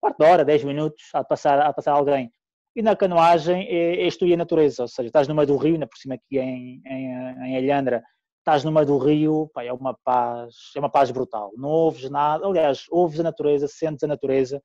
quarto 0.00 0.18
de 0.18 0.24
hora, 0.24 0.44
10 0.44 0.64
minutos, 0.64 1.04
há 1.14 1.22
de 1.22 1.28
passar, 1.28 1.60
há 1.60 1.68
de 1.68 1.74
passar 1.76 1.92
alguém. 1.92 2.32
E 2.74 2.82
na 2.82 2.96
canoagem 2.96 3.66
é, 3.68 4.02
és 4.04 4.16
tu 4.16 4.26
e 4.26 4.32
a 4.32 4.36
natureza, 4.36 4.82
ou 4.82 4.88
seja, 4.88 5.08
estás 5.08 5.28
no 5.28 5.34
meio 5.34 5.46
do 5.46 5.56
rio, 5.56 5.74
ainda 5.74 5.86
por 5.86 5.98
cima 5.98 6.14
aqui 6.14 6.38
em, 6.38 6.80
em, 6.86 7.06
em 7.44 7.56
Alhandra, 7.56 8.02
estás 8.38 8.64
no 8.64 8.72
meio 8.72 8.86
do 8.86 8.98
rio, 8.98 9.50
pá, 9.52 9.62
é 9.62 9.72
uma 9.72 9.96
paz, 10.02 10.54
é 10.74 10.78
uma 10.78 10.90
paz 10.90 11.10
brutal. 11.10 11.52
Não 11.56 11.68
ouves 11.68 12.08
nada, 12.10 12.46
aliás, 12.46 12.86
ouves 12.90 13.20
a 13.20 13.22
natureza, 13.22 13.68
sentes 13.68 14.02
a 14.02 14.06
natureza 14.06 14.60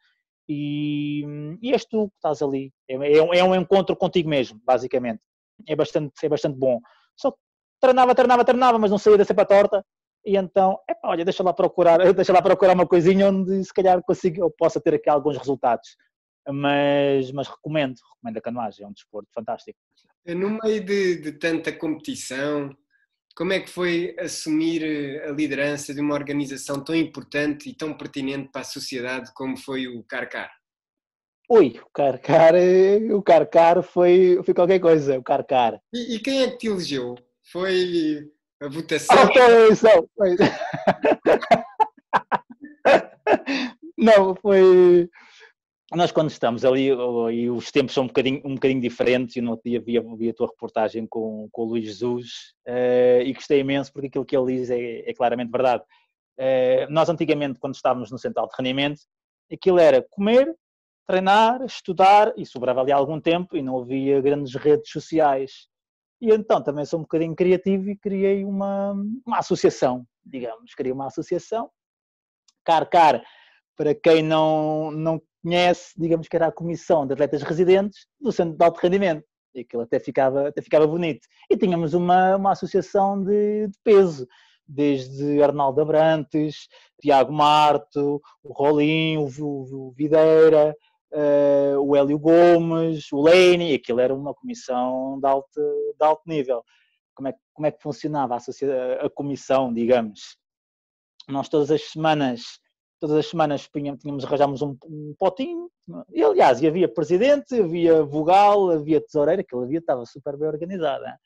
e, 0.47 1.23
e 1.61 1.73
és 1.73 1.85
tu 1.85 2.07
que 2.09 2.15
estás 2.15 2.41
ali. 2.41 2.71
É, 2.89 2.93
é, 2.93 3.43
um, 3.43 3.53
é 3.53 3.57
encontro 3.57 3.95
contigo 3.95 4.29
mesmo, 4.29 4.59
basicamente. 4.63 5.21
É 5.67 5.75
bastante, 5.75 6.13
é 6.23 6.29
bastante 6.29 6.57
bom. 6.57 6.79
Só 7.15 7.33
treinava, 7.81 8.15
treinava, 8.15 8.45
treinava, 8.45 8.79
mas 8.79 8.89
não 8.89 8.97
saía 8.97 9.17
da 9.17 9.25
cepa 9.25 9.45
torta. 9.45 9.83
E 10.25 10.37
então, 10.37 10.79
olha, 11.03 11.25
deixa 11.25 11.43
lá 11.43 11.53
procurar, 11.53 11.97
deixa 12.13 12.33
lá 12.33 12.41
procurar 12.41 12.73
uma 12.73 12.87
coisinha 12.87 13.29
onde 13.29 13.63
se 13.63 13.73
calhar 13.73 14.01
consigo, 14.01 14.41
eu 14.41 14.49
possa 14.49 14.79
ter 14.79 14.93
aqui 14.93 15.09
alguns 15.09 15.37
resultados 15.37 15.89
mas, 16.51 17.31
mas 17.31 17.47
recomendo, 17.47 17.95
recomendo 18.13 18.37
a 18.37 18.41
canoagem, 18.41 18.85
é 18.85 18.87
um 18.87 18.93
desporto 18.93 19.29
fantástico. 19.33 19.77
No 20.25 20.57
meio 20.61 20.83
de, 20.83 21.21
de, 21.21 21.31
tanta 21.33 21.71
competição, 21.71 22.75
como 23.35 23.53
é 23.53 23.59
que 23.59 23.69
foi 23.69 24.15
assumir 24.19 24.83
eh, 24.83 25.29
a 25.29 25.31
liderança 25.31 25.93
de 25.93 26.01
uma 26.01 26.15
organização 26.15 26.83
tão 26.83 26.95
importante 26.95 27.69
e 27.69 27.73
tão 27.73 27.93
pertinente 27.93 28.49
para 28.51 28.61
a 28.61 28.65
sociedade 28.65 29.31
como 29.33 29.55
foi 29.57 29.87
o 29.87 30.03
Carcar? 30.03 30.51
Ui, 31.49 31.79
o 31.81 31.89
Carcar, 31.93 32.55
eh, 32.55 33.13
o 33.13 33.21
Carcar 33.21 33.81
foi, 33.83 34.41
foi 34.43 34.53
qualquer 34.53 34.79
coisa, 34.79 35.17
o 35.17 35.23
Carcar. 35.23 35.79
E, 35.93 36.15
e 36.15 36.19
quem 36.19 36.41
é 36.41 36.51
que 36.51 36.57
te 36.57 36.67
elegeu? 36.67 37.15
Foi 37.43 38.29
a 38.61 38.67
votação? 38.67 39.15
A 39.17 39.49
eleição. 39.49 40.09
Não, 43.97 44.35
foi, 44.35 45.09
nós 45.95 46.11
quando 46.11 46.29
estamos 46.29 46.65
ali, 46.65 46.87
e 46.87 47.49
os 47.49 47.71
tempos 47.71 47.93
são 47.93 48.03
um 48.03 48.07
bocadinho, 48.07 48.41
um 48.43 48.55
bocadinho 48.55 48.81
diferentes, 48.81 49.37
e 49.37 49.41
no 49.41 49.51
outro 49.51 49.69
dia 49.69 49.79
vi, 49.79 49.97
vi 50.17 50.29
a 50.29 50.33
tua 50.33 50.47
reportagem 50.47 51.07
com, 51.07 51.47
com 51.49 51.61
o 51.61 51.65
Luís 51.65 51.85
Jesus, 51.85 52.53
uh, 52.67 53.21
e 53.23 53.33
gostei 53.33 53.61
imenso 53.61 53.93
porque 53.93 54.07
aquilo 54.07 54.25
que 54.25 54.35
ele 54.35 54.57
diz 54.57 54.69
é, 54.69 55.09
é 55.09 55.13
claramente 55.13 55.49
verdade. 55.49 55.83
Uh, 56.37 56.91
nós 56.91 57.09
antigamente, 57.09 57.59
quando 57.59 57.75
estávamos 57.75 58.11
no 58.11 58.19
central 58.19 58.47
de 58.47 58.55
rendimento, 58.57 58.99
aquilo 59.51 59.79
era 59.79 60.05
comer, 60.09 60.53
treinar, 61.07 61.63
estudar, 61.63 62.33
e 62.35 62.45
sobrava 62.45 62.81
ali 62.81 62.91
algum 62.91 63.21
tempo, 63.21 63.55
e 63.55 63.61
não 63.61 63.79
havia 63.79 64.19
grandes 64.19 64.55
redes 64.55 64.91
sociais. 64.91 65.69
E 66.19 66.31
então 66.31 66.61
também 66.61 66.83
sou 66.83 66.99
um 66.99 67.03
bocadinho 67.03 67.33
criativo 67.33 67.89
e 67.89 67.95
criei 67.95 68.43
uma, 68.43 68.93
uma 69.25 69.37
associação, 69.37 70.05
digamos, 70.25 70.73
criei 70.75 70.91
uma 70.91 71.07
associação, 71.07 71.69
Car 72.65 72.89
Car, 72.89 73.23
para 73.77 73.95
quem 73.95 74.21
não, 74.23 74.91
não 74.91 75.21
conhece, 75.41 75.93
digamos 75.97 76.27
que 76.27 76.35
era 76.35 76.47
a 76.47 76.51
comissão 76.51 77.05
de 77.05 77.13
atletas 77.13 77.41
residentes 77.43 78.07
do 78.19 78.31
Centro 78.31 78.57
de 78.57 78.63
Alto 78.63 78.79
Rendimento. 78.79 79.23
E 79.55 79.61
aquilo 79.61 79.83
até 79.83 79.99
ficava, 79.99 80.49
até 80.49 80.61
ficava 80.61 80.85
bonito. 80.85 81.21
E 81.49 81.57
tínhamos 81.57 81.93
uma, 81.93 82.35
uma 82.35 82.51
associação 82.51 83.23
de, 83.23 83.67
de 83.67 83.77
peso, 83.83 84.27
desde 84.67 85.41
Arnaldo 85.41 85.81
Abrantes, 85.81 86.67
Tiago 87.01 87.31
Marto, 87.31 88.21
o 88.43 88.53
Rolim, 88.53 89.17
o, 89.17 89.25
o 89.25 89.91
Videira, 89.95 90.75
uh, 91.11 91.79
o 91.79 91.95
Hélio 91.95 92.19
Gomes, 92.19 93.11
o 93.11 93.21
Lene, 93.21 93.73
aquilo 93.73 93.99
era 93.99 94.13
uma 94.13 94.33
comissão 94.33 95.19
de 95.19 95.27
alto, 95.27 95.61
de 95.97 96.05
alto 96.05 96.23
nível. 96.25 96.63
Como 97.15 97.29
é, 97.29 97.33
como 97.53 97.65
é 97.65 97.71
que 97.71 97.81
funcionava 97.81 98.35
a, 98.35 99.05
a 99.05 99.09
comissão, 99.09 99.73
digamos? 99.73 100.37
Nós 101.27 101.49
todas 101.49 101.71
as 101.71 101.81
semanas 101.83 102.59
todas 102.99 103.17
as 103.17 103.27
semanas 103.27 103.67
tínhamos, 103.67 104.25
arranjámos 104.25 104.61
um, 104.61 104.77
um, 104.85 105.15
potinho, 105.17 105.69
e 106.11 106.23
aliás, 106.23 106.61
e 106.61 106.67
havia 106.67 106.87
presidente, 106.87 107.59
havia 107.59 108.03
vogal, 108.03 108.71
havia 108.71 109.01
tesoureira, 109.01 109.41
aquilo 109.41 109.63
havia, 109.63 109.79
estava 109.79 110.05
super 110.05 110.37
bem 110.37 110.47
organizada. 110.47 111.17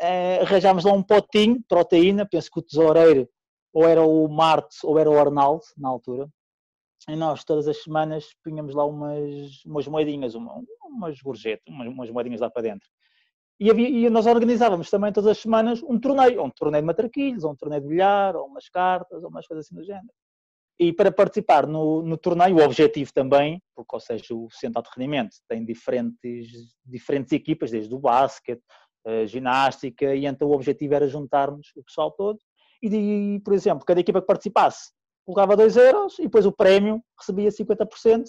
Uh, 0.00 0.42
arranjámos 0.42 0.84
lá 0.84 0.92
um 0.92 1.02
potinho 1.02 1.58
de 1.58 1.64
proteína, 1.68 2.26
penso 2.28 2.50
que 2.50 2.58
o 2.58 2.62
tesoureiro 2.62 3.28
ou 3.72 3.86
era 3.88 4.02
o 4.02 4.28
Marte 4.28 4.76
ou 4.84 4.98
era 4.98 5.10
o 5.10 5.18
Arnaldo, 5.18 5.64
na 5.76 5.88
altura, 5.88 6.28
e 7.08 7.16
nós 7.16 7.44
todas 7.44 7.68
as 7.68 7.82
semanas 7.82 8.28
punhamos 8.42 8.74
lá 8.74 8.84
umas, 8.84 9.64
umas 9.64 9.86
moedinhas, 9.86 10.34
uma, 10.34 10.62
umas 10.84 11.20
gorjetas, 11.20 11.64
umas, 11.68 11.88
umas 11.88 12.10
moedinhas 12.10 12.40
lá 12.40 12.50
para 12.50 12.62
dentro. 12.62 12.88
E, 13.60 13.70
havia, 13.70 13.88
e, 13.88 14.10
nós 14.10 14.26
organizávamos 14.26 14.90
também 14.90 15.12
todas 15.12 15.30
as 15.30 15.38
semanas 15.38 15.82
um 15.82 15.98
torneio, 15.98 16.42
um 16.42 16.50
torneio 16.50 16.82
de 16.82 16.86
matraquilhos, 16.86 17.44
ou 17.44 17.52
um 17.52 17.56
torneio 17.56 17.82
de 17.82 17.88
bilhar, 17.88 18.34
ou 18.36 18.46
umas 18.46 18.68
cartas, 18.68 19.22
ou 19.22 19.30
umas 19.30 19.46
coisas 19.46 19.66
assim 19.66 19.76
do 19.76 19.84
género. 19.84 20.08
E 20.78 20.92
para 20.92 21.12
participar 21.12 21.66
no, 21.66 22.02
no 22.02 22.16
torneio, 22.16 22.56
o 22.56 22.64
objetivo 22.64 23.12
também, 23.12 23.62
porque, 23.74 23.94
ou 23.94 24.00
seja, 24.00 24.34
o 24.34 24.48
Centro 24.50 24.82
de 24.82 24.88
Rendimento 24.96 25.36
tem 25.48 25.64
diferentes, 25.64 26.74
diferentes 26.84 27.32
equipas, 27.32 27.70
desde 27.70 27.94
o 27.94 27.98
basquete, 27.98 28.62
ginástica, 29.26 30.14
e 30.14 30.26
então 30.26 30.48
o 30.48 30.52
objetivo 30.54 30.94
era 30.94 31.06
juntarmos 31.06 31.68
o 31.76 31.84
pessoal 31.84 32.10
todo. 32.10 32.38
E, 32.82 33.40
por 33.44 33.54
exemplo, 33.54 33.84
cada 33.84 34.00
equipa 34.00 34.20
que 34.20 34.26
participasse 34.26 34.90
colocava 35.24 35.56
2 35.56 35.76
euros 35.76 36.18
e 36.18 36.22
depois 36.22 36.44
o 36.44 36.52
prémio 36.52 37.02
recebia 37.18 37.50
50%. 37.50 38.24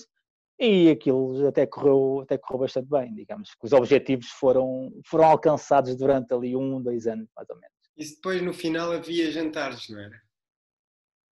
E 0.57 0.89
aquilo 0.89 1.45
até 1.45 1.65
correu, 1.65 2.21
até 2.23 2.37
correu 2.37 2.61
bastante 2.61 2.87
bem, 2.89 3.13
digamos 3.13 3.53
que 3.55 3.65
os 3.65 3.73
objetivos 3.73 4.27
foram, 4.27 4.89
foram 5.05 5.25
alcançados 5.25 5.97
durante 5.97 6.33
ali 6.33 6.55
um, 6.55 6.81
dois 6.81 7.07
anos, 7.07 7.27
mais 7.35 7.49
ou 7.49 7.57
menos. 7.57 7.75
E 7.97 8.15
depois 8.15 8.41
no 8.41 8.53
final 8.53 8.93
havia 8.93 9.29
jantares, 9.31 9.89
não 9.89 9.99
era? 9.99 10.24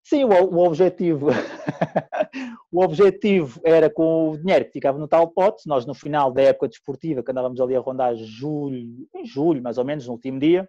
Sim, 0.03 0.25
o, 0.25 0.29
o 0.29 0.65
objetivo 0.65 1.29
o 2.71 2.83
objetivo 2.83 3.61
era 3.63 3.89
com 3.89 4.31
o 4.31 4.37
dinheiro 4.37 4.65
que 4.65 4.71
ficava 4.71 4.97
no 4.97 5.07
tal 5.07 5.29
pote, 5.29 5.67
nós 5.67 5.85
no 5.85 5.93
final 5.93 6.31
da 6.31 6.41
época 6.41 6.67
desportiva, 6.67 7.23
que 7.23 7.31
andávamos 7.31 7.61
ali 7.61 7.75
a 7.75 7.79
rondar 7.79 8.15
julho, 8.15 9.07
em 9.15 9.25
julho 9.25 9.61
mais 9.61 9.77
ou 9.77 9.85
menos, 9.85 10.05
no 10.07 10.13
último 10.13 10.39
dia, 10.39 10.67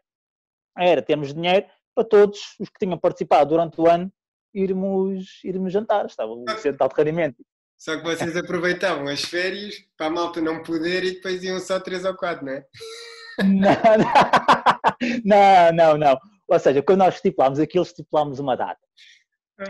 era 0.79 1.03
termos 1.03 1.35
dinheiro 1.35 1.67
para 1.95 2.05
todos 2.05 2.39
os 2.61 2.69
que 2.69 2.79
tinham 2.79 2.99
participado 2.99 3.51
durante 3.51 3.81
o 3.81 3.89
ano 3.89 4.13
irmos, 4.55 5.41
irmos 5.43 5.73
jantar, 5.73 6.07
estava 6.07 6.33
o 6.33 6.45
centro 6.59 6.89
de 6.89 6.95
rendimento. 6.97 7.45
Só 7.77 7.97
que 7.97 8.05
vocês 8.05 8.37
aproveitavam 8.37 9.09
as 9.09 9.23
férias 9.23 9.75
para 9.97 10.07
a 10.07 10.11
malta 10.11 10.41
não 10.41 10.63
poder 10.63 11.05
e 11.05 11.15
depois 11.15 11.43
iam 11.43 11.59
só 11.59 11.81
três 11.81 12.05
ou 12.05 12.15
quatro, 12.15 12.47
não 12.47 12.53
é? 12.53 12.65
Não, 15.25 15.73
não, 15.75 15.99
não. 15.99 16.19
Ou 16.47 16.59
seja, 16.59 16.83
quando 16.83 17.01
nós 17.01 17.17
estipulámos 17.17 17.59
aquilo, 17.59 17.85
estipulámos 17.85 18.39
uma 18.39 18.57
data. 18.57 18.81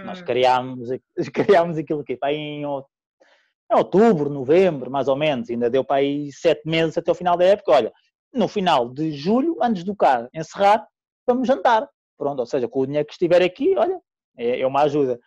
Nós 0.05 0.21
ah. 0.21 0.25
criámos, 0.25 0.89
criámos 1.33 1.79
aquilo 1.79 2.01
aqui 2.01 2.17
para 2.17 2.33
em, 2.33 2.63
em 2.63 3.77
outubro, 3.77 4.31
novembro, 4.31 4.91
mais 4.91 5.09
ou 5.09 5.17
menos. 5.17 5.51
Ainda 5.51 5.71
deu 5.71 5.85
para 5.85 5.97
aí 5.97 6.33
sete 6.33 6.63
meses 6.69 6.97
até 6.97 7.11
o 7.11 7.15
final 7.15 7.37
da 7.37 7.45
época. 7.45 7.73
Olha, 7.73 7.93
no 8.33 8.49
final 8.49 8.89
de 8.89 9.13
julho, 9.13 9.57
antes 9.63 9.85
do 9.85 9.95
carro 9.95 10.29
encerrar, 10.35 10.87
vamos 11.27 11.47
jantar. 11.47 11.89
Pronto, 12.17 12.41
ou 12.41 12.47
seja, 12.47 12.69
com 12.69 12.81
o 12.81 12.87
dinheiro 12.87 13.07
que 13.07 13.13
estiver 13.13 13.43
aqui, 13.43 13.75
olha, 13.77 14.01
é, 14.37 14.61
é 14.61 14.67
uma 14.67 14.83
ajuda. 14.83 15.19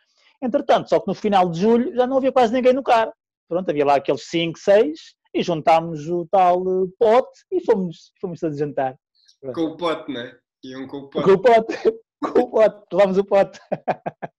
Entretanto, 0.42 0.90
só 0.90 1.00
que 1.00 1.08
no 1.08 1.14
final 1.14 1.50
de 1.50 1.60
julho 1.60 1.96
já 1.96 2.06
não 2.06 2.18
havia 2.18 2.32
quase 2.32 2.54
ninguém 2.54 2.74
no 2.74 2.84
carro. 2.84 3.12
Pronto, 3.50 3.70
havia 3.70 3.86
lá 3.86 3.96
aqueles 3.96 4.28
5, 4.30 4.60
6 4.60 5.00
e 5.34 5.44
juntámos 5.44 6.08
o 6.10 6.28
tal 6.30 6.62
eh, 6.62 6.88
pote 7.00 7.40
e 7.52 7.64
fomos, 7.64 8.12
fomos 8.20 8.40
todos 8.40 8.58
jantar. 8.58 8.96
Com 9.54 9.62
o 9.62 9.78
pote, 9.78 10.12
não 10.12 10.22
é? 10.22 10.38
Iam 10.64 10.88
com 10.88 10.98
o 10.98 11.10
pote. 11.10 11.26
Com 11.26 11.32
o 11.34 11.42
pote, 11.42 11.76
com 12.34 12.40
o 12.40 12.50
pote, 12.50 12.86
levámos 12.92 13.18
o 13.18 13.24
pote. 13.24 13.60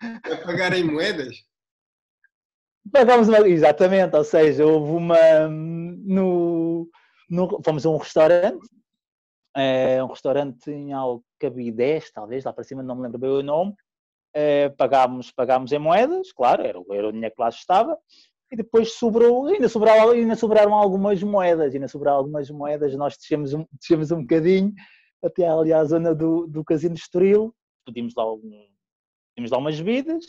A 0.00 0.36
pagar 0.44 0.72
em 0.72 0.84
moedas? 0.84 1.36
Pagámos 2.90 3.28
uma, 3.28 3.46
exatamente, 3.48 4.16
ou 4.16 4.24
seja, 4.24 4.64
houve 4.64 4.92
uma. 4.92 5.48
No, 5.48 6.88
no, 7.28 7.60
fomos 7.62 7.84
a 7.84 7.90
um 7.90 7.98
restaurante, 7.98 8.66
é, 9.54 10.02
um 10.02 10.06
restaurante 10.06 10.70
em 10.70 10.92
Alcabidez, 10.92 12.10
talvez, 12.12 12.44
lá 12.44 12.52
para 12.52 12.64
cima, 12.64 12.82
não 12.82 12.96
me 12.96 13.02
lembro 13.02 13.18
bem 13.18 13.30
o 13.30 13.42
nome. 13.42 13.74
É, 14.34 14.68
pagámos, 14.70 15.32
pagámos 15.32 15.72
em 15.72 15.78
moedas, 15.78 16.32
claro, 16.32 16.62
era, 16.62 16.78
era 16.90 17.08
o 17.08 17.12
dinheiro 17.12 17.34
que 17.34 17.42
lá 17.42 17.48
estava, 17.48 17.98
e 18.50 18.56
depois 18.56 18.92
sobrou, 18.92 19.46
ainda 19.46 19.68
sobraram, 19.68 20.10
ainda 20.10 20.36
sobraram 20.36 20.74
algumas 20.74 21.22
moedas, 21.22 21.74
ainda 21.74 21.88
sobraram 21.88 22.18
algumas 22.18 22.50
moedas, 22.50 22.94
nós 22.94 23.16
descemos 23.16 23.52
um, 23.52 23.66
descemos 23.72 24.10
um 24.10 24.20
bocadinho 24.20 24.72
até 25.22 25.48
ali 25.48 25.72
à 25.72 25.84
zona 25.84 26.14
do, 26.14 26.46
do 26.46 26.64
Casino 26.64 26.94
Estoril, 26.94 27.54
pedimos 27.84 28.14
lá 28.14 28.22
algum, 28.22 28.50
tínhamos 29.38 29.50
lá 29.52 29.58
umas 29.58 29.80
bebidas 29.80 30.24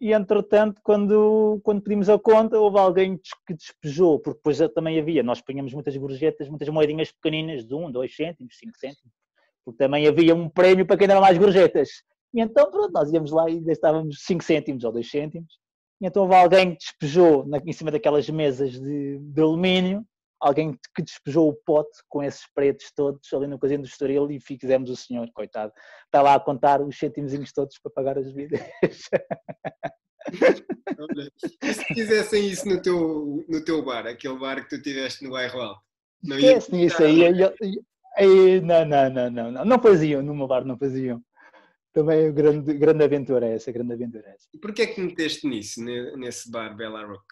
e 0.00 0.12
entretanto 0.12 0.80
quando, 0.82 1.60
quando 1.62 1.80
pedimos 1.80 2.08
a 2.08 2.18
conta 2.18 2.58
houve 2.58 2.76
alguém 2.78 3.20
que 3.46 3.54
despejou, 3.54 4.18
porque 4.18 4.38
depois 4.38 4.58
também 4.74 4.98
havia, 4.98 5.22
nós 5.22 5.40
punhamos 5.40 5.72
muitas 5.72 5.96
gorjetas, 5.96 6.48
muitas 6.48 6.68
moedinhas 6.68 7.12
pequeninas 7.12 7.64
de 7.64 7.72
1, 7.72 7.92
2 7.92 8.16
cêntimos, 8.16 8.58
5 8.58 8.72
cêntimos, 8.76 9.12
porque 9.64 9.78
também 9.78 10.08
havia 10.08 10.34
um 10.34 10.48
prémio 10.48 10.84
para 10.84 10.96
quem 10.96 11.06
dava 11.06 11.20
mais 11.20 11.38
gorjetas. 11.38 11.88
E 12.34 12.40
então 12.40 12.68
pronto, 12.68 12.92
nós 12.92 13.12
íamos 13.12 13.30
lá 13.30 13.48
e 13.48 13.60
gastávamos 13.60 14.24
5 14.24 14.42
cêntimos 14.42 14.82
ou 14.82 14.90
2 14.90 15.08
cêntimos. 15.08 15.54
E 16.00 16.06
então 16.06 16.24
houve 16.24 16.34
alguém 16.34 16.72
que 16.72 16.78
despejou 16.78 17.46
na, 17.46 17.58
em 17.58 17.72
cima 17.72 17.92
daquelas 17.92 18.28
mesas 18.28 18.72
de, 18.72 19.18
de 19.18 19.40
alumínio 19.40 20.04
alguém 20.42 20.76
que 20.94 21.02
despejou 21.02 21.48
o 21.48 21.54
pote 21.54 21.98
com 22.08 22.22
esses 22.22 22.46
pretos 22.52 22.92
todos 22.94 23.32
ali 23.32 23.46
no 23.46 23.58
casino 23.58 23.84
do 23.84 23.88
Estoril 23.88 24.30
e 24.30 24.38
fizemos 24.40 24.90
o 24.90 24.96
senhor, 24.96 25.30
coitado. 25.32 25.72
Está 26.04 26.20
lá 26.20 26.34
a 26.34 26.40
contar 26.40 26.82
os 26.82 26.98
cêntimos 26.98 27.52
todos 27.52 27.78
para 27.78 27.92
pagar 27.92 28.18
as 28.18 28.30
vidas. 28.32 28.60
e 31.62 31.72
se 31.72 31.84
fizessem 31.94 32.48
isso 32.48 32.68
no 32.68 32.82
teu, 32.82 33.44
no 33.48 33.64
teu 33.64 33.82
bar, 33.84 34.06
aquele 34.06 34.38
bar 34.38 34.62
que 34.62 34.76
tu 34.76 34.82
tiveste 34.82 35.24
no 35.24 35.30
bairro 35.30 35.60
alto? 35.60 35.80
Não 36.22 36.38
ia 36.38 36.58
isso 36.58 37.02
aí. 37.02 37.32
aí 38.16 38.60
não, 38.60 38.84
não, 38.84 39.10
não, 39.10 39.30
não, 39.30 39.50
não. 39.52 39.64
Não 39.64 39.80
faziam, 39.80 40.22
no 40.22 40.34
meu 40.34 40.48
bar 40.48 40.64
não 40.64 40.76
faziam. 40.76 41.22
Também 41.92 42.26
é 42.26 42.32
grande, 42.32 42.74
grande 42.74 43.04
aventura 43.04 43.46
essa, 43.46 43.70
grande 43.70 43.92
aventura 43.92 44.28
essa. 44.28 44.48
E 44.52 44.58
porquê 44.58 44.82
é 44.82 44.86
que 44.86 45.00
meteste 45.00 45.46
nisso, 45.46 45.84
nesse 45.84 46.50
bar 46.50 46.74
Bella 46.74 47.04
Rock? 47.04 47.24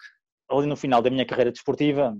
Ali 0.49 0.67
no 0.67 0.75
final 0.75 1.01
da 1.01 1.09
minha 1.09 1.25
carreira 1.25 1.51
desportiva, 1.51 2.15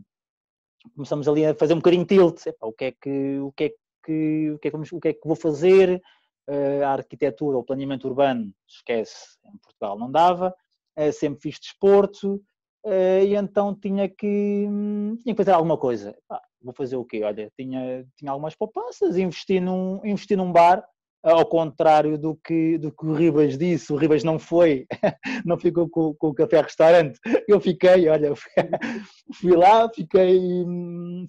começamos 0.96 1.28
ali 1.28 1.46
a 1.46 1.56
fazer 1.56 1.74
um 1.74 1.78
bocadinho 1.78 2.06
tilt. 2.06 2.46
Epá, 2.46 2.68
o 2.68 2.74
que 2.74 2.86
é 2.86 2.92
que 2.92 3.40
o 3.40 3.52
que 3.52 3.64
é 3.66 3.70
que 4.04 4.52
o 4.52 4.60
que 4.60 4.68
é 4.68 4.72
que, 4.72 4.78
vamos, 4.78 4.92
o 4.92 5.00
que, 5.00 5.08
é 5.10 5.14
que 5.14 5.28
vou 5.28 5.36
fazer? 5.36 6.02
Uh, 6.50 6.84
a 6.84 6.94
arquitetura, 6.94 7.58
o 7.58 7.64
planeamento 7.64 8.08
urbano, 8.08 8.52
esquece, 8.68 9.38
em 9.46 9.58
Portugal 9.58 9.98
não 9.98 10.12
dava. 10.12 10.54
Uh, 10.98 11.14
sempre 11.14 11.40
fiz 11.40 11.60
desporto 11.60 12.44
uh, 12.84 13.24
e 13.24 13.36
então 13.36 13.76
tinha 13.76 14.10
que 14.10 14.66
hum, 14.68 15.16
tinha 15.22 15.34
que 15.34 15.44
fazer 15.44 15.52
alguma 15.52 15.78
coisa. 15.78 16.18
Vou 16.62 16.74
fazer 16.74 16.98
o 16.98 17.06
quê? 17.06 17.24
Olha, 17.24 17.52
tinha 17.56 18.06
tinha 18.18 18.32
algumas 18.32 18.56
poupanças, 18.56 19.18
investi 19.18 19.60
num 19.60 20.02
investi 20.04 20.36
num 20.36 20.52
bar 20.52 20.84
ao 21.24 21.46
contrário 21.46 22.18
do 22.18 22.36
que, 22.36 22.78
do 22.78 22.92
que 22.92 23.06
o 23.06 23.14
Ribas 23.14 23.58
disse, 23.58 23.94
o 23.94 23.96
Ribas 23.96 24.24
não 24.24 24.40
foi, 24.40 24.88
não 25.46 25.58
ficou 25.58 25.88
com, 25.90 26.14
com 26.16 26.30
o 26.30 26.34
café-restaurante, 26.34 27.20
eu 27.48 27.60
fiquei, 27.60 28.10
olha, 28.10 28.34
fui 29.40 29.56
lá, 29.56 29.88
fiquei, 29.94 30.40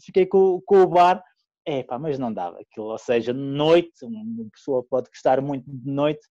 fiquei 0.00 0.26
com, 0.26 0.60
com 0.64 0.82
o 0.82 0.86
bar, 0.86 1.22
é 1.66 1.82
pá, 1.82 1.98
mas 1.98 2.18
não 2.18 2.32
dava 2.32 2.58
aquilo, 2.60 2.86
ou 2.86 2.98
seja, 2.98 3.32
noite, 3.32 4.04
uma 4.04 4.48
pessoa 4.50 4.82
pode 4.82 5.10
gostar 5.10 5.40
muito 5.40 5.70
de 5.70 5.90
noite, 5.90 6.26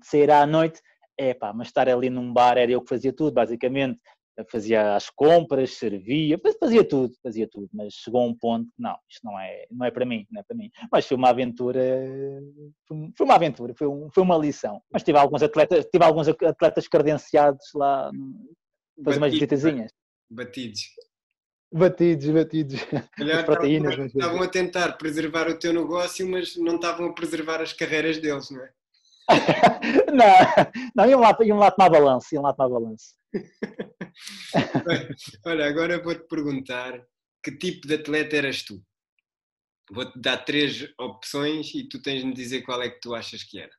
de 0.00 0.06
sair 0.06 0.30
à 0.30 0.44
noite, 0.44 0.80
é 1.16 1.32
pá, 1.32 1.52
mas 1.52 1.68
estar 1.68 1.88
ali 1.88 2.10
num 2.10 2.32
bar 2.32 2.58
era 2.58 2.72
eu 2.72 2.82
que 2.82 2.88
fazia 2.88 3.12
tudo, 3.12 3.32
basicamente, 3.32 4.00
fazia 4.50 4.96
as 4.96 5.10
compras, 5.10 5.74
servia, 5.74 6.40
fazia 6.58 6.86
tudo, 6.86 7.14
fazia 7.22 7.48
tudo, 7.48 7.68
mas 7.72 7.94
chegou 7.94 8.22
a 8.22 8.26
um 8.26 8.34
ponto 8.34 8.66
que 8.66 8.82
não, 8.82 8.96
isto 9.08 9.24
não 9.24 9.38
é, 9.38 9.66
não 9.70 9.86
é 9.86 9.90
para 9.90 10.04
mim, 10.04 10.26
não 10.30 10.40
é 10.40 10.44
para 10.44 10.56
mim. 10.56 10.70
Mas 10.90 11.06
foi 11.06 11.16
uma 11.16 11.30
aventura, 11.30 11.80
foi 13.16 13.26
uma 13.26 13.34
aventura, 13.34 13.74
foi, 13.76 13.86
um, 13.86 14.08
foi 14.12 14.22
uma 14.22 14.36
lição. 14.36 14.82
Mas 14.92 15.02
tive 15.02 15.18
alguns 15.18 15.42
atletas, 15.42 15.86
tive 15.86 16.04
alguns 16.04 16.28
atletas 16.28 16.88
credenciados 16.88 17.66
lá, 17.74 18.10
fazer 19.04 19.18
umas 19.18 19.32
visitazinhas. 19.32 19.92
Batidos. 20.30 20.80
Batidos, 21.72 22.30
batidos. 22.30 22.80
Olhar, 23.20 23.44
proteínas. 23.44 23.98
Estavam 23.98 24.42
a 24.42 24.48
tentar 24.48 24.92
preservar 24.92 25.48
o 25.48 25.58
teu 25.58 25.72
negócio, 25.72 26.28
mas 26.28 26.56
não 26.56 26.76
estavam 26.76 27.06
a 27.06 27.12
preservar 27.12 27.60
as 27.60 27.72
carreiras 27.72 28.18
deles, 28.18 28.50
não 28.50 28.62
é? 28.62 28.72
não, 30.12 30.26
não, 30.94 31.08
iam 31.08 31.20
lá, 31.20 31.36
iam 31.42 31.58
lá 31.58 31.70
tomar 31.70 31.90
balanço, 31.90 32.34
iam 32.34 32.42
lá 32.42 32.52
tomar 32.52 32.68
balanço. 32.68 33.14
Olha, 35.46 35.66
agora 35.66 36.02
vou-te 36.02 36.26
perguntar 36.28 37.02
que 37.42 37.56
tipo 37.56 37.86
de 37.86 37.94
atleta 37.94 38.36
eras 38.36 38.62
tu? 38.62 38.82
Vou-te 39.90 40.18
dar 40.18 40.44
três 40.44 40.88
opções 40.98 41.74
e 41.74 41.88
tu 41.88 42.00
tens 42.00 42.20
de 42.20 42.26
me 42.26 42.34
dizer 42.34 42.62
qual 42.62 42.82
é 42.82 42.88
que 42.88 43.00
tu 43.00 43.14
achas 43.14 43.42
que 43.42 43.60
era. 43.60 43.72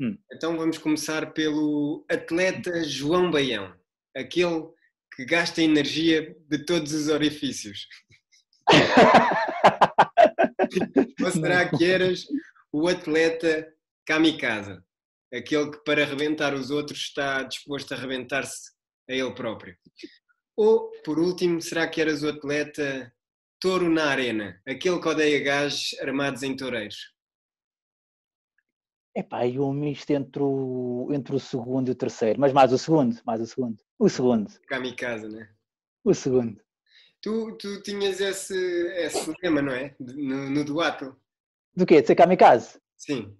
Hum. 0.00 0.16
Então 0.32 0.56
vamos 0.56 0.78
começar 0.78 1.32
pelo 1.32 2.04
atleta 2.10 2.84
João 2.84 3.30
Baião, 3.30 3.74
aquele 4.16 4.68
que 5.14 5.24
gasta 5.24 5.62
energia 5.62 6.36
de 6.48 6.64
todos 6.64 6.92
os 6.92 7.08
orifícios. 7.08 7.86
Ou 11.24 11.30
será 11.32 11.68
que 11.68 11.84
eras 11.84 12.26
o 12.72 12.86
atleta 12.86 13.66
kamikaze? 14.08 14.82
aquele 15.32 15.70
que 15.70 15.78
para 15.84 16.02
arrebentar 16.02 16.54
os 16.54 16.70
outros 16.70 17.00
está 17.00 17.42
disposto 17.42 17.92
a 17.92 17.96
arrebentar-se 17.96 18.72
a 19.08 19.12
ele 19.12 19.34
próprio. 19.34 19.76
Ou, 20.56 20.90
por 21.04 21.18
último, 21.18 21.60
será 21.60 21.86
que 21.86 22.00
eras 22.00 22.22
o 22.22 22.28
atleta 22.28 23.12
touro 23.60 23.88
na 23.88 24.06
arena, 24.06 24.60
aquele 24.66 25.00
que 25.00 25.08
odeia 25.08 25.42
gajos 25.42 25.96
armados 26.00 26.42
em 26.42 26.56
toureiros? 26.56 27.14
Epá, 29.14 29.44
e 29.46 29.58
um 29.58 29.72
misto 29.72 30.10
entre 30.10 30.42
o, 30.42 31.08
entre 31.12 31.34
o 31.34 31.40
segundo 31.40 31.88
e 31.88 31.92
o 31.92 31.94
terceiro, 31.94 32.40
mas 32.40 32.52
mais 32.52 32.72
o 32.72 32.78
segundo, 32.78 33.20
mais 33.24 33.40
o 33.40 33.46
segundo. 33.46 33.82
O 33.98 34.08
segundo. 34.08 34.48
Kamikaze, 34.68 35.28
né? 35.28 35.50
O 36.04 36.14
segundo. 36.14 36.60
Tu, 37.20 37.56
tu 37.58 37.82
tinhas 37.82 38.20
esse, 38.20 38.56
esse 38.96 39.32
lema, 39.42 39.60
não 39.60 39.72
é? 39.72 39.94
No, 39.98 40.48
no 40.50 40.64
duato. 40.64 41.16
Do 41.74 41.84
quê? 41.84 42.00
De 42.00 42.06
ser 42.06 42.14
kamikaze? 42.14 42.80
Sim. 42.96 43.36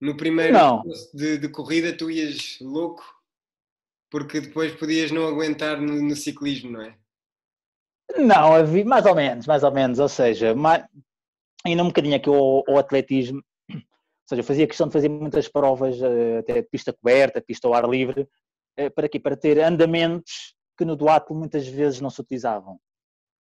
No 0.00 0.16
primeiro 0.16 0.58
de, 1.14 1.38
de, 1.38 1.48
corrida 1.48 1.96
tu 1.96 2.10
ias 2.10 2.58
louco 2.60 3.04
porque 4.10 4.40
depois 4.40 4.72
podias 4.74 5.10
não 5.10 5.26
aguentar 5.26 5.80
no, 5.80 6.00
no 6.00 6.14
ciclismo, 6.14 6.70
não 6.72 6.82
é? 6.82 6.96
Não, 8.16 8.54
havia, 8.54 8.84
mais 8.84 9.06
ou 9.06 9.14
menos, 9.14 9.46
mais 9.46 9.64
ou 9.64 9.72
menos, 9.72 9.98
ou 9.98 10.08
seja, 10.08 10.54
mais, 10.54 10.84
ainda 11.64 11.82
um 11.82 11.88
bocadinho 11.88 12.14
aqui 12.14 12.30
o 12.30 12.62
ao 12.68 12.78
atletismo, 12.78 13.42
ou 13.68 14.28
seja, 14.28 14.40
eu 14.40 14.44
fazia 14.44 14.66
questão 14.66 14.86
de 14.86 14.92
fazer 14.92 15.08
muitas 15.08 15.48
provas, 15.48 16.00
eh, 16.00 16.38
até 16.38 16.62
pista 16.62 16.92
coberta, 16.92 17.40
pista 17.40 17.66
ao 17.66 17.74
ar 17.74 17.88
livre, 17.88 18.28
eh, 18.76 18.88
para 18.88 19.08
quê? 19.08 19.18
Para 19.18 19.36
ter 19.36 19.58
andamentos 19.58 20.54
que 20.78 20.84
no 20.84 20.96
duatlo 20.96 21.36
muitas 21.36 21.66
vezes 21.66 22.00
não 22.00 22.10
se 22.10 22.20
utilizavam. 22.20 22.78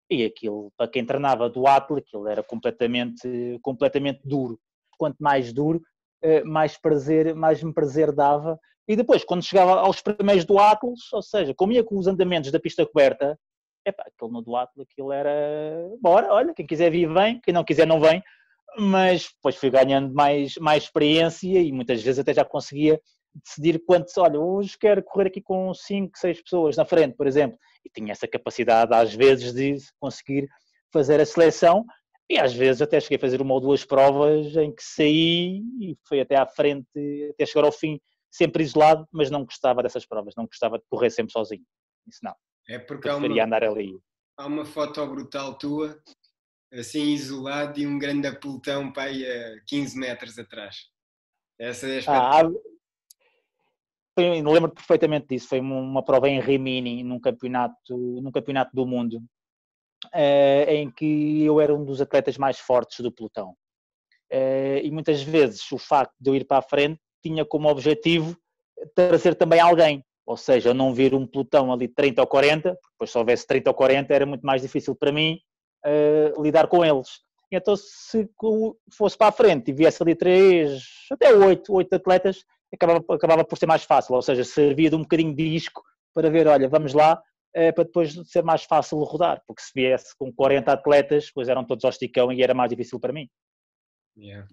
E 0.10 0.26
aquilo, 0.26 0.72
para 0.78 0.90
quem 0.90 1.06
treinava 1.06 1.50
do 1.50 1.68
atle, 1.68 2.00
aquilo 2.00 2.28
era 2.28 2.44
completamente, 2.44 3.60
completamente 3.62 4.22
duro. 4.26 4.60
Quanto 4.98 5.18
mais 5.20 5.54
duro, 5.54 5.82
mais 6.46 6.78
prazer, 6.78 7.36
mais 7.36 7.62
me 7.62 7.74
prazer 7.74 8.12
dava. 8.12 8.60
E 8.88 8.96
depois, 8.96 9.24
quando 9.24 9.44
chegava 9.44 9.80
aos 9.80 10.02
primeiros 10.02 10.46
do 10.46 10.60
Atlas, 10.60 11.00
ou 11.14 11.22
seja, 11.22 11.54
como 11.54 11.72
ia 11.72 11.84
com 11.84 11.98
os 11.98 12.08
andamentos 12.08 12.52
da 12.52 12.60
pista 12.60 12.86
coberta, 12.86 13.40
epá, 13.86 14.04
aquilo 14.08 14.32
no 14.32 14.42
do 14.42 14.56
Atlas, 14.56 14.88
aquilo 14.90 15.12
era, 15.12 15.32
bora, 16.02 16.34
olha, 16.34 16.54
quem 16.54 16.66
quiser 16.66 16.92
vir 16.92 17.12
vem, 17.12 17.40
quem 17.42 17.54
não 17.54 17.64
quiser 17.64 17.88
não 17.88 18.00
vem, 18.00 18.22
mas 18.78 19.30
depois 19.36 19.56
fui 19.56 19.70
ganhando 19.70 20.14
mais, 20.14 20.56
mais 20.58 20.84
experiência 20.84 21.60
e 21.62 21.72
muitas 21.72 22.02
vezes 22.02 22.20
até 22.20 22.34
já 22.34 22.44
conseguia 22.44 23.00
decidir 23.46 23.82
quantos, 23.86 24.18
olha, 24.18 24.40
hoje 24.40 24.78
quero 24.78 25.04
correr 25.04 25.28
aqui 25.28 25.42
com 25.42 25.74
5, 25.74 26.18
6 26.18 26.42
pessoas 26.44 26.78
na 26.78 26.86
frente, 26.86 27.16
por 27.16 27.26
exemplo, 27.26 27.58
e 27.86 27.90
tinha 27.90 28.12
essa 28.12 28.28
capacidade 28.28 28.94
às 28.94 29.14
vezes 29.14 29.54
de 29.54 29.78
conseguir 30.00 30.48
fazer 30.92 31.20
a 31.20 31.26
seleção 31.26 31.86
e 32.34 32.40
às 32.40 32.52
vezes 32.52 32.82
até 32.82 33.00
cheguei 33.00 33.18
a 33.18 33.20
fazer 33.20 33.42
uma 33.42 33.54
ou 33.54 33.62
duas 33.62 33.86
provas 33.86 34.56
em 34.56 34.74
que 34.74 34.84
saí 34.84 35.62
e 35.80 35.96
fui 36.08 36.20
até 36.20 36.36
à 36.36 36.48
frente, 36.48 36.88
até 37.30 37.46
chegar 37.46 37.66
ao 37.66 37.72
fim, 37.72 38.00
sempre 38.32 38.64
isolado, 38.64 39.08
mas 39.12 39.30
não 39.30 39.46
gostava 39.46 39.84
dessas 39.84 40.04
provas, 40.04 40.34
não 40.36 40.48
gostava 40.48 40.80
de 40.80 40.84
correr 40.90 41.12
sempre 41.12 41.32
sozinho. 41.32 41.64
Isso 42.08 42.20
não. 42.24 42.34
É 42.68 42.80
porque 42.80 43.08
há 43.08 43.18
uma, 43.18 43.44
andar 43.44 43.64
ali. 43.64 44.00
há 44.36 44.48
uma 44.48 44.66
foto 44.66 45.06
brutal 45.06 45.56
tua, 45.60 46.02
assim 46.74 47.14
isolado 47.14 47.80
e 47.80 47.86
um 47.86 48.00
grande 48.00 48.28
apeltão 48.28 48.92
para 48.92 49.12
aí 49.12 49.24
a 49.26 49.62
15 49.68 50.00
metros 50.00 50.40
atrás. 50.40 50.90
Essa 51.60 51.88
é 51.88 52.00
a 52.08 52.40
ah, 52.40 52.52
lembro 54.52 54.72
perfeitamente 54.72 55.28
disso, 55.28 55.48
foi 55.48 55.60
uma 55.60 56.04
prova 56.04 56.28
em 56.30 56.40
Rimini, 56.40 57.04
num 57.04 57.20
campeonato, 57.20 57.96
num 57.96 58.32
campeonato 58.32 58.72
do 58.74 58.88
mundo, 58.88 59.24
uh, 60.06 60.70
em 60.70 60.90
que 60.92 61.44
eu 61.44 61.60
era 61.60 61.74
um 61.74 61.84
dos 61.84 62.02
atletas 62.02 62.38
mais 62.38 62.60
fortes 62.60 63.00
do 63.00 63.12
pelotão. 63.12 63.56
Uh, 64.32 64.80
e 64.82 64.92
muitas 64.92 65.22
vezes 65.22 65.72
o 65.72 65.78
facto 65.78 66.14
de 66.20 66.30
eu 66.30 66.36
ir 66.36 66.46
para 66.46 66.58
a 66.58 66.62
frente 66.62 67.00
tinha 67.22 67.46
como 67.46 67.70
objetivo 67.70 68.36
trazer 68.96 69.36
também 69.36 69.60
alguém, 69.60 70.04
ou 70.26 70.36
seja, 70.36 70.74
não 70.74 70.94
vir 70.94 71.14
um 71.14 71.26
pelotão 71.26 71.72
ali 71.72 71.88
de 71.88 71.94
30 71.94 72.22
ou 72.22 72.28
40, 72.28 72.78
depois 72.92 73.12
se 73.12 73.18
houvesse 73.18 73.48
30 73.48 73.70
ou 73.70 73.74
40 73.74 74.14
era 74.14 74.26
muito 74.26 74.42
mais 74.42 74.62
difícil 74.62 74.96
para 74.96 75.12
mim 75.12 75.40
uh, 75.86 76.42
lidar 76.42 76.68
com 76.68 76.84
eles. 76.84 77.22
Então 77.52 77.76
se 77.76 78.28
fosse 78.92 79.16
para 79.16 79.28
a 79.28 79.32
frente 79.32 79.70
e 79.70 79.74
viesse 79.74 80.02
ali 80.02 80.16
3, 80.16 80.82
até 81.12 81.34
8, 81.34 81.72
8 81.72 81.94
atletas, 81.94 82.44
acabava, 82.74 83.04
acabava 83.10 83.46
por 83.46 83.58
ser 83.58 83.68
mais 83.68 83.84
fácil, 83.84 84.16
ou 84.16 84.22
seja, 84.22 84.44
servia 84.44 84.90
de 84.90 84.96
um 84.96 85.02
bocadinho 85.02 85.36
de 85.36 85.52
disco 85.52 85.84
para 86.14 86.30
ver, 86.30 86.48
olha, 86.48 86.68
vamos 86.68 86.94
lá, 86.94 87.22
para 87.54 87.84
depois 87.84 88.14
ser 88.26 88.44
mais 88.44 88.64
fácil 88.64 88.98
rodar, 89.00 89.44
porque 89.48 89.62
se 89.62 89.72
viesse 89.76 90.16
com 90.18 90.34
40 90.34 90.72
atletas, 90.72 91.32
pois 91.32 91.48
eram 91.48 91.66
todos 91.66 91.84
ao 91.84 91.92
esticão 91.92 92.32
e 92.32 92.42
era 92.42 92.54
mais 92.54 92.70
difícil 92.70 93.00
para 93.00 93.14
mim. 93.14 93.30
Yeah. 94.18 94.48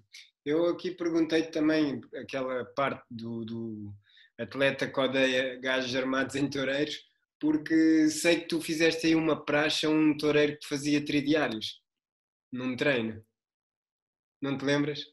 Eu 0.45 0.67
aqui 0.69 0.91
perguntei 0.91 1.43
também 1.43 2.01
aquela 2.15 2.65
parte 2.65 3.03
do, 3.09 3.45
do 3.45 3.93
atleta 4.39 4.87
que 4.87 4.99
odeia 4.99 5.59
gajos 5.59 5.95
armados 5.95 6.35
em 6.35 6.49
toureiros, 6.49 6.97
porque 7.39 8.09
sei 8.09 8.41
que 8.41 8.47
tu 8.47 8.61
fizeste 8.61 9.07
aí 9.07 9.15
uma 9.15 9.43
praxe 9.43 9.85
a 9.85 9.89
um 9.89 10.15
toureiro 10.17 10.57
que 10.57 10.67
fazia 10.67 11.03
tridiários 11.03 11.81
num 12.51 12.75
treino. 12.75 13.23
Não 14.41 14.57
te 14.57 14.65
lembras? 14.65 15.05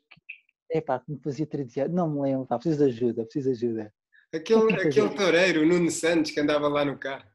É 0.71 0.81
pá, 0.81 0.99
que 0.99 1.13
me 1.13 1.21
fazia 1.21 1.47
tridiários. 1.47 1.95
Não 1.95 2.11
me 2.11 2.23
lembro, 2.23 2.47
pá, 2.47 2.59
preciso 2.59 2.85
de 2.85 2.91
ajuda, 2.91 3.25
preciso 3.25 3.53
de 3.53 3.67
ajuda. 3.67 3.95
Aquele, 4.35 4.75
aquele 4.75 5.15
toureiro, 5.15 5.67
Nuno 5.67 5.91
Santos, 5.91 6.31
que 6.31 6.41
andava 6.41 6.69
lá 6.69 6.85
no 6.85 6.99
carro. 6.99 7.27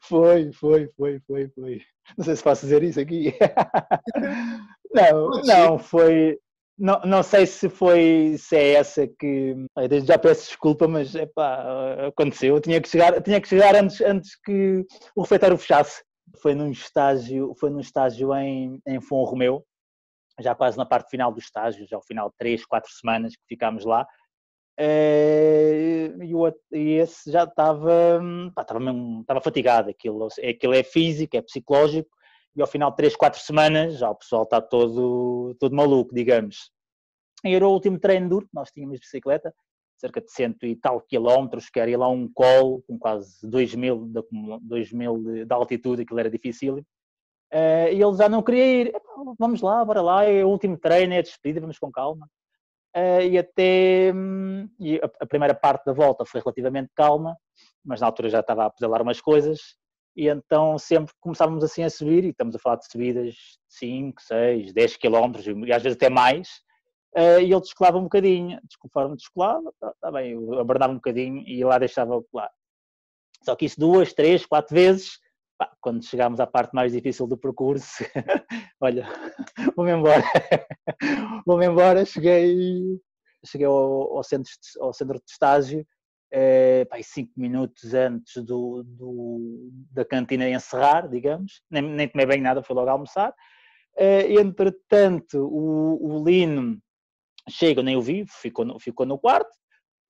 Foi, 0.02 0.50
foi, 0.52 0.88
foi, 0.96 1.20
foi, 1.20 1.48
foi. 1.48 1.80
Não 2.16 2.24
sei 2.24 2.36
se 2.36 2.42
posso 2.42 2.62
dizer 2.62 2.82
isso 2.82 3.00
aqui. 3.00 3.34
Não, 4.94 5.30
não, 5.46 5.78
foi. 5.78 6.38
Não, 6.78 7.00
não 7.00 7.22
sei 7.22 7.46
se 7.46 7.70
foi 7.70 8.36
se 8.38 8.54
é 8.56 8.74
essa 8.74 9.06
que. 9.06 9.54
Desde 9.88 10.08
já 10.08 10.18
peço 10.18 10.48
desculpa, 10.48 10.86
mas 10.86 11.14
epá, 11.14 12.08
aconteceu. 12.08 12.56
Eu 12.56 12.60
tinha 12.60 12.78
que 12.78 12.90
chegar, 12.90 13.22
tinha 13.22 13.40
que 13.40 13.48
chegar 13.48 13.74
antes, 13.74 14.02
antes 14.02 14.36
que 14.44 14.84
o 15.16 15.22
refeitório 15.22 15.56
fechasse. 15.56 16.02
Foi 16.42 16.54
num 16.54 16.70
estágio, 16.70 17.54
foi 17.58 17.70
num 17.70 17.80
estágio 17.80 18.34
em, 18.34 18.78
em 18.86 19.00
Fon 19.00 19.24
Romeu, 19.24 19.64
já 20.40 20.54
quase 20.54 20.76
na 20.76 20.84
parte 20.84 21.10
final 21.10 21.32
do 21.32 21.38
estágio, 21.38 21.86
já 21.86 21.96
ao 21.96 22.02
final 22.02 22.28
de 22.28 22.36
três, 22.36 22.66
quatro 22.66 22.90
semanas 22.92 23.34
que 23.34 23.42
ficámos 23.48 23.86
lá. 23.86 24.06
Eh, 24.78 26.12
e, 26.22 26.34
o, 26.34 26.48
e 26.72 26.94
esse 26.94 27.30
já 27.30 27.44
estava, 27.44 28.20
estava, 28.48 28.80
estava 29.20 29.40
fatigado. 29.40 29.90
Aquilo, 29.90 30.28
aquilo 30.48 30.74
é 30.74 30.82
físico, 30.82 31.36
é 31.36 31.42
psicológico, 31.42 32.10
e 32.56 32.60
ao 32.60 32.66
final 32.66 32.90
de 32.90 32.96
3, 32.96 33.16
4 33.16 33.40
semanas 33.40 33.98
já 33.98 34.10
o 34.10 34.14
pessoal 34.14 34.42
está 34.44 34.60
todo, 34.60 35.54
todo 35.58 35.76
maluco, 35.76 36.14
digamos. 36.14 36.70
E 37.44 37.54
era 37.54 37.66
o 37.66 37.72
último 37.72 37.98
treino 37.98 38.28
duro 38.28 38.46
que 38.46 38.54
nós 38.54 38.70
tínhamos 38.70 38.96
de 38.96 39.00
bicicleta, 39.00 39.54
cerca 39.96 40.20
de 40.20 40.30
cento 40.30 40.66
e 40.66 40.76
tal 40.76 41.00
quilómetros, 41.00 41.68
que 41.70 41.80
era 41.80 41.90
ir 41.90 41.96
lá 41.96 42.08
um 42.08 42.30
colo 42.32 42.82
com 42.86 42.98
quase 42.98 43.46
2 43.48 43.74
mil, 43.74 44.06
de, 44.06 44.22
2 44.62 44.92
mil 44.92 45.18
de, 45.18 45.44
de 45.44 45.54
altitude, 45.54 46.02
aquilo 46.02 46.20
era 46.20 46.30
difícil. 46.30 46.78
Uh, 47.52 47.92
e 47.92 48.02
ele 48.02 48.16
já 48.16 48.28
não 48.28 48.42
queria 48.42 48.82
ir, 48.82 48.92
vamos 49.38 49.60
lá, 49.60 49.84
bora 49.84 50.00
lá, 50.00 50.24
é 50.24 50.44
o 50.44 50.48
último 50.48 50.78
treino, 50.78 51.12
é 51.12 51.18
a 51.18 51.22
despedida, 51.22 51.60
vamos 51.60 51.78
com 51.78 51.90
calma. 51.90 52.28
Uh, 52.94 53.22
e 53.22 53.38
até 53.38 54.12
hum, 54.14 54.68
e 54.78 54.96
a, 54.96 55.10
a, 55.20 55.26
primeira 55.26 55.54
parte 55.54 55.84
da 55.86 55.94
volta 55.94 56.26
foi 56.26 56.40
relativamente 56.42 56.90
calma, 56.94 57.36
mas 57.82 58.00
na 58.00 58.06
altura 58.06 58.28
já 58.28 58.40
estava 58.40 58.66
a 58.66 58.70
pedalar 58.70 59.00
umas 59.00 59.18
coisas, 59.18 59.76
e 60.14 60.28
então 60.28 60.78
sempre 60.78 61.14
começávamos 61.18 61.64
assim 61.64 61.82
a 61.84 61.90
subir, 61.90 62.22
e 62.24 62.28
estamos 62.28 62.54
a 62.54 62.58
falar 62.58 62.76
de 62.76 62.90
subidas 62.90 63.32
de 63.32 63.58
5, 63.68 64.20
6, 64.20 64.72
10 64.74 64.96
quilómetros, 64.98 65.46
e 65.46 65.72
às 65.72 65.82
vezes 65.82 65.96
até 65.96 66.10
mais, 66.10 66.48
uh, 67.16 67.40
e 67.40 67.50
ele 67.50 67.60
descolava 67.60 67.96
um 67.96 68.04
bocadinho, 68.04 68.60
conforme 68.78 69.16
descolava, 69.16 69.70
está 69.70 69.94
tá 69.98 70.10
bem, 70.10 70.32
eu 70.32 70.58
abordava 70.60 70.92
um 70.92 70.96
bocadinho 70.96 71.42
e 71.46 71.64
lá 71.64 71.78
deixava 71.78 72.22
colar. 72.24 72.50
Só 73.42 73.56
que 73.56 73.64
isso 73.64 73.80
duas, 73.80 74.12
três, 74.12 74.44
quatro 74.44 74.74
vezes, 74.74 75.18
quando 75.80 76.04
chegámos 76.04 76.40
à 76.40 76.46
parte 76.46 76.74
mais 76.74 76.92
difícil 76.92 77.26
do 77.26 77.38
percurso, 77.38 78.04
olha, 78.80 79.06
vou-me 79.76 79.92
embora, 79.92 80.22
vou-me 81.46 81.66
embora, 81.66 82.04
cheguei, 82.04 82.98
cheguei 83.44 83.66
ao, 83.66 84.16
ao, 84.16 84.22
centro, 84.22 84.52
ao 84.80 84.92
centro 84.92 85.18
de 85.18 85.30
estágio, 85.30 85.86
é, 86.30 86.84
pá, 86.86 86.96
cinco 87.02 87.32
minutos 87.36 87.94
antes 87.94 88.42
do, 88.44 88.82
do, 88.84 89.70
da 89.90 90.04
cantina 90.04 90.48
encerrar, 90.48 91.08
digamos, 91.08 91.62
nem, 91.70 91.82
nem 91.82 92.08
tomei 92.08 92.26
bem 92.26 92.40
nada, 92.40 92.62
fui 92.62 92.74
logo 92.74 92.88
almoçar, 92.88 93.34
é, 93.96 94.32
entretanto 94.32 95.38
o, 95.38 96.16
o 96.18 96.24
Lino 96.24 96.78
chega, 97.48 97.82
nem 97.82 97.96
o 97.96 98.02
vi, 98.02 98.24
ficou 98.28 98.64
no, 98.64 98.78
ficou 98.78 99.04
no 99.04 99.18
quarto, 99.18 99.50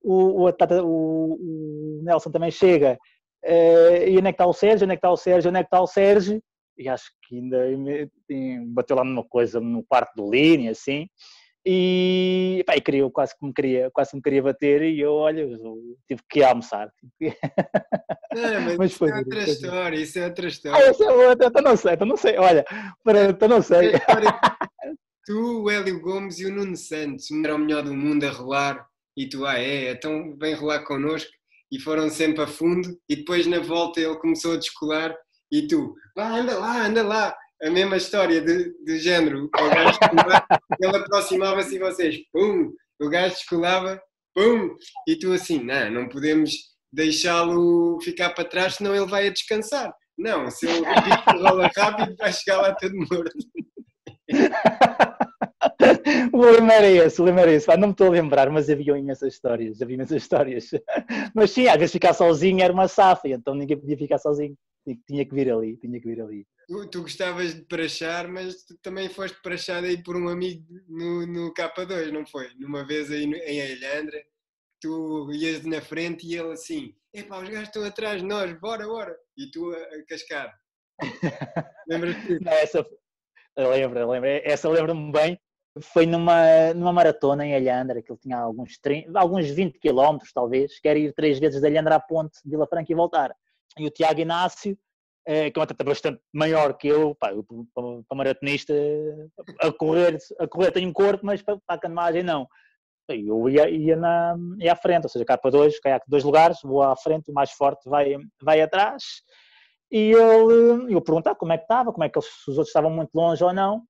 o, 0.03 0.47
o, 0.47 0.49
o, 0.49 1.35
o 1.35 2.03
Nelson 2.03 2.31
também 2.31 2.51
chega, 2.51 2.99
Uh, 3.45 4.07
e 4.07 4.17
onde 4.19 4.29
é 4.29 4.33
que 4.33 4.37
está 4.37 4.47
o 4.47 4.53
Sérgio? 4.53 4.85
Onde 4.85 4.95
é 4.95 4.97
que 4.97 5.01
está 5.01 5.11
o 5.11 5.17
Sérgio? 5.17 5.51
Onde 5.51 5.59
é 5.59 5.63
que 5.63 5.67
está 5.67 5.81
o 5.81 5.87
Sérgio? 5.87 6.43
E 6.79 6.89
acho 6.89 7.11
que 7.27 7.37
ainda 7.37 7.59
bateu 8.69 8.97
lá 8.97 9.05
numa 9.05 9.25
coisa 9.25 9.61
no 9.61 9.85
quarto 9.85 10.15
do 10.17 10.31
Lini, 10.31 10.69
assim. 10.69 11.09
E, 11.65 12.65
pá, 12.67 12.77
e 12.77 12.81
queria, 12.81 13.09
quase 13.11 13.39
que 13.39 13.47
me 13.47 13.53
queria, 13.55 13.89
quase 13.93 14.17
me 14.17 14.23
queria 14.23 14.43
bater 14.43 14.83
e 14.83 14.99
eu, 14.99 15.13
olha, 15.13 15.43
eu 15.43 15.97
tive 16.09 16.21
que 16.29 16.41
ir 16.41 16.45
almoçar. 16.45 16.91
Mas, 17.21 17.33
mas 18.79 18.93
foi, 18.95 19.11
isso 19.11 19.17
é 19.17 19.19
outra 19.19 19.45
história, 19.45 19.97
isso 19.97 20.19
é 20.19 20.25
outra 20.25 20.49
história. 20.49 20.87
Ah, 20.87 20.91
isso 20.91 21.03
é 21.05 21.13
outra, 21.13 21.47
então 21.47 21.63
não 21.63 21.77
sei, 21.77 21.93
então 21.93 22.07
não 22.07 22.17
sei, 22.17 22.37
olha, 22.37 22.65
então 23.31 23.49
não 23.49 23.63
sei. 23.63 23.93
tu, 25.25 25.63
o 25.63 25.71
Hélio 25.71 26.01
Gomes 26.01 26.41
e 26.41 26.47
o 26.47 26.53
Nuno 26.53 26.77
Santos, 26.77 27.31
era 27.31 27.55
o 27.55 27.59
melhor 27.59 27.85
do 27.85 27.95
mundo 27.95 28.25
a 28.25 28.31
rolar 28.31 28.85
e 29.17 29.29
tu, 29.29 29.47
ah 29.47 29.61
é, 29.61 29.93
então 29.93 30.37
vem 30.37 30.55
rolar 30.55 30.83
connosco 30.85 31.31
e 31.71 31.79
foram 31.79 32.11
sempre 32.11 32.43
a 32.43 32.47
fundo 32.47 32.99
e 33.09 33.15
depois 33.15 33.47
na 33.47 33.61
volta 33.61 34.01
ele 34.01 34.19
começou 34.19 34.55
a 34.55 34.59
descolar 34.59 35.17
e 35.53 35.69
tu, 35.69 35.95
vá, 36.17 36.31
anda 36.31 36.59
lá, 36.59 36.87
anda 36.87 37.03
lá. 37.03 37.37
A 37.63 37.71
mesma 37.71 37.97
história 37.97 38.41
de, 38.41 38.75
de 38.85 38.99
género. 38.99 39.45
O 39.45 39.69
gajo 39.69 39.99
ele 40.81 40.97
aproximava-se 40.97 41.77
e 41.77 41.79
vocês, 41.79 42.17
pum, 42.33 42.73
o 43.01 43.09
gajo 43.09 43.35
descolava, 43.35 44.03
pum, 44.35 44.75
e 45.07 45.15
tu 45.17 45.33
assim, 45.33 45.63
não, 45.63 45.91
não 45.91 46.09
podemos 46.09 46.53
deixá-lo 46.93 48.01
ficar 48.03 48.31
para 48.31 48.49
trás, 48.49 48.75
senão 48.75 48.97
ele 48.97 49.07
vai 49.07 49.29
a 49.29 49.33
descansar. 49.33 49.95
Não, 50.19 50.51
se 50.51 50.67
ele 50.67 50.85
rola 51.39 51.71
rápido, 51.77 52.17
vai 52.17 52.33
chegar 52.33 52.61
lá 52.63 52.75
todo 52.75 52.95
morto. 52.97 53.33
o 56.33 56.41
lema 56.41 56.73
era 56.73 56.89
esse, 56.89 57.21
o 57.21 57.25
lema 57.25 57.41
era 57.43 57.53
esse. 57.53 57.67
não 57.77 57.89
me 57.89 57.93
estou 57.93 58.09
a 58.09 58.11
lembrar, 58.11 58.51
mas 58.51 58.69
havia 58.71 58.97
imensas 58.97 59.35
histórias, 59.35 59.81
havia 59.83 59.95
imensas 59.95 60.23
histórias. 60.23 60.71
Mas 61.35 61.51
sim, 61.51 61.67
às 61.67 61.77
vezes 61.77 61.93
ficar 61.93 62.15
sozinho 62.15 62.63
era 62.63 62.73
uma 62.73 62.89
safa, 62.89 63.29
então 63.29 63.55
ninguém 63.55 63.79
podia 63.79 63.97
ficar 63.97 64.19
sozinho. 64.19 64.57
Tinha 65.07 65.25
que 65.25 65.35
vir 65.35 65.51
ali, 65.51 65.77
tinha 65.77 66.01
que 66.01 66.09
vir 66.09 66.21
ali. 66.21 66.47
Tu, 66.69 66.89
tu 66.89 67.03
gostavas 67.03 67.55
de 67.55 67.63
prachar, 67.63 68.29
mas 68.29 68.65
tu 68.65 68.77
também 68.83 69.09
foste 69.09 69.41
prachado 69.43 69.87
aí 69.87 70.03
por 70.03 70.17
um 70.17 70.29
amigo 70.29 70.65
no, 70.89 71.27
no 71.27 71.55
K2, 71.55 72.11
não 72.11 72.27
foi? 72.27 72.49
Numa 72.59 72.85
vez 72.85 73.11
aí 73.11 73.27
no, 73.27 73.37
em 73.37 73.61
Alhandra, 73.61 74.23
tu 74.81 75.31
ias 75.33 75.65
na 75.65 75.81
frente 75.81 76.27
e 76.27 76.37
ele 76.37 76.53
assim, 76.53 76.95
epá, 77.15 77.41
os 77.41 77.49
gajos 77.49 77.69
estão 77.69 77.85
atrás 77.85 78.21
de 78.21 78.27
nós, 78.27 78.53
bora, 78.59 78.87
bora. 78.87 79.17
E 79.37 79.51
tu 79.51 79.73
a, 79.73 79.77
a 79.77 80.07
cascar. 80.09 80.53
Lembras-te? 81.89 82.39
Essa, 82.47 82.87
eu 83.57 83.71
lembro, 83.71 83.99
eu 83.99 84.11
lembro. 84.11 84.29
Essa 84.29 84.69
lembro-me 84.69 85.13
bem. 85.13 85.41
Foi 85.81 86.05
numa, 86.05 86.75
numa 86.75 86.93
maratona 86.93 87.47
em 87.47 87.55
Alhandra, 87.55 88.03
que 88.03 88.13
ele 88.13 88.19
tinha 88.19 88.39
alguns, 88.39 88.79
30, 88.79 89.19
alguns 89.19 89.49
20 89.49 89.79
km, 89.79 90.19
talvez, 90.35 90.79
quer 90.81 90.97
ir 90.97 91.15
três 91.15 91.39
vezes 91.39 91.61
de 91.61 91.67
Alhandra 91.67 91.97
à 91.97 92.01
ponte 92.01 92.39
de 92.45 92.51
Vila 92.51 92.67
Franca 92.67 92.93
e 92.93 92.95
voltar. 92.95 93.35
E 93.79 93.87
o 93.87 93.91
Tiago 93.91 94.21
Inácio, 94.21 94.77
eh, 95.25 95.51
que 95.51 95.59
é 95.59 95.61
um 95.61 95.63
atleta 95.63 95.85
bastante 95.85 96.21
maior 96.33 96.77
que 96.77 96.89
eu, 96.89 97.15
pá, 97.15 97.33
eu 97.33 97.45
para 97.75 98.17
maratonista, 98.17 98.75
a 99.61 99.73
correr, 99.73 100.19
a 100.39 100.47
correr 100.47 100.73
tenho 100.73 100.91
um 100.91 100.93
corpo, 100.93 101.25
mas 101.25 101.41
para, 101.41 101.57
para 101.67 101.77
a 101.77 101.79
canoagem 101.79 102.23
não. 102.23 102.47
Eu 103.09 103.49
ia, 103.49 103.69
ia, 103.69 103.97
na, 103.97 104.37
ia 104.59 104.73
à 104.73 104.77
frente, 104.77 105.05
ou 105.05 105.09
seja, 105.09 105.25
capa 105.25 105.51
dois, 105.51 105.79
caiaque 105.81 106.07
dois 106.09 106.25
lugares, 106.25 106.59
vou 106.63 106.83
à 106.83 106.97
frente, 106.97 107.31
o 107.31 107.35
mais 107.35 107.51
forte 107.51 107.89
vai, 107.89 108.17
vai 108.43 108.61
atrás. 108.61 109.03
E 109.91 110.13
ele, 110.13 110.95
eu 110.95 111.01
perguntar 111.01 111.35
como 111.35 111.53
é 111.53 111.59
que 111.59 111.65
estava, 111.65 111.93
como 111.93 112.05
é 112.05 112.09
que 112.09 112.19
os 112.19 112.49
outros 112.49 112.69
estavam 112.69 112.91
muito 112.91 113.11
longe 113.15 113.43
ou 113.45 113.53
não. 113.53 113.83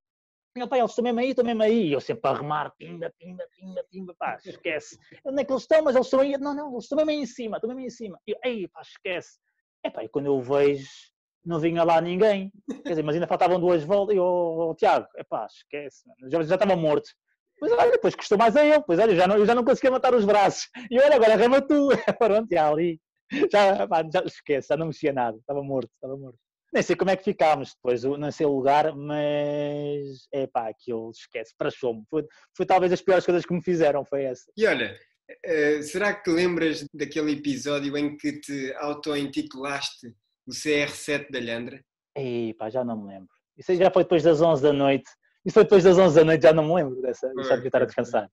Ele, 0.55 0.67
pá, 0.67 0.79
eles 0.79 0.91
estão 0.91 1.03
mesmo 1.03 1.21
aí, 1.21 1.31
estão 1.31 1.45
mesmo 1.45 1.63
aí. 1.63 1.89
E 1.89 1.93
eu 1.93 2.01
sempre 2.01 2.31
a 2.31 2.35
remar, 2.35 2.75
pimba, 2.77 3.13
pimba, 3.19 3.45
pimba, 3.59 3.85
pimba, 3.91 4.15
pá, 4.19 4.37
esquece. 4.45 4.99
Onde 5.25 5.43
é 5.43 5.45
que 5.45 5.53
eles 5.53 5.63
estão? 5.63 5.83
Mas 5.83 5.95
eles 5.95 6.07
estão 6.07 6.21
aí. 6.21 6.37
Não, 6.39 6.55
não, 6.55 6.73
eles 6.73 6.85
estão 6.85 6.97
mesmo 6.97 7.11
aí 7.11 7.17
em 7.19 7.27
cima, 7.27 7.57
estão 7.57 7.69
mesmo 7.69 7.81
aí 7.81 7.87
em 7.87 7.91
cima. 7.91 8.19
E 8.27 8.33
eu, 8.33 8.39
ei, 8.45 8.69
pá, 8.69 8.83
esquece. 8.83 9.39
É 9.83 9.91
pá, 9.91 10.05
e 10.05 10.09
quando 10.09 10.27
eu 10.27 10.41
vejo, 10.41 10.87
não 11.45 11.59
vinha 11.59 11.83
lá 11.83 12.01
ninguém. 12.01 12.53
Quer 12.83 12.91
dizer, 12.91 13.03
mas 13.03 13.15
ainda 13.15 13.27
faltavam 13.27 13.59
duas 13.59 13.83
voltas. 13.83 14.15
E 14.15 14.19
eu, 14.19 14.25
oh, 14.25 14.75
Tiago, 14.75 15.07
é 15.17 15.25
pá, 15.25 15.47
esquece. 15.47 16.05
Já, 16.29 16.43
já 16.43 16.55
estava 16.55 16.77
morto. 16.77 17.09
Pois 17.59 17.73
olha, 17.73 17.93
depois 17.93 18.15
custou 18.15 18.37
mais 18.37 18.57
a 18.57 18.65
ele. 18.65 18.83
Pois 18.87 18.99
olha, 18.99 19.15
já 19.15 19.27
não, 19.27 19.37
eu 19.37 19.47
já 19.47 19.55
não 19.55 19.65
conseguia 19.65 19.91
matar 19.91 20.15
os 20.15 20.25
braços. 20.25 20.69
E 20.91 20.99
olha, 21.01 21.17
agora 21.17 21.37
rema 21.37 21.63
tu. 21.63 21.89
Pronto, 22.19 22.49
já 22.51 22.69
ali. 22.69 23.01
Já, 23.51 23.87
pá, 23.89 24.05
já 24.13 24.21
esquece, 24.25 24.69
já 24.69 24.77
não 24.77 24.87
mexia 24.87 25.13
nada. 25.13 25.39
Estava 25.39 25.63
morto, 25.63 25.91
estava 25.95 26.17
morto. 26.17 26.39
Nem 26.73 26.83
sei 26.83 26.97
como 26.97 27.11
é 27.11 27.17
que 27.17 27.25
ficámos 27.25 27.75
depois, 27.75 28.03
não 28.03 28.33
sei 28.33 28.47
o 28.47 28.57
lugar, 28.57 28.97
mas 28.97 30.27
é 30.33 30.47
pá, 30.47 30.69
aquilo 30.69 31.11
esquece, 31.11 31.55
para 31.57 31.69
me 31.69 32.05
Foi, 32.09 32.25
foi 32.57 32.65
talvez 32.65 32.93
as 32.93 33.03
piores 33.03 33.27
coisas 33.27 33.45
que 33.45 33.53
me 33.53 33.63
fizeram, 33.63 34.05
foi 34.05 34.25
essa. 34.25 34.51
E 34.57 34.67
olha, 34.67 34.99
uh, 35.47 35.83
será 35.83 36.15
que 36.15 36.25
te 36.25 36.31
lembras 36.31 36.87
daquele 36.95 37.33
episódio 37.33 37.97
em 37.99 38.17
que 38.17 38.41
te 38.41 38.73
auto-intitulaste 38.77 40.15
o 40.47 40.53
CR7 40.53 41.31
da 41.31 41.41
Lhandra? 41.41 41.85
Ei, 42.17 42.55
pá, 42.55 42.71
já 42.71 42.83
não 42.83 43.03
me 43.03 43.09
lembro. 43.09 43.29
Isso 43.57 43.75
já 43.75 43.91
foi 43.91 44.05
depois 44.05 44.23
das 44.23 44.41
11 44.41 44.63
da 44.63 44.73
noite. 44.73 45.11
Isso 45.45 45.55
foi 45.55 45.65
depois 45.65 45.85
das 45.85 45.99
11 45.99 46.17
da 46.17 46.25
noite, 46.25 46.43
já 46.43 46.55
não 46.55 46.65
me 46.65 46.75
lembro 46.75 47.03
dessa. 47.03 47.31
Foi, 47.35 47.45
já 47.45 47.57
devia 47.57 47.69
estar 47.69 47.83
a 47.83 47.87
descansar. 47.87 48.31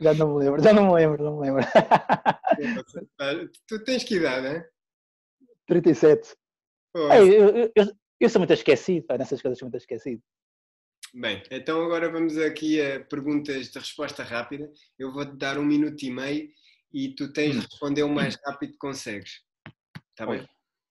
já 0.00 0.14
não 0.14 0.34
me 0.34 0.44
lembro, 0.44 0.62
já 0.62 0.72
não 0.72 0.88
me 0.88 0.94
lembro, 0.94 1.22
não 1.22 1.38
me 1.38 1.46
lembro. 1.46 1.62
tu 3.68 3.84
tens 3.84 4.02
que 4.02 4.16
idade, 4.16 4.48
não 4.48 4.56
é? 4.56 4.68
37. 5.68 6.34
Ei, 6.94 7.36
eu, 7.36 7.70
eu, 7.74 7.92
eu, 8.18 8.28
sou 8.28 8.40
muito 8.40 8.52
esquecido, 8.52 9.06
pá, 9.06 9.16
nessas 9.16 9.40
coisas 9.40 9.58
sou 9.58 9.66
muito 9.66 9.80
esquecido. 9.80 10.22
Bem, 11.14 11.42
então 11.50 11.84
agora 11.84 12.10
vamos 12.10 12.36
aqui 12.38 12.80
a 12.80 13.04
perguntas 13.04 13.70
de 13.70 13.78
resposta 13.78 14.22
rápida. 14.22 14.70
Eu 14.98 15.12
vou-te 15.12 15.36
dar 15.36 15.58
um 15.58 15.64
minuto 15.64 16.02
e 16.02 16.10
meio 16.10 16.48
e 16.92 17.14
tu 17.14 17.32
tens 17.32 17.52
de 17.52 17.58
hum. 17.58 17.66
responder 17.68 18.02
o 18.02 18.08
mais 18.08 18.36
rápido 18.44 18.72
que 18.72 18.78
consegues. 18.78 19.42
Está 20.10 20.26
bem? 20.26 20.46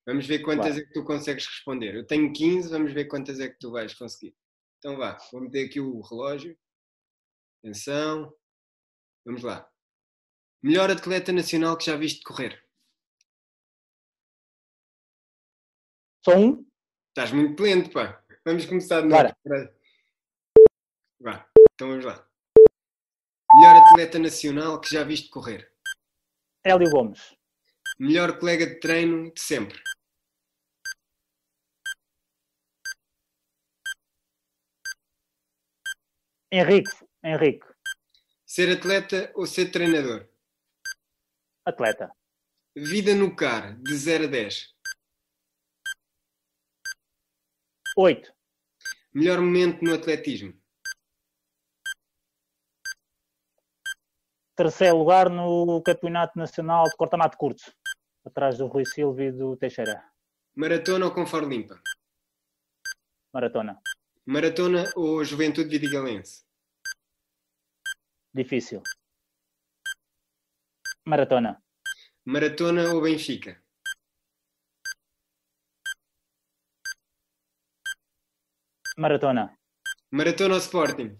Vamos 0.05 0.25
ver 0.25 0.39
quantas 0.39 0.71
claro. 0.71 0.81
é 0.81 0.85
que 0.85 0.93
tu 0.93 1.03
consegues 1.03 1.45
responder. 1.45 1.95
Eu 1.95 2.05
tenho 2.05 2.33
15, 2.33 2.69
vamos 2.69 2.91
ver 2.93 3.05
quantas 3.05 3.39
é 3.39 3.47
que 3.47 3.59
tu 3.59 3.71
vais 3.71 3.93
conseguir. 3.93 4.35
Então 4.79 4.97
vá, 4.97 5.17
vou 5.31 5.41
meter 5.41 5.65
aqui 5.65 5.79
o 5.79 6.01
relógio. 6.01 6.57
Atenção. 7.59 8.33
Vamos 9.25 9.43
lá. 9.43 9.69
Melhor 10.63 10.89
atleta 10.89 11.31
nacional 11.31 11.77
que 11.77 11.85
já 11.85 11.95
viste 11.95 12.23
correr? 12.23 12.61
Só 16.23 16.35
um? 16.37 16.65
Estás 17.09 17.31
muito 17.31 17.61
lento, 17.63 17.91
pá. 17.91 18.21
Vamos 18.45 18.65
começar 18.65 19.01
de 19.01 19.07
novo. 19.07 19.33
Vá, 21.21 21.49
então 21.73 21.89
vamos 21.89 22.05
lá. 22.05 22.27
Melhor 23.53 23.75
atleta 23.77 24.19
nacional 24.19 24.79
que 24.79 24.93
já 24.93 25.03
viste 25.03 25.29
correr? 25.29 25.73
Hélio 26.63 26.89
Gomes. 26.91 27.35
Melhor 27.97 28.37
colega 28.37 28.67
de 28.67 28.79
treino 28.79 29.33
de 29.33 29.41
sempre? 29.41 29.81
Henrique. 36.51 36.91
Henrique. 37.23 37.65
Ser 38.45 38.77
atleta 38.77 39.31
ou 39.35 39.45
ser 39.45 39.71
treinador? 39.71 40.27
Atleta. 41.65 42.11
Vida 42.75 43.13
no 43.13 43.35
CAR, 43.35 43.77
de 43.81 43.95
0 43.95 44.25
a 44.25 44.27
10? 44.27 44.78
8. 48.01 48.33
Melhor 49.13 49.41
momento 49.41 49.83
no 49.83 49.93
atletismo? 49.93 50.53
Terceiro 54.55 54.97
lugar 54.97 55.29
no 55.29 55.81
Campeonato 55.83 56.39
Nacional 56.39 56.85
de 56.85 56.95
Cortamato 56.95 57.37
Curto, 57.37 57.61
atrás 58.25 58.57
do 58.57 58.67
Rui 58.67 58.85
Silva 58.85 59.23
e 59.23 59.33
do 59.33 59.57
Teixeira. 59.57 60.01
Maratona 60.55 61.07
ou 61.07 61.13
Confar 61.13 61.43
Limpa? 61.43 61.77
Maratona. 63.33 63.81
Maratona 64.25 64.85
ou 64.95 65.21
Juventude 65.25 65.67
Vidigalense? 65.67 66.45
Difícil. 68.33 68.81
Maratona. 71.05 71.61
Maratona 72.23 72.93
ou 72.93 73.01
Benfica? 73.01 73.61
Maratona. 78.99 79.57
Maratona 80.11 80.55
ou 80.55 80.59
Sporting? 80.59 81.17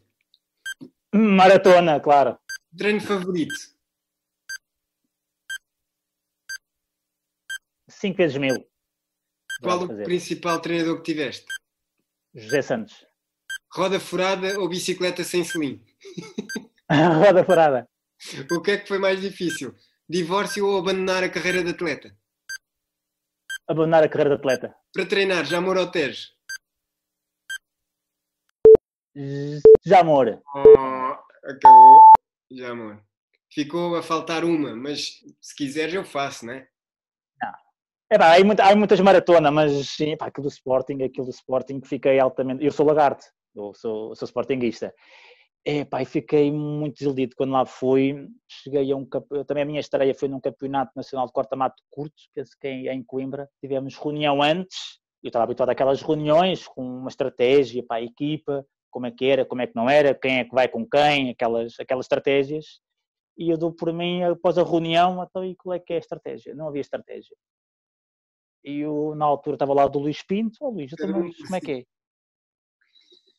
Maratona, 1.16 2.02
claro. 2.02 2.38
Treino 2.78 3.00
favorito? 3.00 3.56
5 7.88 8.18
vezes 8.18 8.38
mil. 8.38 8.70
Qual 9.62 9.84
o 9.84 10.04
principal 10.04 10.60
treinador 10.60 10.98
que 10.98 11.14
tiveste? 11.14 11.46
José 12.36 12.62
Santos. 12.62 13.06
Roda 13.74 13.98
furada 13.98 14.60
ou 14.60 14.68
bicicleta 14.68 15.24
sem 15.24 15.46
selim? 15.46 15.82
Roda 16.92 17.46
furada. 17.46 17.88
O 18.52 18.62
que 18.62 18.72
é 18.72 18.78
que 18.78 18.90
foi 18.90 19.00
mais 19.00 19.22
difícil? 19.22 19.74
Divórcio 20.10 20.68
ou 20.68 20.80
abandonar 20.80 21.24
a 21.24 21.30
carreira 21.30 21.64
de 21.64 21.70
atleta? 21.70 22.14
Abandonar 23.70 24.04
a 24.04 24.10
carreira 24.10 24.32
de 24.32 24.36
atleta. 24.36 24.76
Para 24.94 25.06
treinar, 25.06 25.46
já 25.46 25.62
mora 25.62 25.80
ao 25.80 25.90
Tejo? 25.90 26.39
Jamor. 29.86 30.42
Oh, 30.56 31.50
acabou. 31.50 32.12
Jamor. 32.52 33.02
Ficou 33.52 33.96
a 33.96 34.04
faltar 34.04 34.44
uma, 34.46 34.76
mas 34.76 35.20
se 35.42 35.56
quiseres 35.56 35.94
eu 35.94 36.04
faço, 36.04 36.46
né? 36.46 36.68
não 37.40 37.50
é? 37.50 38.18
Não. 38.18 38.26
há, 38.26 38.44
muita, 38.44 38.64
há 38.64 38.76
muitas 38.76 39.00
maratonas, 39.00 39.52
mas 39.52 39.90
sim, 39.90 40.16
pá, 40.16 40.28
aquilo 40.28 40.48
do 40.48 40.52
Sporting, 40.52 41.04
aquilo 41.04 41.26
do 41.26 41.32
Sporting 41.32 41.82
fiquei 41.84 42.20
altamente. 42.20 42.64
Eu 42.64 42.72
sou 42.72 42.86
lagarto, 42.86 43.26
eu 43.56 43.74
sou, 43.74 44.16
sou 44.16 44.26
sportinguista. 44.26 44.94
É, 45.66 45.84
pá, 45.84 46.04
fiquei 46.06 46.52
muito 46.52 47.00
desiludido 47.00 47.36
quando 47.36 47.52
lá 47.52 47.66
fui. 47.66 48.28
Cheguei 48.48 48.92
a 48.92 48.96
um 48.96 49.06
também 49.46 49.64
a 49.64 49.66
minha 49.66 49.80
estreia 49.80 50.16
foi 50.16 50.30
num 50.30 50.40
campeonato 50.40 50.94
nacional 50.96 51.26
de 51.26 51.34
corta-mato 51.34 51.84
curto, 51.90 52.16
penso 52.34 52.52
que 52.60 52.68
é 52.68 52.94
em 52.94 53.04
Coimbra. 53.04 53.50
Tivemos 53.60 53.96
reunião 53.96 54.42
antes, 54.42 55.00
eu 55.22 55.28
estava 55.28 55.44
habituado 55.44 55.70
àquelas 55.70 56.02
reuniões 56.02 56.68
com 56.68 56.82
uma 56.82 57.10
estratégia 57.10 57.84
para 57.86 57.98
a 57.98 58.04
equipa, 58.04 58.66
como 58.90 59.06
é 59.06 59.12
que 59.12 59.26
era, 59.26 59.46
como 59.46 59.62
é 59.62 59.68
que 59.68 59.76
não 59.76 59.90
era, 59.90 60.14
quem 60.14 60.40
é 60.40 60.44
que 60.46 60.54
vai 60.54 60.68
com 60.68 60.86
quem, 60.88 61.32
aquelas, 61.32 61.80
aquelas 61.80 62.06
estratégias. 62.06 62.80
E 63.38 63.50
eu 63.50 63.58
dou 63.58 63.74
por 63.74 63.94
mim, 63.94 64.24
após 64.24 64.58
a 64.58 64.64
reunião, 64.64 65.24
então, 65.24 65.46
e 65.46 65.56
qual 65.56 65.74
é 65.74 65.80
que 65.80 65.94
é 65.94 65.96
a 65.96 66.00
estratégia? 66.00 66.54
Não 66.54 66.68
havia 66.68 66.82
estratégia. 66.82 67.36
E 68.64 68.80
eu, 68.80 69.16
na 69.16 69.26
altura, 69.26 69.56
estava 69.56 69.74
lá 69.74 69.88
do 69.88 70.00
Luís 70.00 70.22
Pinto, 70.22 70.58
oh 70.62 70.70
Luís, 70.70 70.92
então, 70.92 71.08
mas, 71.10 71.38
como 71.38 71.56
é 71.56 71.62
que 71.62 71.72
é? 71.72 71.84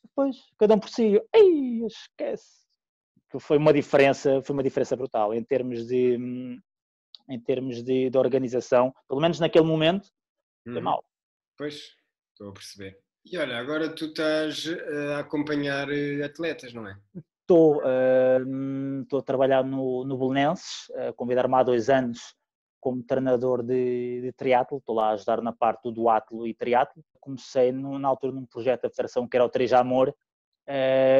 Depois, 0.03 0.37
cada 0.57 0.73
um 0.73 0.79
por 0.79 0.89
si, 0.89 1.21
ei, 1.33 1.85
esquece. 1.85 2.61
Que 3.29 3.39
foi 3.39 3.57
uma 3.57 3.71
diferença, 3.71 4.41
foi 4.41 4.53
uma 4.53 4.63
diferença 4.63 4.95
brutal 4.95 5.33
em 5.33 5.43
termos 5.43 5.85
de, 5.85 6.17
em 7.29 7.39
termos 7.39 7.81
de, 7.83 8.09
de 8.09 8.17
organização, 8.17 8.93
pelo 9.07 9.21
menos 9.21 9.39
naquele 9.39 9.65
momento, 9.65 10.09
foi 10.63 10.79
hum. 10.79 10.83
mal. 10.83 11.05
Pois, 11.57 11.95
estou 12.31 12.49
a 12.49 12.53
perceber. 12.53 12.99
E 13.25 13.37
olha, 13.37 13.57
agora 13.57 13.93
tu 13.93 14.05
estás 14.05 14.65
eh, 14.65 15.13
a 15.15 15.19
acompanhar 15.19 15.89
eh, 15.91 16.23
atletas, 16.23 16.73
não 16.73 16.87
é? 16.87 16.97
Estou, 17.41 17.77
uh, 17.77 19.01
estou 19.01 19.19
a 19.19 19.23
trabalhar 19.23 19.63
no, 19.63 20.03
no 20.05 20.17
Belenenses, 20.17 20.89
uh, 20.89 21.13
convidar-me 21.15 21.55
há 21.55 21.63
dois 21.63 21.89
anos 21.89 22.33
como 22.79 23.03
treinador 23.03 23.61
de, 23.61 24.21
de 24.21 24.31
triatlo, 24.31 24.79
estou 24.79 24.95
lá 24.95 25.09
a 25.09 25.11
ajudar 25.11 25.41
na 25.41 25.51
parte 25.51 25.83
do 25.83 25.91
duatlo 25.91 26.47
e 26.47 26.53
triatlo. 26.53 27.03
Comecei 27.19 27.71
no, 27.71 27.99
na 27.99 28.07
altura 28.07 28.33
num 28.33 28.45
projeto 28.45 28.83
da 28.83 28.89
Federação 28.89 29.27
que 29.27 29.37
era 29.37 29.45
o 29.45 29.49
Três 29.49 29.71
Amor, 29.71 30.15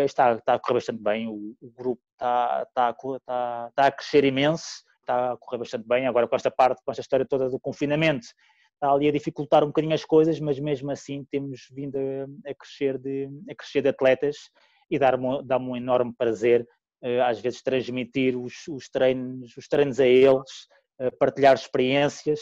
está, 0.04 0.34
está 0.34 0.54
a 0.56 0.60
correr 0.60 0.76
bastante 0.76 1.04
bem, 1.04 1.28
o, 1.28 1.56
o 1.62 1.70
grupo 1.70 2.02
está, 2.14 2.66
está, 2.68 2.90
está, 2.90 3.68
está 3.70 3.86
a 3.88 3.92
crescer 3.92 4.24
imenso, 4.24 4.84
está 5.02 5.34
a 5.34 5.38
correr 5.38 5.60
bastante 5.60 5.88
bem. 5.88 6.08
Agora, 6.08 6.28
com 6.28 6.36
esta 6.36 6.50
parte, 6.50 6.82
com 6.84 6.92
esta 6.92 7.02
história 7.02 7.28
toda 7.28 7.50
do 7.50 7.60
confinamento, 7.60 8.28
ali 8.82 9.08
a 9.08 9.12
dificultar 9.12 9.64
um 9.64 9.68
bocadinho 9.68 9.94
as 9.94 10.04
coisas, 10.04 10.40
mas 10.40 10.60
mesmo 10.60 10.92
assim 10.92 11.26
temos 11.30 11.68
vindo 11.72 11.98
a, 11.98 12.50
a 12.50 12.56
crescer, 12.56 12.98
de, 12.98 13.30
a 13.50 13.56
crescer 13.56 13.82
de 13.82 13.90
atletas 13.90 14.38
e 14.90 14.98
dá-me 14.98 15.44
dá 15.44 15.58
um 15.58 15.76
enorme 15.76 16.14
prazer, 16.18 16.68
uh, 17.04 17.22
às 17.26 17.40
vezes, 17.40 17.62
transmitir 17.62 18.38
os, 18.38 18.68
os, 18.68 18.90
treinos, 18.90 19.56
os 19.56 19.68
treinos 19.68 20.00
a 20.00 20.08
eles, 20.08 20.68
uh, 21.00 21.16
partilhar 21.20 21.56
experiências 21.56 22.40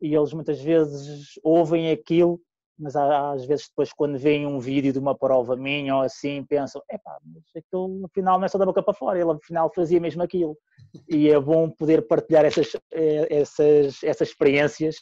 e 0.00 0.14
eles 0.14 0.32
muitas 0.32 0.60
vezes 0.60 1.32
ouvem 1.42 1.90
aquilo 1.90 2.40
mas 2.82 2.96
às 2.96 3.44
vezes 3.44 3.68
depois 3.68 3.92
quando 3.92 4.18
veem 4.18 4.44
um 4.44 4.58
vídeo 4.58 4.92
de 4.92 4.98
uma 4.98 5.16
prova 5.16 5.56
minha 5.56 5.94
ou 5.94 6.02
assim, 6.02 6.44
pensam, 6.44 6.82
epá, 6.90 7.16
mas 7.24 7.44
aquilo 7.56 8.04
afinal 8.06 8.38
não 8.38 8.44
é 8.44 8.48
só 8.48 8.58
da 8.58 8.66
boca 8.66 8.82
para 8.82 8.92
fora, 8.92 9.20
ele 9.20 9.30
afinal 9.30 9.70
fazia 9.72 10.00
mesmo 10.00 10.22
aquilo. 10.22 10.56
E 11.08 11.30
é 11.30 11.38
bom 11.38 11.70
poder 11.70 12.06
partilhar 12.06 12.44
essas, 12.44 12.74
eh, 12.92 13.28
essas, 13.30 14.02
essas 14.02 14.28
experiências 14.28 14.96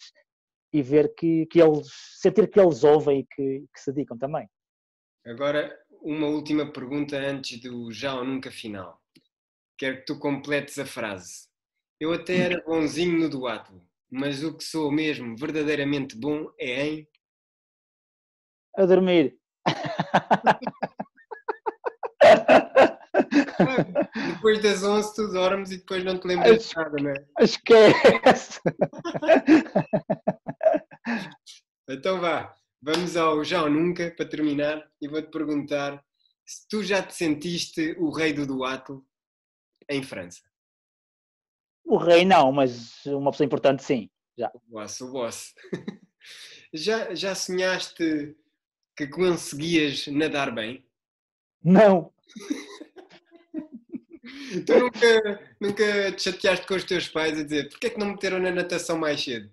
e 0.72 0.82
ver 0.82 1.14
que, 1.14 1.46
que 1.46 1.60
eles, 1.60 1.88
sentir 2.20 2.48
que 2.48 2.60
eles 2.60 2.84
ouvem 2.84 3.20
e 3.20 3.24
que, 3.24 3.66
que 3.72 3.80
se 3.80 3.92
dedicam 3.92 4.16
também. 4.18 4.48
Agora, 5.26 5.76
uma 6.02 6.26
última 6.28 6.72
pergunta 6.72 7.16
antes 7.16 7.60
do 7.60 7.92
já 7.92 8.14
ou 8.14 8.24
nunca 8.24 8.50
final. 8.50 9.00
Quero 9.76 9.98
que 9.98 10.06
tu 10.06 10.18
completes 10.18 10.78
a 10.78 10.86
frase. 10.86 11.48
Eu 11.98 12.12
até 12.12 12.36
era 12.36 12.62
bonzinho 12.64 13.18
no 13.18 13.28
duato, 13.28 13.82
mas 14.10 14.42
o 14.42 14.56
que 14.56 14.64
sou 14.64 14.90
mesmo 14.90 15.36
verdadeiramente 15.36 16.16
bom 16.16 16.50
é 16.58 16.86
em 16.86 17.08
a 18.76 18.86
dormir. 18.86 19.36
depois 24.32 24.62
das 24.62 24.82
11 24.82 25.14
tu 25.14 25.28
dormes 25.32 25.70
e 25.72 25.78
depois 25.78 26.04
não 26.04 26.18
te 26.18 26.26
lembras 26.26 26.68
de 26.68 26.76
nada, 26.76 26.96
não 27.02 27.10
é? 27.10 27.26
Esquece! 27.40 28.60
Então 31.88 32.20
vá, 32.20 32.54
vamos 32.80 33.16
ao 33.16 33.44
já 33.44 33.62
ou 33.62 33.70
nunca 33.70 34.10
para 34.10 34.28
terminar 34.28 34.90
e 35.00 35.08
vou-te 35.08 35.30
perguntar 35.30 36.04
se 36.44 36.66
tu 36.68 36.82
já 36.82 37.02
te 37.02 37.14
sentiste 37.14 37.94
o 37.98 38.10
rei 38.10 38.32
do 38.32 38.46
duato 38.46 39.06
em 39.88 40.02
França. 40.02 40.40
O 41.84 41.96
rei 41.96 42.24
não, 42.24 42.52
mas 42.52 43.04
uma 43.06 43.30
pessoa 43.30 43.46
importante 43.46 43.82
sim, 43.82 44.08
já. 44.38 44.50
O 44.54 44.60
boss, 44.68 45.00
o 45.00 45.12
boss. 45.12 45.54
Já, 46.72 47.12
já 47.16 47.34
sonhaste 47.34 48.36
que 48.96 49.08
conseguias 49.08 50.06
nadar 50.06 50.54
bem? 50.54 50.86
Não. 51.64 52.12
tu 54.66 54.78
nunca, 54.78 55.56
nunca 55.60 56.12
te 56.12 56.22
chateaste 56.22 56.66
com 56.66 56.74
os 56.74 56.84
teus 56.84 57.08
pais 57.08 57.38
a 57.38 57.42
dizer 57.42 57.68
porquê 57.70 57.88
é 57.88 57.90
que 57.90 57.98
não 57.98 58.10
meteram 58.10 58.38
na 58.38 58.52
natação 58.52 58.96
mais 58.96 59.20
cedo? 59.20 59.52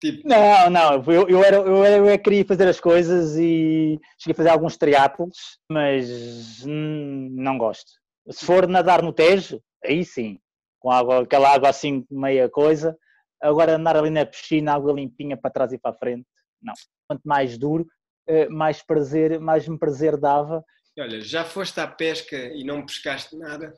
Tipo... 0.00 0.26
Não, 0.26 0.70
não, 0.70 1.04
eu, 1.12 1.28
eu, 1.28 1.44
era, 1.44 1.56
eu, 1.56 1.84
era, 1.84 1.96
eu 1.96 2.18
queria 2.18 2.44
fazer 2.44 2.66
as 2.66 2.80
coisas 2.80 3.36
e 3.36 4.00
cheguei 4.18 4.32
a 4.32 4.34
fazer 4.34 4.48
alguns 4.48 4.76
triatlos, 4.78 5.58
mas 5.70 6.64
hum, 6.64 7.28
não 7.32 7.58
gosto. 7.58 7.92
Se 8.30 8.46
for 8.46 8.66
nadar 8.66 9.02
no 9.02 9.12
Tejo, 9.12 9.62
aí 9.84 10.02
sim, 10.04 10.38
com 10.78 10.90
água, 10.90 11.22
aquela 11.22 11.52
água 11.52 11.68
assim 11.68 12.06
meia 12.10 12.48
coisa. 12.48 12.96
Agora 13.42 13.76
andar 13.76 13.96
ali 13.96 14.08
na 14.08 14.24
piscina, 14.24 14.74
água 14.74 14.92
limpinha 14.92 15.36
para 15.36 15.50
trás 15.50 15.72
e 15.72 15.78
para 15.78 15.90
a 15.90 15.98
frente, 15.98 16.26
não. 16.62 16.74
Quanto 17.06 17.22
mais 17.24 17.58
duro, 17.58 17.86
eh, 18.26 18.48
mais 18.48 18.82
prazer, 18.82 19.38
mais 19.38 19.68
me 19.68 19.78
prazer 19.78 20.16
dava. 20.16 20.64
Olha, 20.98 21.20
já 21.20 21.44
foste 21.44 21.78
à 21.78 21.86
pesca 21.86 22.36
e 22.36 22.64
não 22.64 22.84
pescaste 22.84 23.36
nada? 23.36 23.74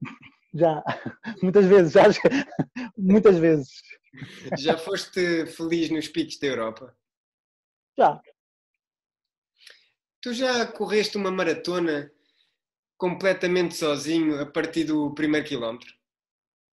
Já, 0.54 0.84
muitas 1.42 1.64
vezes, 1.64 1.94
já, 1.94 2.02
muitas 2.94 3.38
vezes. 3.38 3.70
Já 4.58 4.76
foste 4.76 5.46
feliz 5.46 5.90
nos 5.90 6.08
picos 6.08 6.38
da 6.38 6.46
Europa? 6.46 6.96
Já. 7.98 8.20
Tu 10.20 10.32
já 10.34 10.66
correste 10.66 11.16
uma 11.16 11.30
maratona 11.30 12.12
completamente 12.96 13.74
sozinho 13.74 14.40
a 14.40 14.46
partir 14.46 14.84
do 14.84 15.12
primeiro 15.14 15.46
quilómetro? 15.46 15.92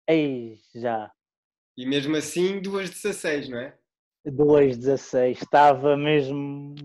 Ei, 0.07 0.59
já. 0.75 1.11
E 1.77 1.85
mesmo 1.85 2.15
assim, 2.15 2.59
duas 2.59 2.89
16, 2.89 3.49
não 3.49 3.59
é? 3.59 3.77
2,16, 4.25 5.41
estava 5.41 5.95
mesmo 5.95 6.75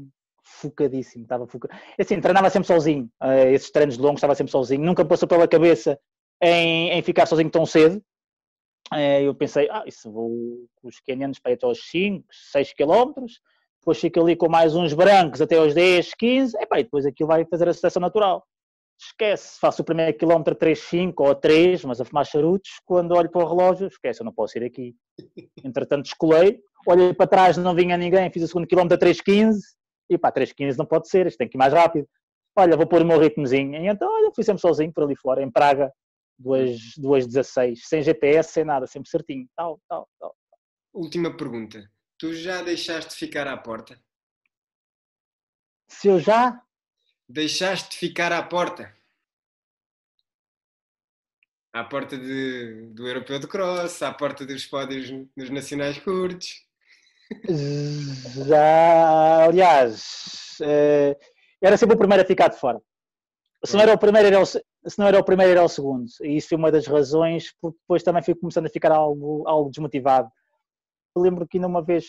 focadíssimo, 0.44 1.24
estava 1.24 1.46
focado. 1.46 1.74
É 1.98 2.02
assim, 2.02 2.20
treinava 2.20 2.50
sempre 2.50 2.68
sozinho, 2.68 3.10
uh, 3.22 3.48
esses 3.52 3.70
treinos 3.70 3.98
longos 3.98 4.18
estava 4.18 4.34
sempre 4.34 4.52
sozinho, 4.52 4.84
nunca 4.84 5.04
passou 5.04 5.26
pela 5.26 5.48
cabeça 5.48 5.98
em, 6.40 6.90
em 6.90 7.02
ficar 7.02 7.26
sozinho 7.26 7.50
tão 7.50 7.66
cedo. 7.66 8.02
Uh, 8.92 9.22
eu 9.24 9.34
pensei, 9.34 9.68
ah, 9.70 9.84
isso 9.86 10.12
vou 10.12 10.30
com 10.76 10.88
os 10.88 11.00
quenianos 11.00 11.38
para 11.38 11.52
ir 11.52 11.54
até 11.54 11.66
aos 11.66 11.80
5, 11.90 12.26
6 12.52 12.74
quilómetros, 12.74 13.40
depois 13.80 13.98
fico 13.98 14.20
ali 14.20 14.36
com 14.36 14.48
mais 14.48 14.76
uns 14.76 14.92
brancos 14.92 15.40
até 15.40 15.56
aos 15.56 15.72
10, 15.74 16.14
15, 16.14 16.56
epá, 16.58 16.78
e 16.78 16.84
depois 16.84 17.06
aquilo 17.06 17.28
vai 17.28 17.44
fazer 17.46 17.68
a 17.68 17.72
seleção 17.72 18.00
natural. 18.00 18.44
Esquece, 19.00 19.58
faço 19.58 19.82
o 19.82 19.84
primeiro 19.84 20.16
quilómetro 20.16 20.54
3,5 20.54 21.14
ou 21.18 21.34
3, 21.34 21.84
mas 21.84 22.00
a 22.00 22.04
fumar 22.04 22.26
charutos, 22.26 22.70
quando 22.84 23.12
olho 23.12 23.30
para 23.30 23.42
o 23.42 23.48
relógio, 23.48 23.88
esquece, 23.88 24.20
eu 24.20 24.24
não 24.24 24.32
posso 24.32 24.58
ir 24.58 24.64
aqui. 24.64 24.94
Entretanto, 25.64 26.06
escolei, 26.06 26.60
olhei 26.86 27.14
para 27.14 27.26
trás, 27.26 27.56
não 27.56 27.74
vinha 27.74 27.96
ninguém, 27.96 28.30
fiz 28.30 28.42
o 28.44 28.46
segundo 28.46 28.66
quilómetro 28.66 28.96
a 28.96 29.10
3.15 29.10 29.56
e 30.10 30.18
pá, 30.18 30.30
3.15 30.30 30.76
não 30.76 30.86
pode 30.86 31.08
ser, 31.08 31.26
isto 31.26 31.38
tem 31.38 31.48
que 31.48 31.56
ir 31.56 31.58
mais 31.58 31.72
rápido. 31.72 32.06
Olha, 32.54 32.76
vou 32.76 32.86
pôr 32.86 33.02
o 33.02 33.06
meu 33.06 33.18
ritmozinho. 33.18 33.74
E 33.76 33.88
então, 33.88 34.08
olha, 34.12 34.30
fui 34.34 34.44
sempre 34.44 34.60
sozinho 34.60 34.92
por 34.92 35.04
ali 35.04 35.16
fora, 35.16 35.42
em 35.42 35.50
Praga, 35.50 35.90
2.16, 36.40 37.76
sem 37.76 38.02
GPS, 38.02 38.52
sem 38.52 38.64
nada, 38.64 38.86
sempre 38.86 39.10
certinho, 39.10 39.48
tal, 39.56 39.80
tal, 39.88 40.08
tal. 40.18 40.36
Última 40.92 41.36
pergunta. 41.36 41.90
Tu 42.18 42.34
já 42.34 42.62
deixaste 42.62 43.14
ficar 43.14 43.48
à 43.48 43.56
porta? 43.56 43.98
Se 45.88 46.08
eu 46.08 46.20
já? 46.20 46.62
Deixaste 47.28 47.96
ficar 47.96 48.32
à 48.32 48.42
porta? 48.42 48.94
À 51.72 51.84
porta 51.84 52.18
de, 52.18 52.90
do 52.92 53.08
Europeu 53.08 53.38
de 53.38 53.46
Cross, 53.46 54.02
à 54.02 54.12
porta 54.12 54.44
dos 54.44 54.66
pódios 54.66 55.10
nos 55.36 55.50
nacionais 55.50 55.98
curtos. 55.98 56.66
Já, 58.46 59.44
aliás, 59.44 60.58
eh, 60.60 61.16
era 61.62 61.76
sempre 61.76 61.94
o 61.94 61.98
primeiro 61.98 62.22
a 62.22 62.26
ficar 62.26 62.48
de 62.48 62.58
fora. 62.58 62.78
Se 63.64 63.74
não 63.74 63.82
era 63.82 63.94
o 63.94 63.98
primeiro, 63.98 64.26
era 64.26 64.40
o, 64.40 64.46
se 64.46 64.62
não 64.98 65.06
era 65.06 65.18
o 65.18 65.24
primeiro, 65.24 65.52
era 65.52 65.64
o 65.64 65.68
segundo. 65.68 66.06
E 66.22 66.36
isso 66.36 66.48
foi 66.48 66.58
uma 66.58 66.72
das 66.72 66.86
razões, 66.86 67.54
porque 67.60 67.78
depois 67.80 68.02
também 68.02 68.22
fui 68.22 68.34
começando 68.34 68.66
a 68.66 68.70
ficar 68.70 68.92
algo, 68.92 69.46
algo 69.46 69.70
desmotivado. 69.70 70.28
Eu 71.14 71.22
lembro 71.22 71.46
que 71.46 71.58
ainda 71.58 71.68
uma 71.68 71.82
vez 71.82 72.06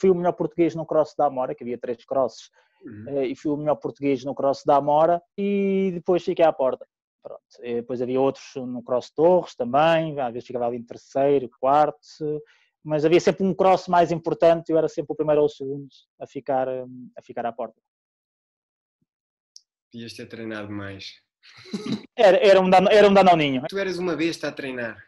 fui 0.00 0.10
o 0.10 0.14
melhor 0.14 0.32
português 0.32 0.74
no 0.74 0.86
cross 0.86 1.14
da 1.16 1.26
Amora, 1.26 1.54
que 1.54 1.62
havia 1.62 1.76
três 1.76 2.04
crosses, 2.04 2.50
uhum. 2.84 3.04
Eh, 3.08 3.26
e 3.28 3.36
fui 3.36 3.50
o 3.50 3.56
melhor 3.56 3.76
português 3.76 4.24
no 4.24 4.34
cross 4.34 4.62
da 4.64 4.76
Amora, 4.76 5.20
e 5.36 5.90
depois 5.92 6.24
fiquei 6.24 6.44
à 6.44 6.52
porta. 6.52 6.86
Pronto. 7.22 7.42
E 7.62 7.76
depois 7.76 8.00
havia 8.00 8.20
outros 8.20 8.44
no 8.56 8.82
cross 8.82 9.10
Torres 9.10 9.54
também, 9.54 10.18
às 10.20 10.32
vezes 10.32 10.46
ficava 10.46 10.66
ali 10.66 10.76
em 10.76 10.84
terceiro, 10.84 11.50
quarto, 11.60 11.98
mas 12.84 13.04
havia 13.04 13.20
sempre 13.20 13.44
um 13.44 13.54
cross 13.54 13.88
mais 13.88 14.12
importante, 14.12 14.70
eu 14.70 14.78
era 14.78 14.88
sempre 14.88 15.12
o 15.12 15.16
primeiro 15.16 15.40
ou 15.40 15.46
o 15.46 15.50
segundo 15.50 15.88
a 16.20 16.26
ficar, 16.26 16.68
a 16.68 17.22
ficar 17.22 17.46
à 17.46 17.52
porta. 17.52 17.80
Devias 19.94 20.12
ter 20.12 20.26
treinado 20.26 20.72
mais. 20.72 21.22
Era, 22.16 22.36
era, 22.36 22.60
um, 22.60 22.68
era 22.90 23.08
um 23.08 23.14
danoninho. 23.14 23.62
Tu 23.68 23.78
eras 23.78 23.96
uma 23.96 24.16
besta 24.16 24.48
a 24.48 24.52
treinar? 24.52 25.04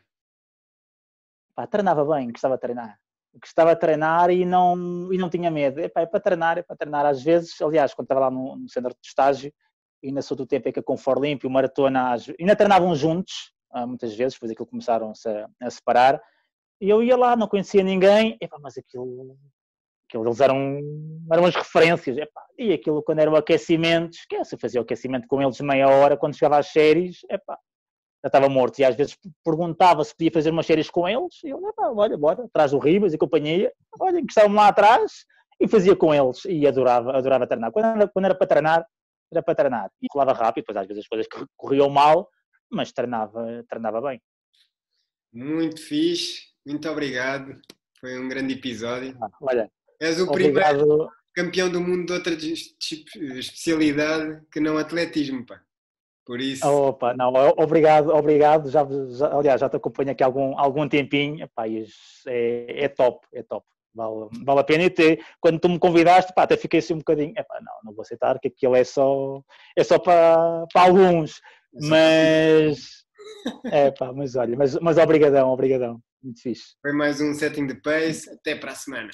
Pá, 1.57 1.67
treinava 1.67 2.05
bem, 2.05 2.31
gostava 2.31 2.55
de 2.55 2.61
treinar. 2.61 2.99
Gostava 3.41 3.75
de 3.75 3.81
treinar 3.81 4.31
e 4.31 4.45
não, 4.45 5.13
e 5.13 5.19
não 5.19 5.29
tinha 5.29 5.51
medo. 5.51 5.81
Epá, 5.81 6.03
é 6.03 6.07
para 6.07 6.21
treinar, 6.21 6.59
é 6.59 6.63
para 6.63 6.77
treinar. 6.77 7.05
Às 7.05 7.21
vezes, 7.21 7.61
aliás, 7.61 7.95
quando 7.95 8.05
estava 8.05 8.21
lá 8.21 8.31
no, 8.31 8.55
no 8.55 8.69
centro 8.69 8.91
de 8.91 9.09
estágio, 9.09 9.53
ainda 10.05 10.23
sou 10.23 10.37
do 10.37 10.47
tempo 10.47 10.69
em 10.69 10.73
que 10.73 10.79
a 10.79 10.83
Confor 10.83 11.21
Limpo 11.21 11.47
e 11.47 11.49
o 11.49 11.51
Maratona 11.51 12.15
ainda 12.39 12.55
treinavam 12.55 12.95
juntos, 12.95 13.53
ah, 13.73 13.87
muitas 13.87 14.15
vezes, 14.15 14.35
depois 14.35 14.53
aquilo 14.53 14.69
começaram-se 14.69 15.29
a, 15.29 15.49
a 15.63 15.71
separar 15.71 16.23
e 16.81 16.89
eu 16.89 17.03
ia 17.03 17.17
lá, 17.17 17.35
não 17.35 17.49
conhecia 17.49 17.83
ninguém, 17.83 18.37
epá, 18.41 18.59
mas 18.61 18.77
aquilo 18.77 19.37
eles 20.25 20.41
eram, 20.41 20.81
eram 21.31 21.45
as 21.45 21.55
referências. 21.55 22.17
Epá, 22.17 22.43
e 22.59 22.73
aquilo, 22.73 23.03
quando 23.03 23.19
era 23.19 23.31
o 23.31 23.37
aquecimento, 23.37 24.15
esquece, 24.15 24.55
eu 24.55 24.59
fazia 24.59 24.81
o 24.81 24.85
aquecimento 24.85 25.27
com 25.27 25.43
eles 25.43 25.61
meia 25.61 25.89
hora, 25.89 26.17
quando 26.17 26.35
chegava 26.35 26.59
às 26.59 26.69
séries, 26.69 27.21
epá, 27.31 27.59
já 28.25 28.29
estava 28.29 28.49
morto. 28.49 28.79
E 28.79 28.85
às 28.85 28.97
vezes 28.97 29.17
perguntava 29.45 30.05
se 30.05 30.15
podia 30.15 30.33
fazer 30.33 30.51
umas 30.51 30.67
séries 30.67 30.91
com 30.91 31.09
eles, 31.09 31.43
e 31.45 31.49
eu, 31.49 31.69
epá, 31.69 31.91
olha, 31.91 32.17
bora, 32.17 32.45
atrás 32.45 32.71
do 32.71 32.79
Ribas 32.79 33.13
e 33.13 33.19
companhia, 33.19 33.73
olha, 34.01 34.21
estavam 34.21 34.55
lá 34.55 34.69
atrás, 34.69 35.25
e 35.61 35.67
fazia 35.67 35.97
com 35.97 36.15
eles, 36.15 36.45
e 36.45 36.67
adorava, 36.67 37.17
adorava 37.17 37.47
treinar. 37.47 37.73
Quando 37.73 37.87
era, 37.87 38.09
quando 38.09 38.25
era 38.25 38.35
para 38.35 38.47
treinar, 38.47 38.87
era 39.33 39.43
para 39.43 39.55
treinar. 39.55 39.91
E 40.03 40.07
rolava 40.13 40.33
rápido, 40.33 40.63
depois 40.63 40.77
às 40.77 40.87
vezes 40.87 41.05
as 41.05 41.09
coisas 41.09 41.27
corriam 41.57 41.89
mal, 41.89 42.29
mas 42.71 42.93
treinava, 42.93 43.65
treinava 43.69 44.01
bem. 44.01 44.21
Muito 45.33 45.81
fixe. 45.81 46.47
Muito 46.65 46.89
obrigado. 46.89 47.61
Foi 48.01 48.19
um 48.19 48.29
grande 48.29 48.55
episódio. 48.55 49.17
Ah, 49.21 49.31
olha, 49.41 49.71
és 50.01 50.21
o, 50.21 50.31
primeiro, 50.31 51.09
campeão 51.35 51.71
do 51.71 51.81
mundo 51.81 52.07
de 52.07 52.13
outra 52.13 52.35
especialidade 52.35 54.41
que 54.51 54.61
não 54.61 54.79
atletismo, 54.79 55.45
pá. 55.45 55.61
Por 56.25 56.41
isso. 56.41 56.67
Opa, 56.67 57.15
não, 57.15 57.33
obrigado, 57.57 58.09
obrigado. 58.09 58.69
Já, 58.69 58.85
já, 59.11 59.33
aliás, 59.33 59.61
já 59.61 59.69
te 59.69 59.77
acompanho 59.77 60.11
aqui 60.11 60.25
algum, 60.25 60.59
algum 60.59 60.89
tempinho. 60.89 61.49
Pá, 61.55 61.69
é, 61.69 62.85
é 62.85 62.89
top, 62.89 63.25
é 63.33 63.45
top. 63.45 63.65
Vale, 63.95 64.29
vale 64.45 64.61
a 64.61 64.65
pena. 64.65 64.85
E 64.85 64.91
te, 64.91 65.21
quando 65.41 65.61
tu 65.61 65.69
me 65.69 65.79
convidaste, 65.79 66.35
pá, 66.35 66.43
até 66.43 66.57
fiquei 66.57 66.81
assim 66.81 66.95
um 66.95 66.99
bocadinho. 66.99 67.33
Epá, 67.37 67.61
não, 67.61 67.73
não 67.85 67.95
vou 67.95 68.03
aceitar 68.03 68.41
que 68.41 68.49
aquilo 68.49 68.75
é 68.75 68.83
só, 68.83 69.41
é 69.77 69.85
só 69.85 70.01
para, 70.01 70.67
para 70.73 70.83
alguns. 70.83 71.41
É 71.75 71.89
mas. 71.89 73.07
É 73.67 73.93
pá, 73.93 74.13
mas 74.13 74.35
olha, 74.35 74.57
mas, 74.57 74.75
mas 74.81 74.99
obrigadão, 74.99 75.51
obrigadão. 75.51 76.01
Muito 76.21 76.43
fixe. 76.43 76.75
Foi 76.83 76.93
mais 76.93 77.21
um 77.21 77.33
setting 77.33 77.67
de 77.67 77.81
pace. 77.81 78.29
Até 78.29 78.57
para 78.57 78.73
a 78.73 78.75
semana. 78.75 79.11